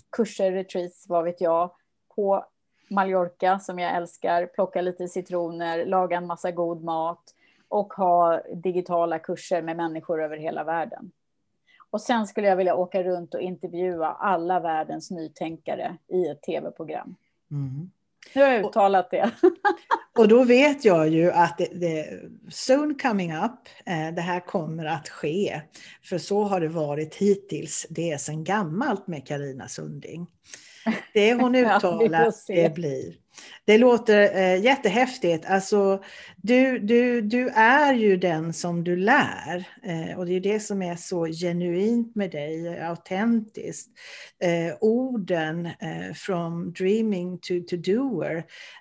kurser, 0.09 0.51
retreats, 0.51 1.05
vad 1.09 1.23
vet 1.23 1.41
jag, 1.41 1.71
på 2.17 2.45
Mallorca 2.89 3.59
som 3.59 3.79
jag 3.79 3.95
älskar, 3.95 4.45
plocka 4.45 4.81
lite 4.81 5.07
citroner, 5.07 5.85
laga 5.85 6.17
en 6.17 6.27
massa 6.27 6.51
god 6.51 6.83
mat 6.83 7.23
och 7.67 7.93
ha 7.93 8.41
digitala 8.55 9.19
kurser 9.19 9.61
med 9.61 9.77
människor 9.77 10.23
över 10.23 10.37
hela 10.37 10.63
världen. 10.63 11.11
Och 11.89 12.01
sen 12.01 12.27
skulle 12.27 12.47
jag 12.47 12.55
vilja 12.55 12.75
åka 12.75 13.03
runt 13.03 13.33
och 13.33 13.41
intervjua 13.41 14.07
alla 14.07 14.59
världens 14.59 15.11
nytänkare 15.11 15.97
i 16.07 16.27
ett 16.27 16.41
tv-program. 16.41 17.15
Mm. 17.51 17.91
Nu 18.35 18.41
har 18.41 18.49
jag 18.49 18.65
uttalat 18.65 19.11
det. 19.11 19.31
Och 20.17 20.27
då 20.27 20.43
vet 20.43 20.85
jag 20.85 21.09
ju 21.09 21.31
att 21.31 21.57
det, 21.57 21.69
det, 21.73 22.21
soon 22.49 22.95
coming 22.99 23.33
up, 23.33 23.69
eh, 23.85 24.15
det 24.15 24.21
här 24.21 24.39
kommer 24.39 24.85
att 24.85 25.09
ske. 25.09 25.61
För 26.03 26.17
så 26.17 26.43
har 26.43 26.61
det 26.61 26.67
varit 26.67 27.15
hittills. 27.15 27.87
Det 27.89 28.11
är 28.11 28.17
sedan 28.17 28.43
gammalt 28.43 29.07
med 29.07 29.27
Karina 29.27 29.67
Sunding. 29.67 30.27
Det 31.13 31.33
hon 31.33 31.55
uttalar, 31.55 32.31
det 32.47 32.73
blir. 32.73 33.15
Det 33.65 33.77
låter 33.77 34.37
eh, 34.37 34.61
jättehäftigt. 34.61 35.45
Alltså, 35.45 36.03
du, 36.37 36.79
du, 36.79 37.21
du 37.21 37.49
är 37.49 37.93
ju 37.93 38.17
den 38.17 38.53
som 38.53 38.83
du 38.83 38.95
lär. 38.95 39.67
Eh, 39.83 40.17
och 40.17 40.25
det 40.25 40.33
är 40.33 40.39
det 40.39 40.59
som 40.59 40.81
är 40.81 40.95
så 40.95 41.25
genuint 41.25 42.15
med 42.15 42.31
dig, 42.31 42.79
autentiskt. 42.79 43.89
Eh, 44.39 44.75
orden, 44.81 45.65
eh, 45.65 46.13
from 46.15 46.73
dreaming 46.73 47.37
to, 47.37 47.53
to 47.67 47.75
doer. 47.75 48.37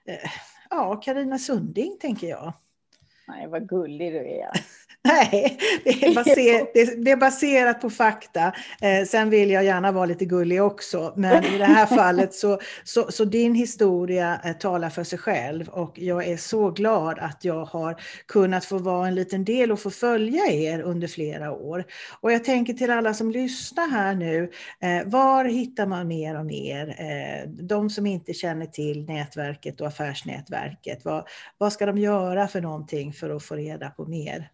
Eh, 0.07 0.31
ja, 0.71 0.97
Karina 0.97 1.39
Sunding 1.39 1.99
tänker 2.01 2.29
jag. 2.29 2.53
Nej, 3.29 3.47
vad 3.49 3.69
gullig 3.69 4.13
du 4.13 4.19
är. 4.19 4.51
Nej, 5.07 5.59
det 5.85 5.91
är, 5.91 6.15
baser, 6.15 6.67
det 7.05 7.11
är, 7.11 7.17
baserat 7.17 7.81
på 7.81 7.91
fakta. 7.91 8.53
Eh, 8.81 9.07
sen 9.07 9.31
vill 9.31 9.51
jag 9.51 9.65
gärna 9.65 9.93
vara 9.93 10.07
lite 10.07 10.25
gullig 10.25 10.63
också, 10.63 11.13
men 11.17 11.45
i 11.45 11.59
det 11.59 11.65
här 11.65 11.87
fallet 11.87 12.35
så, 12.35 12.61
så, 12.85 13.13
så 13.13 13.25
din 13.25 13.55
historia 13.55 14.41
eh, 14.45 14.53
talar 14.53 14.91
för 14.91 15.05
sig 15.05 15.19
själv 15.19 15.69
och 15.69 15.99
jag 15.99 16.27
är 16.27 16.37
så 16.37 16.71
glad 16.71 17.19
att 17.19 17.45
jag 17.45 17.65
har 17.65 17.97
kunnat 18.27 18.65
få 18.65 18.79
vara 18.79 19.09
en 19.09 19.15
liten 19.15 19.45
del 19.45 19.73
och 19.73 19.81
få 19.81 19.91
följa 19.91 20.47
er 20.47 20.81
under 20.81 21.09
flera 21.09 21.53
år. 21.53 21.85
Och 22.21 22.33
jag 22.33 22.45
tänker 22.45 22.73
till 22.73 22.91
alla 22.91 23.15
som 23.15 23.31
lyssnar 23.31 23.89
här 23.89 24.15
nu, 24.15 24.51
eh, 24.81 25.07
var 25.07 25.45
hittar 25.45 25.87
man 25.87 26.09
mer 26.09 26.35
om 26.35 26.51
er? 26.51 26.89
Eh, 26.99 27.49
de 27.51 27.91
som 27.91 28.07
inte 28.07 28.35
känner 28.35 28.67
till 28.67 29.05
nätverket 29.05 29.81
och 29.81 29.87
affärsnätverket, 29.87 31.05
vad, 31.05 31.29
vad 31.59 31.73
ska 31.73 31.87
de 31.87 31.99
göra 31.99 32.49
för 32.49 32.61
någonting 32.61 33.13
för 33.13 33.31
att 33.31 33.43
få 33.43 33.55
reda 33.55 33.91
på 33.91 34.07
mer? 34.07 34.51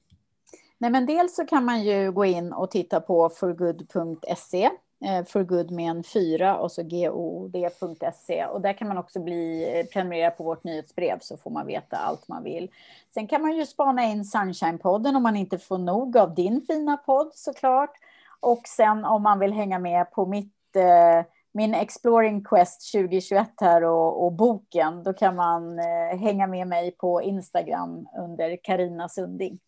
Nej, 0.83 0.91
men 0.91 1.07
dels 1.07 1.35
så 1.35 1.47
kan 1.47 1.65
man 1.65 1.83
ju 1.83 2.13
gå 2.13 2.25
in 2.25 2.53
och 2.53 2.71
titta 2.71 3.01
på 3.01 3.29
forgood.se, 3.29 4.71
eh, 5.05 5.25
forgood 5.25 5.71
med 5.71 5.91
en 5.91 6.05
fyra 6.05 6.59
och 6.59 6.73
så 6.73 6.83
god.se 6.83 8.47
och 8.47 8.61
där 8.61 8.73
kan 8.73 8.89
man 8.89 8.99
också 8.99 9.21
bli 9.21 9.73
eh, 9.79 9.87
prenumerera 9.87 10.31
på 10.31 10.45
vårt 10.45 10.65
nyhetsbrev 10.65 11.19
så 11.21 11.37
får 11.37 11.51
man 11.51 11.67
veta 11.67 11.97
allt 11.97 12.29
man 12.29 12.45
vill. 12.45 12.71
Sen 13.15 13.27
kan 13.27 13.43
man 13.43 13.57
ju 13.57 13.67
spana 13.67 14.05
in 14.05 14.25
Sunshine-podden 14.25 15.17
om 15.17 15.23
man 15.23 15.37
inte 15.37 15.59
får 15.59 15.79
nog 15.79 16.17
av 16.17 16.35
din 16.35 16.61
fina 16.67 16.97
podd 16.97 17.31
såklart. 17.35 17.93
Och 18.41 18.63
sen 18.67 19.05
om 19.05 19.23
man 19.23 19.39
vill 19.39 19.53
hänga 19.53 19.79
med 19.79 20.11
på 20.11 20.27
mitt 20.27 20.77
eh, 20.77 21.27
min 21.53 21.75
Exploring 21.75 22.45
Quest 22.45 22.93
2021 22.93 23.51
här 23.61 23.85
och, 23.85 24.25
och, 24.25 24.33
boken, 24.33 25.03
då 25.03 25.13
kan 25.13 25.37
man 25.37 25.79
eh, 25.79 26.19
hänga 26.19 26.47
med 26.47 26.69
mig 26.69 26.91
på 26.91 27.23
Instagram 27.23 28.09
under 28.19 28.59
Karina 28.65 29.09
Sunding. 29.09 29.59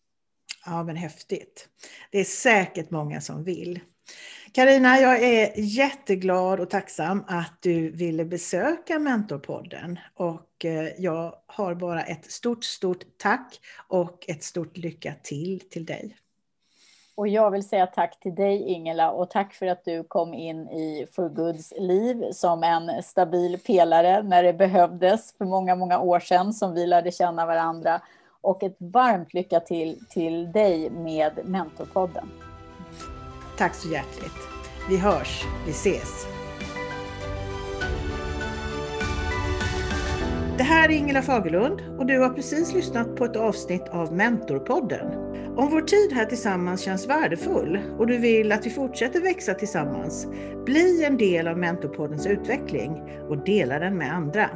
Ja, 0.65 0.83
men 0.83 0.95
häftigt. 0.95 1.69
Det 2.11 2.19
är 2.19 2.23
säkert 2.23 2.91
många 2.91 3.21
som 3.21 3.43
vill. 3.43 3.79
Karina, 4.51 4.99
jag 4.99 5.23
är 5.23 5.51
jätteglad 5.55 6.59
och 6.59 6.69
tacksam 6.69 7.23
att 7.27 7.57
du 7.59 7.89
ville 7.89 8.25
besöka 8.25 8.99
Mentorpodden 8.99 9.99
och 10.13 10.65
eh, 10.65 10.87
jag 10.97 11.35
har 11.47 11.75
bara 11.75 12.03
ett 12.03 12.31
stort, 12.31 12.63
stort 12.63 13.03
tack 13.17 13.59
och 13.87 14.29
ett 14.29 14.43
stort 14.43 14.77
lycka 14.77 15.13
till 15.23 15.59
till 15.69 15.85
dig. 15.85 16.17
Och 17.17 17.27
jag 17.27 17.51
vill 17.51 17.67
säga 17.67 17.87
tack 17.87 18.19
till 18.19 18.35
dig 18.35 18.61
Ingela 18.61 19.11
och 19.11 19.29
tack 19.29 19.53
för 19.53 19.65
att 19.65 19.85
du 19.85 20.03
kom 20.03 20.33
in 20.33 20.69
i 20.69 21.07
For 21.11 21.29
Goods 21.29 21.73
liv 21.77 22.31
som 22.31 22.63
en 22.63 23.03
stabil 23.03 23.59
pelare 23.59 24.23
när 24.23 24.43
det 24.43 24.53
behövdes 24.53 25.37
för 25.37 25.45
många, 25.45 25.75
många 25.75 25.99
år 25.99 26.19
sedan 26.19 26.53
som 26.53 26.73
vi 26.73 26.87
lärde 26.87 27.11
känna 27.11 27.45
varandra 27.45 28.01
och 28.45 28.63
ett 28.63 28.75
varmt 28.79 29.33
lycka 29.33 29.59
till 29.59 29.99
till 30.09 30.51
dig 30.51 30.89
med 30.89 31.31
Mentorpodden. 31.45 32.29
Tack 33.57 33.75
så 33.75 33.89
hjärtligt. 33.89 34.31
Vi 34.89 34.97
hörs, 34.97 35.43
vi 35.65 35.71
ses. 35.71 36.27
Det 40.57 40.63
här 40.63 40.89
är 40.89 40.93
Ingela 40.93 41.21
Fagerlund 41.21 41.81
och 41.99 42.05
du 42.05 42.19
har 42.19 42.29
precis 42.29 42.73
lyssnat 42.73 43.15
på 43.15 43.25
ett 43.25 43.35
avsnitt 43.35 43.87
av 43.89 44.13
Mentorpodden. 44.13 45.07
Om 45.57 45.69
vår 45.71 45.81
tid 45.81 46.17
här 46.17 46.25
tillsammans 46.25 46.81
känns 46.81 47.07
värdefull 47.07 47.79
och 47.97 48.07
du 48.07 48.17
vill 48.17 48.51
att 48.51 48.65
vi 48.65 48.69
fortsätter 48.69 49.21
växa 49.21 49.53
tillsammans, 49.53 50.27
bli 50.65 51.03
en 51.05 51.17
del 51.17 51.47
av 51.47 51.57
Mentorpoddens 51.57 52.27
utveckling 52.27 53.01
och 53.29 53.43
dela 53.43 53.79
den 53.79 53.97
med 53.97 54.13
andra. 54.13 54.49